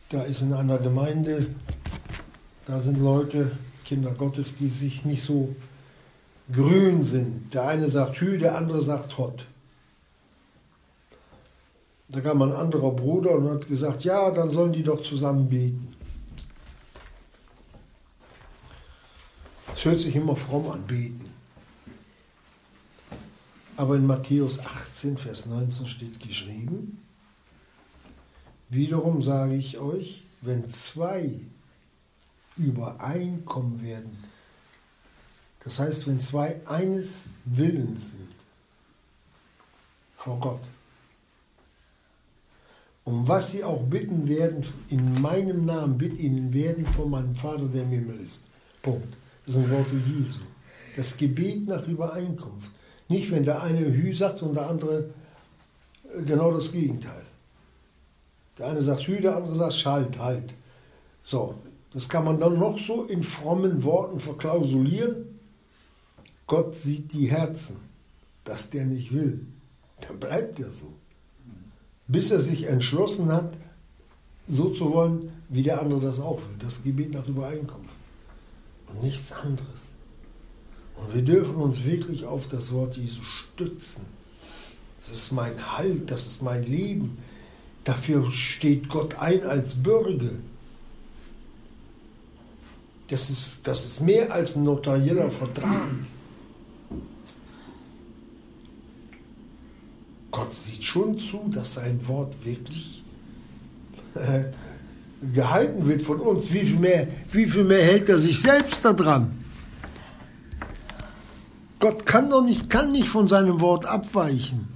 Da 0.09 0.23
ist 0.23 0.41
in 0.41 0.51
einer 0.51 0.77
Gemeinde, 0.77 1.47
da 2.67 2.81
sind 2.81 2.99
Leute, 2.99 3.51
Kinder 3.85 4.11
Gottes, 4.11 4.55
die 4.55 4.67
sich 4.67 5.05
nicht 5.05 5.23
so 5.23 5.55
grün 6.51 7.03
sind. 7.03 7.53
Der 7.53 7.67
eine 7.67 7.89
sagt 7.89 8.19
Hü, 8.19 8.37
der 8.37 8.57
andere 8.57 8.81
sagt 8.81 9.17
Hot. 9.17 9.45
Da 12.09 12.19
kam 12.19 12.41
ein 12.41 12.51
anderer 12.51 12.91
Bruder 12.91 13.31
und 13.31 13.49
hat 13.49 13.67
gesagt, 13.67 14.03
ja, 14.03 14.29
dann 14.29 14.49
sollen 14.49 14.73
die 14.73 14.83
doch 14.83 15.01
zusammen 15.01 15.47
beten. 15.47 15.95
Es 19.73 19.85
hört 19.85 19.99
sich 19.99 20.15
immer 20.15 20.35
fromm 20.35 20.69
an, 20.69 20.83
beten. 20.85 21.34
Aber 23.77 23.95
in 23.95 24.05
Matthäus 24.05 24.59
18, 24.59 25.17
Vers 25.17 25.45
19 25.45 25.85
steht 25.85 26.19
geschrieben, 26.19 27.01
wiederum 28.69 29.21
sage 29.21 29.55
ich 29.55 29.77
euch, 29.77 30.23
wenn 30.41 30.69
zwei 30.69 31.31
übereinkommen 32.57 33.83
werden, 33.83 34.17
das 35.63 35.79
heißt, 35.79 36.07
wenn 36.07 36.19
zwei 36.19 36.61
eines 36.67 37.25
Willens 37.43 38.11
sind 38.11 38.35
vor 40.15 40.39
Gott, 40.39 40.61
um 43.03 43.27
was 43.27 43.51
sie 43.51 43.63
auch 43.63 43.83
bitten 43.83 44.27
werden, 44.27 44.65
in 44.89 45.21
meinem 45.21 45.65
Namen 45.65 45.97
bitte 45.97 46.15
ihnen 46.15 46.53
werden 46.53 46.85
von 46.85 47.09
meinem 47.09 47.35
Vater, 47.35 47.67
der 47.67 47.83
im 47.83 47.89
Himmel 47.89 48.19
ist. 48.21 48.43
Punkt. 48.81 49.15
Das 49.45 49.55
sind 49.55 49.69
Worte 49.69 49.95
Jesu. 49.95 50.39
Das 50.95 51.15
Gebet 51.15 51.67
nach 51.67 51.85
Übereinkunft. 51.87 52.71
Nicht, 53.07 53.31
wenn 53.31 53.43
der 53.43 53.61
eine 53.61 53.79
Hü 53.79 54.13
sagt 54.13 54.41
und 54.41 54.55
der 54.55 54.67
andere 54.69 55.09
äh, 56.13 56.23
genau 56.23 56.51
das 56.51 56.71
Gegenteil. 56.71 57.23
Der 58.57 58.67
eine 58.67 58.81
sagt 58.81 59.03
Hü, 59.03 59.19
der 59.21 59.35
andere 59.35 59.55
sagt 59.55 59.73
Schalt, 59.73 60.17
halt. 60.19 60.53
So, 61.23 61.55
das 61.91 62.09
kann 62.09 62.25
man 62.25 62.39
dann 62.39 62.57
noch 62.57 62.79
so 62.79 63.03
in 63.03 63.23
frommen 63.23 63.83
Worten 63.83 64.19
verklausulieren. 64.19 65.39
Gott 66.47 66.75
sieht 66.75 67.13
die 67.13 67.27
Herzen, 67.27 67.77
dass 68.43 68.69
der 68.69 68.85
nicht 68.85 69.13
will. 69.13 69.45
Dann 70.07 70.19
bleibt 70.19 70.59
er 70.59 70.69
so. 70.69 70.93
Bis 72.07 72.31
er 72.31 72.39
sich 72.39 72.67
entschlossen 72.67 73.31
hat, 73.31 73.57
so 74.47 74.69
zu 74.69 74.93
wollen, 74.93 75.31
wie 75.49 75.63
der 75.63 75.81
andere 75.81 76.01
das 76.01 76.19
auch 76.19 76.37
will. 76.37 76.55
Das 76.59 76.83
Gebet 76.83 77.11
nach 77.11 77.27
Übereinkunft. 77.27 77.95
Und 78.87 79.01
nichts 79.01 79.31
anderes. 79.31 79.94
Und 80.97 81.13
wir 81.13 81.21
dürfen 81.21 81.55
uns 81.55 81.83
wirklich 81.83 82.25
auf 82.25 82.47
das 82.47 82.71
Wort 82.71 82.97
Jesu 82.97 83.21
stützen. 83.21 84.01
Das 85.01 85.11
ist 85.11 85.31
mein 85.31 85.77
Halt, 85.77 86.09
das 86.09 86.25
ist 86.25 86.41
mein 86.41 86.63
Leben. 86.63 87.17
Dafür 87.83 88.31
steht 88.31 88.89
Gott 88.89 89.19
ein 89.19 89.43
als 89.43 89.75
Bürger. 89.75 90.31
Das 93.07 93.29
ist, 93.29 93.59
das 93.63 93.85
ist 93.85 94.01
mehr 94.01 94.33
als 94.33 94.55
ein 94.55 94.63
notarieller 94.63 95.29
Vertrag. 95.29 95.91
Gott 100.31 100.53
sieht 100.53 100.83
schon 100.83 101.19
zu, 101.19 101.47
dass 101.53 101.75
sein 101.75 102.07
Wort 102.07 102.33
wirklich 102.43 103.03
äh, 104.15 104.45
gehalten 105.33 105.87
wird 105.87 106.01
von 106.01 106.19
uns. 106.19 106.51
Wie 106.51 106.61
viel, 106.61 106.79
mehr, 106.79 107.07
wie 107.31 107.45
viel 107.45 107.63
mehr 107.63 107.83
hält 107.83 108.09
er 108.09 108.17
sich 108.17 108.41
selbst 108.41 108.83
daran? 108.83 109.44
Gott 111.79 112.05
kann 112.05 112.29
doch 112.29 112.43
nicht, 112.43 112.69
kann 112.69 112.91
nicht 112.91 113.09
von 113.09 113.27
seinem 113.27 113.59
Wort 113.59 113.85
abweichen. 113.85 114.67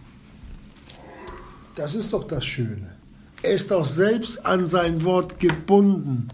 Das 1.76 1.96
ist 1.96 2.14
doch 2.14 2.26
das 2.26 2.46
Schöne. 2.46 2.96
Er 3.42 3.54
ist 3.54 3.72
doch 3.72 3.86
selbst 3.86 4.46
an 4.46 4.68
sein 4.68 5.06
Wort 5.06 5.40
gebunden. 5.40 6.28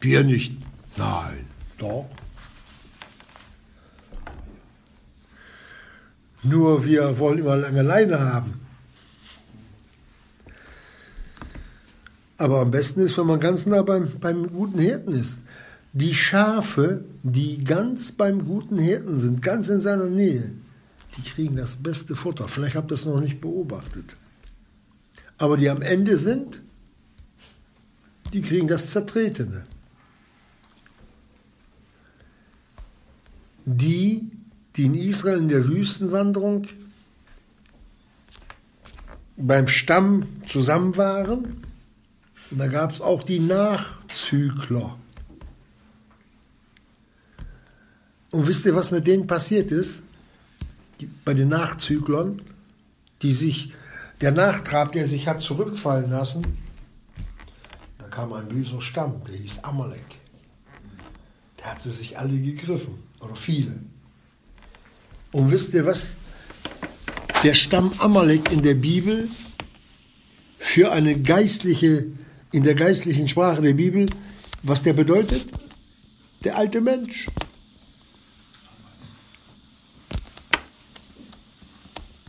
Wir 0.00 0.22
nicht. 0.22 0.54
Nein, 0.96 1.46
doch. 1.78 2.04
Nur 6.42 6.84
wir 6.84 7.18
wollen 7.18 7.38
immer 7.38 7.56
lange 7.56 7.80
Leine 7.80 8.20
haben. 8.20 8.60
Aber 12.36 12.60
am 12.60 12.70
besten 12.70 13.00
ist, 13.00 13.16
wenn 13.16 13.26
man 13.26 13.40
ganz 13.40 13.64
nah 13.64 13.80
beim, 13.80 14.10
beim 14.20 14.52
guten 14.52 14.78
Hirten 14.78 15.12
ist. 15.12 15.38
Die 15.96 16.12
Schafe, 16.12 17.04
die 17.22 17.62
ganz 17.62 18.10
beim 18.10 18.44
guten 18.44 18.76
Hirten 18.76 19.20
sind, 19.20 19.42
ganz 19.42 19.68
in 19.68 19.80
seiner 19.80 20.06
Nähe, 20.06 20.52
die 21.16 21.22
kriegen 21.22 21.54
das 21.54 21.76
beste 21.76 22.16
Futter. 22.16 22.48
Vielleicht 22.48 22.74
habt 22.74 22.90
ihr 22.90 22.96
das 22.96 23.04
noch 23.04 23.20
nicht 23.20 23.40
beobachtet. 23.40 24.16
Aber 25.38 25.56
die 25.56 25.70
am 25.70 25.82
Ende 25.82 26.16
sind, 26.16 26.60
die 28.32 28.42
kriegen 28.42 28.66
das 28.66 28.90
Zertretene. 28.90 29.64
Die, 33.64 34.32
die 34.74 34.86
in 34.86 34.94
Israel 34.94 35.38
in 35.38 35.48
der 35.48 35.68
Wüstenwanderung 35.68 36.66
beim 39.36 39.68
Stamm 39.68 40.26
zusammen 40.48 40.96
waren, 40.96 41.62
und 42.50 42.58
da 42.58 42.66
gab 42.66 42.92
es 42.92 43.00
auch 43.00 43.22
die 43.22 43.38
Nachzügler. 43.38 44.98
Und 48.34 48.48
wisst 48.48 48.66
ihr, 48.66 48.74
was 48.74 48.90
mit 48.90 49.06
denen 49.06 49.28
passiert 49.28 49.70
ist? 49.70 50.02
Die, 50.98 51.08
bei 51.24 51.34
den 51.34 51.50
Nachzüglern, 51.50 52.42
die 53.22 53.32
sich, 53.32 53.72
der 54.20 54.32
Nachtrab, 54.32 54.90
der 54.90 55.06
sich 55.06 55.28
hat 55.28 55.40
zurückfallen 55.40 56.10
lassen, 56.10 56.44
da 57.96 58.08
kam 58.08 58.32
ein 58.32 58.48
böser 58.48 58.80
Stamm, 58.80 59.22
der 59.30 59.36
hieß 59.36 59.62
Amalek. 59.62 60.18
Der 61.60 61.66
hat 61.70 61.80
sie 61.80 61.92
sich 61.92 62.18
alle 62.18 62.36
gegriffen, 62.36 62.94
oder 63.20 63.36
viele. 63.36 63.78
Und 65.30 65.52
wisst 65.52 65.72
ihr, 65.72 65.86
was 65.86 66.16
der 67.44 67.54
Stamm 67.54 67.92
Amalek 67.98 68.50
in 68.50 68.62
der 68.62 68.74
Bibel 68.74 69.28
für 70.58 70.90
eine 70.90 71.20
geistliche, 71.20 72.06
in 72.50 72.64
der 72.64 72.74
geistlichen 72.74 73.28
Sprache 73.28 73.62
der 73.62 73.74
Bibel, 73.74 74.06
was 74.64 74.82
der 74.82 74.94
bedeutet? 74.94 75.46
Der 76.42 76.56
alte 76.56 76.80
Mensch. 76.80 77.28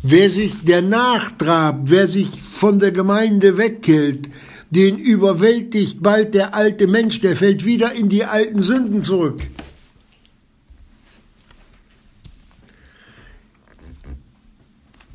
Wer 0.07 0.29
sich 0.29 0.63
der 0.63 0.83
Nachtrab, 0.83 1.79
wer 1.85 2.07
sich 2.07 2.29
von 2.39 2.77
der 2.77 2.91
Gemeinde 2.91 3.57
weghält, 3.57 4.29
den 4.69 4.99
überwältigt 4.99 6.03
bald 6.03 6.35
der 6.35 6.53
alte 6.53 6.85
Mensch, 6.85 7.21
der 7.21 7.35
fällt 7.35 7.65
wieder 7.65 7.91
in 7.93 8.07
die 8.07 8.23
alten 8.23 8.61
Sünden 8.61 9.01
zurück. 9.01 9.41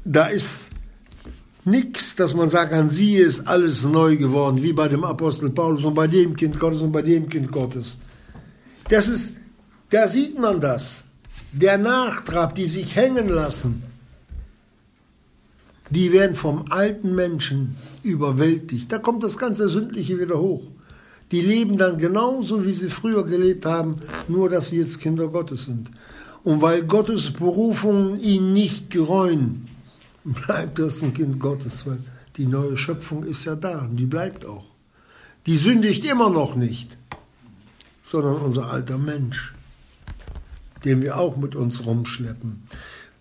Da 0.04 0.26
ist 0.26 0.70
nichts, 1.64 2.16
dass 2.16 2.34
man 2.34 2.48
sagen 2.50 2.72
kann, 2.72 2.90
sie 2.90 3.14
ist 3.14 3.46
alles 3.46 3.84
neu 3.84 4.16
geworden, 4.16 4.60
wie 4.60 4.72
bei 4.72 4.88
dem 4.88 5.04
Apostel 5.04 5.50
Paulus 5.50 5.84
und 5.84 5.94
bei 5.94 6.08
dem 6.08 6.34
Kind 6.34 6.58
Gottes 6.58 6.82
und 6.82 6.90
bei 6.90 7.02
dem 7.02 7.28
Kind 7.28 7.52
Gottes. 7.52 8.00
Das 8.88 9.06
ist, 9.06 9.36
da 9.90 10.08
sieht 10.08 10.36
man 10.36 10.58
das. 10.58 11.04
Der 11.52 11.78
Nachtrab, 11.78 12.56
die 12.56 12.66
sich 12.66 12.96
hängen 12.96 13.28
lassen, 13.28 13.84
die 15.90 16.12
werden 16.12 16.36
vom 16.36 16.70
alten 16.70 17.14
Menschen 17.14 17.76
überwältigt. 18.02 18.90
Da 18.90 18.98
kommt 18.98 19.24
das 19.24 19.38
ganze 19.38 19.68
Sündliche 19.68 20.20
wieder 20.20 20.38
hoch. 20.38 20.62
Die 21.32 21.40
leben 21.40 21.78
dann 21.78 21.98
genauso, 21.98 22.64
wie 22.64 22.72
sie 22.72 22.88
früher 22.88 23.24
gelebt 23.24 23.66
haben, 23.66 23.96
nur 24.26 24.48
dass 24.48 24.68
sie 24.68 24.78
jetzt 24.78 25.00
Kinder 25.00 25.28
Gottes 25.28 25.64
sind. 25.64 25.90
Und 26.42 26.62
weil 26.62 26.82
Gottes 26.82 27.32
Berufungen 27.32 28.18
ihnen 28.18 28.52
nicht 28.52 28.90
gereuen, 28.90 29.68
bleibt 30.24 30.78
das 30.78 31.02
ein 31.02 31.14
Kind 31.14 31.38
Gottes, 31.38 31.86
weil 31.86 31.98
die 32.36 32.46
neue 32.46 32.76
Schöpfung 32.76 33.24
ist 33.24 33.44
ja 33.44 33.54
da 33.54 33.80
und 33.80 33.96
die 33.96 34.06
bleibt 34.06 34.46
auch. 34.46 34.64
Die 35.46 35.56
sündigt 35.56 36.04
immer 36.04 36.30
noch 36.30 36.54
nicht, 36.54 36.98
sondern 38.02 38.36
unser 38.36 38.70
alter 38.70 38.98
Mensch, 38.98 39.54
den 40.84 41.02
wir 41.02 41.18
auch 41.18 41.36
mit 41.36 41.54
uns 41.54 41.86
rumschleppen. 41.86 42.62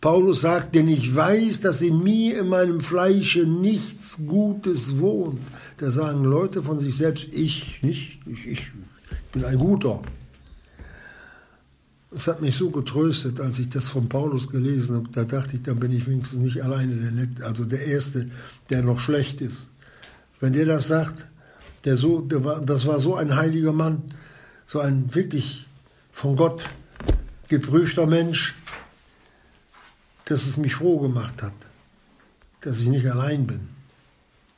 Paulus 0.01 0.41
sagt, 0.41 0.75
denn 0.75 0.87
ich 0.87 1.13
weiß, 1.13 1.59
dass 1.59 1.81
in 1.81 2.01
mir, 2.01 2.39
in 2.39 2.47
meinem 2.47 2.79
Fleische 2.79 3.45
nichts 3.45 4.17
Gutes 4.25 4.99
wohnt. 4.99 5.41
Da 5.77 5.91
sagen 5.91 6.23
Leute 6.23 6.61
von 6.61 6.79
sich 6.79 6.95
selbst, 6.95 7.27
ich 7.33 7.81
nicht, 7.81 8.19
ich, 8.25 8.47
ich 8.47 8.71
bin 9.33 9.43
ein 9.43 9.57
Guter. 9.57 10.01
Es 12.11 12.27
hat 12.27 12.41
mich 12.41 12.55
so 12.55 12.69
getröstet, 12.71 13.39
als 13.41 13.59
ich 13.59 13.69
das 13.69 13.89
von 13.89 14.07
Paulus 14.07 14.49
gelesen 14.49 14.95
habe. 14.95 15.09
Da 15.11 15.25
dachte 15.25 15.57
ich, 15.57 15.63
dann 15.63 15.79
bin 15.79 15.91
ich 15.91 16.07
wenigstens 16.07 16.39
nicht 16.39 16.63
alleine 16.63 16.95
der, 16.95 17.45
also 17.45 17.65
der 17.65 17.85
Erste, 17.85 18.29
der 18.69 18.83
noch 18.83 18.99
schlecht 18.99 19.41
ist. 19.41 19.69
Wenn 20.39 20.53
der 20.53 20.65
das 20.65 20.87
sagt, 20.87 21.27
der 21.83 21.97
so, 21.97 22.21
der 22.21 22.43
war, 22.45 22.61
das 22.61 22.87
war 22.87 22.99
so 23.01 23.15
ein 23.15 23.35
heiliger 23.35 23.73
Mann, 23.73 24.03
so 24.65 24.79
ein 24.79 25.13
wirklich 25.13 25.67
von 26.11 26.37
Gott 26.37 26.65
geprüfter 27.49 28.07
Mensch, 28.07 28.55
dass 30.29 30.45
es 30.45 30.57
mich 30.57 30.75
froh 30.75 30.99
gemacht 30.99 31.43
hat. 31.43 31.53
dass 32.61 32.79
ich 32.79 32.87
nicht 32.87 33.09
allein 33.09 33.47
bin. 33.47 33.69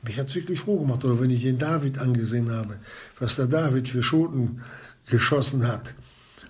Mich 0.02 0.18
hat 0.18 0.28
es 0.28 0.34
wirklich 0.34 0.60
froh 0.60 0.80
gemacht. 0.80 1.04
Oder 1.04 1.20
wenn 1.20 1.30
ich 1.30 1.42
den 1.42 1.58
David 1.58 1.98
angesehen 1.98 2.50
habe, 2.50 2.78
was 3.18 3.36
der 3.36 3.46
David 3.46 3.88
für 3.88 4.02
Schoten 4.02 4.62
geschossen 5.06 5.66
hat 5.66 5.94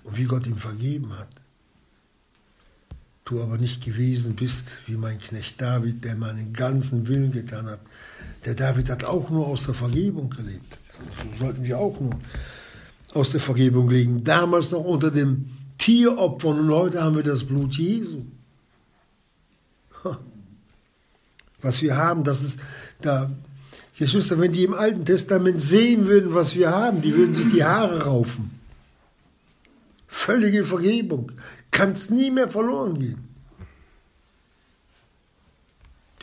und 0.03 0.17
wie 0.17 0.23
Gott 0.23 0.47
ihm 0.47 0.57
vergeben 0.57 1.17
hat. 1.17 1.29
Du 3.25 3.41
aber 3.41 3.57
nicht 3.57 3.83
gewesen 3.85 4.35
bist 4.35 4.65
wie 4.87 4.97
mein 4.97 5.19
Knecht 5.19 5.61
David, 5.61 6.03
der 6.03 6.15
meinen 6.15 6.51
ganzen 6.51 7.07
Willen 7.07 7.31
getan 7.31 7.67
hat. 7.67 7.79
Der 8.45 8.55
David 8.55 8.89
hat 8.89 9.05
auch 9.05 9.29
nur 9.29 9.47
aus 9.47 9.63
der 9.63 9.73
Vergebung 9.73 10.29
gelebt. 10.29 10.77
So 11.17 11.45
sollten 11.45 11.63
wir 11.63 11.77
auch 11.77 11.99
nur 11.99 12.19
aus 13.13 13.31
der 13.31 13.39
Vergebung 13.39 13.89
legen. 13.89 14.23
Damals 14.23 14.71
noch 14.71 14.83
unter 14.83 15.11
dem 15.11 15.51
Tieropfern 15.77 16.59
und 16.59 16.71
heute 16.71 17.01
haben 17.01 17.15
wir 17.15 17.23
das 17.23 17.43
Blut 17.43 17.73
Jesu. 17.75 18.25
Was 21.61 21.81
wir 21.81 21.95
haben, 21.95 22.23
das 22.23 22.43
ist 22.43 22.59
da. 23.01 23.31
Geschwister, 23.97 24.39
wenn 24.39 24.51
die 24.51 24.63
im 24.63 24.73
Alten 24.73 25.05
Testament 25.05 25.61
sehen 25.61 26.07
würden, 26.07 26.33
was 26.33 26.55
wir 26.55 26.71
haben, 26.71 27.01
die 27.01 27.15
würden 27.15 27.33
sich 27.33 27.47
die 27.47 27.63
Haare 27.63 28.05
raufen. 28.05 28.51
Völlige 30.07 30.63
Vergebung. 30.63 31.31
Kann 31.69 31.91
es 31.91 32.09
nie 32.09 32.31
mehr 32.31 32.49
verloren 32.49 32.97
gehen. 32.97 33.27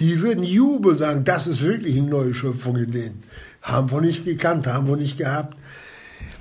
Die 0.01 0.20
würden 0.20 0.43
jubeln, 0.43 0.99
sagen, 0.99 1.24
das 1.24 1.47
ist 1.47 1.62
wirklich 1.62 1.97
eine 1.97 2.09
neue 2.09 2.35
Schöpfung 2.35 2.76
in 2.76 2.91
denen. 2.91 3.22
Haben 3.62 3.91
wir 3.91 4.01
nicht 4.01 4.24
gekannt, 4.24 4.66
haben 4.66 4.89
wir 4.89 4.97
nicht 4.97 5.18
gehabt. 5.18 5.57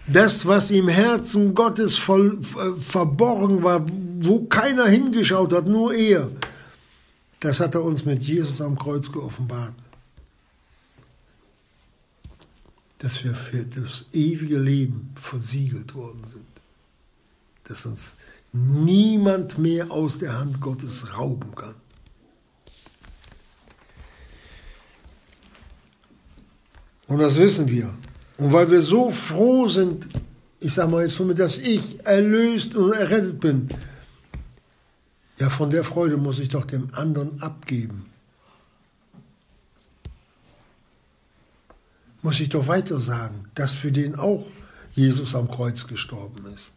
Das, 0.08 0.48
was 0.48 0.72
im 0.72 0.88
Herzen 0.88 1.54
Gottes 1.54 1.98
voll, 1.98 2.40
äh, 2.42 2.80
verborgen 2.80 3.62
war, 3.62 3.86
wo 4.22 4.46
keiner 4.46 4.88
hingeschaut 4.88 5.54
hat, 5.54 5.68
nur 5.68 5.94
er, 5.94 6.32
das 7.40 7.60
hat 7.60 7.76
er 7.76 7.84
uns 7.84 8.06
mit 8.06 8.22
Jesus 8.22 8.62
am 8.62 8.78
Kreuz 8.78 9.12
geoffenbart. 9.12 9.74
Dass 12.98 13.24
wir 13.24 13.34
für 13.34 13.64
das 13.66 14.08
ewige 14.12 14.60
Leben 14.60 15.14
versiegelt 15.16 15.96
worden 15.96 16.22
sind. 16.26 16.46
Dass 17.64 17.86
uns 17.86 18.16
niemand 18.52 19.58
mehr 19.58 19.90
aus 19.92 20.18
der 20.18 20.38
Hand 20.38 20.60
Gottes 20.60 21.18
rauben 21.18 21.56
kann. 21.56 21.76
Und 27.08 27.20
das 27.20 27.38
wissen 27.38 27.70
wir. 27.70 27.94
Und 28.38 28.54
weil 28.54 28.70
wir 28.70 28.82
so 28.82 29.10
froh 29.10 29.68
sind, 29.68 30.08
ich 30.60 30.74
sage 30.74 30.92
mal 30.92 31.02
jetzt 31.04 31.16
somit, 31.16 31.40
dass 31.40 31.58
ich 31.58 32.06
erlöst 32.06 32.76
und 32.76 32.92
errettet 32.92 33.40
bin, 33.40 33.70
ja, 35.40 35.50
von 35.50 35.70
der 35.70 35.86
Freude 35.86 36.18
muss 36.18 36.40
ich 36.40 36.50
doch 36.50 36.66
dem 36.66 36.94
anderen 36.94 37.42
abgeben. 37.42 38.06
Muss 42.22 42.42
ich 42.42 42.50
doch 42.50 42.68
weiter 42.68 43.00
sagen, 43.00 43.50
dass 43.56 43.78
für 43.78 43.94
den 43.94 44.16
auch 44.16 44.46
Jesus 44.92 45.36
am 45.36 45.50
Kreuz 45.50 45.88
gestorben 45.88 46.46
ist. 46.48 46.74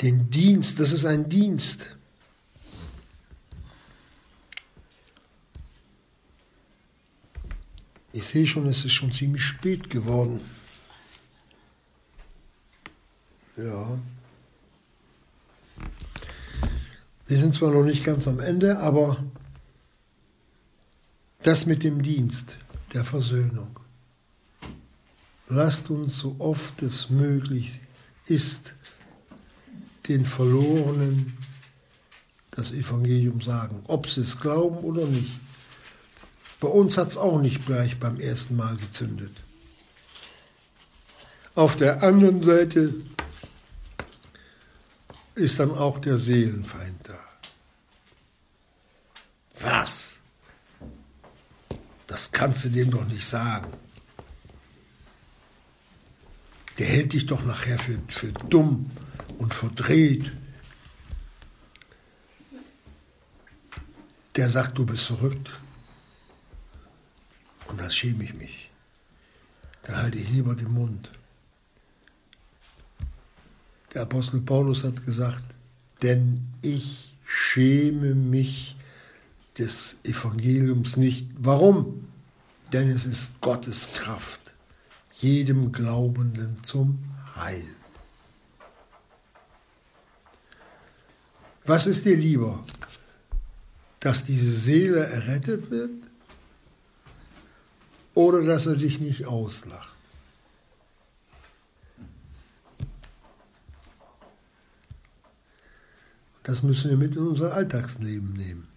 Den 0.00 0.30
Dienst, 0.30 0.80
das 0.80 0.90
ist 0.90 1.04
ein 1.04 1.28
Dienst. 1.28 1.94
Ich 8.12 8.24
sehe 8.24 8.48
schon, 8.48 8.66
es 8.66 8.84
ist 8.84 8.94
schon 8.94 9.12
ziemlich 9.12 9.44
spät 9.44 9.88
geworden. 9.90 10.40
Ja. 13.56 13.98
Wir 17.26 17.38
sind 17.38 17.52
zwar 17.52 17.70
noch 17.70 17.84
nicht 17.84 18.04
ganz 18.04 18.26
am 18.26 18.40
Ende, 18.40 18.78
aber 18.78 19.22
das 21.42 21.66
mit 21.66 21.82
dem 21.82 22.02
Dienst 22.02 22.56
der 22.94 23.04
Versöhnung. 23.04 23.78
Lasst 25.48 25.90
uns 25.90 26.18
so 26.18 26.36
oft 26.38 26.82
es 26.82 27.10
möglich 27.10 27.80
ist, 28.26 28.74
den 30.08 30.24
Verlorenen 30.24 31.36
das 32.50 32.72
Evangelium 32.72 33.40
sagen, 33.40 33.82
ob 33.86 34.08
sie 34.08 34.22
es 34.22 34.40
glauben 34.40 34.78
oder 34.78 35.06
nicht. 35.06 35.40
Bei 36.60 36.68
uns 36.68 36.96
hat 36.96 37.08
es 37.08 37.16
auch 37.16 37.40
nicht 37.40 37.66
gleich 37.66 37.98
beim 37.98 38.18
ersten 38.18 38.56
Mal 38.56 38.76
gezündet. 38.76 39.32
Auf 41.54 41.76
der 41.76 42.02
anderen 42.02 42.40
Seite 42.40 42.94
ist 45.34 45.58
dann 45.58 45.72
auch 45.72 45.98
der 45.98 46.18
Seelenfeind 46.18 47.08
da. 47.08 47.18
Was? 49.60 50.20
Das 52.06 52.30
kannst 52.30 52.64
du 52.64 52.68
dem 52.68 52.90
doch 52.90 53.06
nicht 53.06 53.26
sagen. 53.26 53.70
Der 56.78 56.86
hält 56.86 57.12
dich 57.12 57.26
doch 57.26 57.44
nachher 57.44 57.78
für, 57.78 57.98
für 58.08 58.32
dumm 58.32 58.90
und 59.38 59.54
verdreht. 59.54 60.32
Der 64.36 64.48
sagt, 64.48 64.78
du 64.78 64.86
bist 64.86 65.06
verrückt. 65.06 65.50
Und 67.68 67.80
das 67.80 67.94
schäme 67.94 68.24
ich 68.24 68.34
mich. 68.34 68.70
Da 69.82 69.96
halte 69.96 70.18
ich 70.18 70.28
lieber 70.28 70.54
den 70.54 70.72
Mund. 70.72 71.10
Der 73.94 74.02
Apostel 74.02 74.40
Paulus 74.40 74.84
hat 74.84 75.04
gesagt, 75.04 75.42
denn 76.02 76.40
ich 76.62 77.14
schäme 77.24 78.14
mich 78.14 78.76
des 79.58 79.96
Evangeliums 80.04 80.96
nicht. 80.96 81.28
Warum? 81.38 82.08
Denn 82.72 82.88
es 82.88 83.04
ist 83.04 83.40
Gottes 83.40 83.92
Kraft, 83.92 84.40
jedem 85.20 85.72
Glaubenden 85.72 86.62
zum 86.62 86.98
Heil. 87.36 87.66
Was 91.64 91.86
ist 91.86 92.06
dir 92.06 92.16
lieber? 92.16 92.64
Dass 94.00 94.24
diese 94.24 94.50
Seele 94.50 95.04
errettet 95.06 95.70
wird 95.70 95.90
oder 98.14 98.42
dass 98.42 98.66
er 98.66 98.76
dich 98.76 99.00
nicht 99.00 99.26
auslacht? 99.26 99.96
Das 106.42 106.62
müssen 106.62 106.90
wir 106.90 106.96
mit 106.96 107.16
in 107.16 107.26
unser 107.26 107.54
Alltagsleben 107.54 108.32
nehmen. 108.32 108.68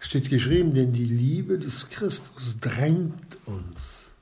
Steht 0.00 0.30
geschrieben, 0.30 0.74
denn 0.74 0.92
die 0.92 1.04
Liebe 1.04 1.58
des 1.58 1.88
Christus 1.88 2.58
drängt 2.60 3.38
uns. 3.46 4.12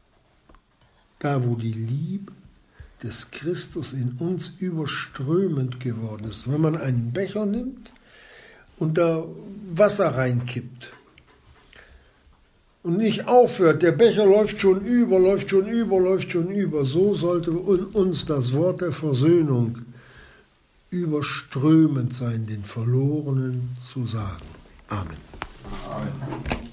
Da, 1.19 1.45
wo 1.45 1.55
die 1.55 1.73
Liebe 1.73 2.33
des 3.03 3.31
Christus 3.31 3.93
in 3.93 4.13
uns 4.19 4.53
überströmend 4.59 5.81
geworden 5.81 6.25
ist. 6.25 6.51
Wenn 6.51 6.61
man 6.61 6.77
einen 6.77 7.13
Becher 7.13 7.47
nimmt 7.47 7.91
und 8.77 8.97
da 8.97 9.25
Wasser 9.71 10.15
reinkippt, 10.15 10.93
und 12.83 12.97
nicht 12.97 13.29
aufhört. 13.29 13.83
Der 13.83 13.93
Becher 13.93 14.27
läuft 14.27 14.61
schon 14.61 14.81
über, 14.85 15.19
läuft 15.19 15.51
schon 15.51 15.67
über, 15.69 16.01
läuft 16.01 16.33
schon 16.33 16.51
über. 16.51 16.85
So 16.85 17.15
sollte 17.15 17.51
uns 17.53 18.25
das 18.25 18.55
Wort 18.55 18.81
der 18.81 18.93
Versöhnung 18.93 19.79
überströmend 20.91 22.13
sein, 22.13 22.47
den 22.47 22.65
Verlorenen 22.65 23.77
zu 23.81 24.05
sagen. 24.05 24.45
Amen. 24.89 25.17
Amen. 25.91 26.72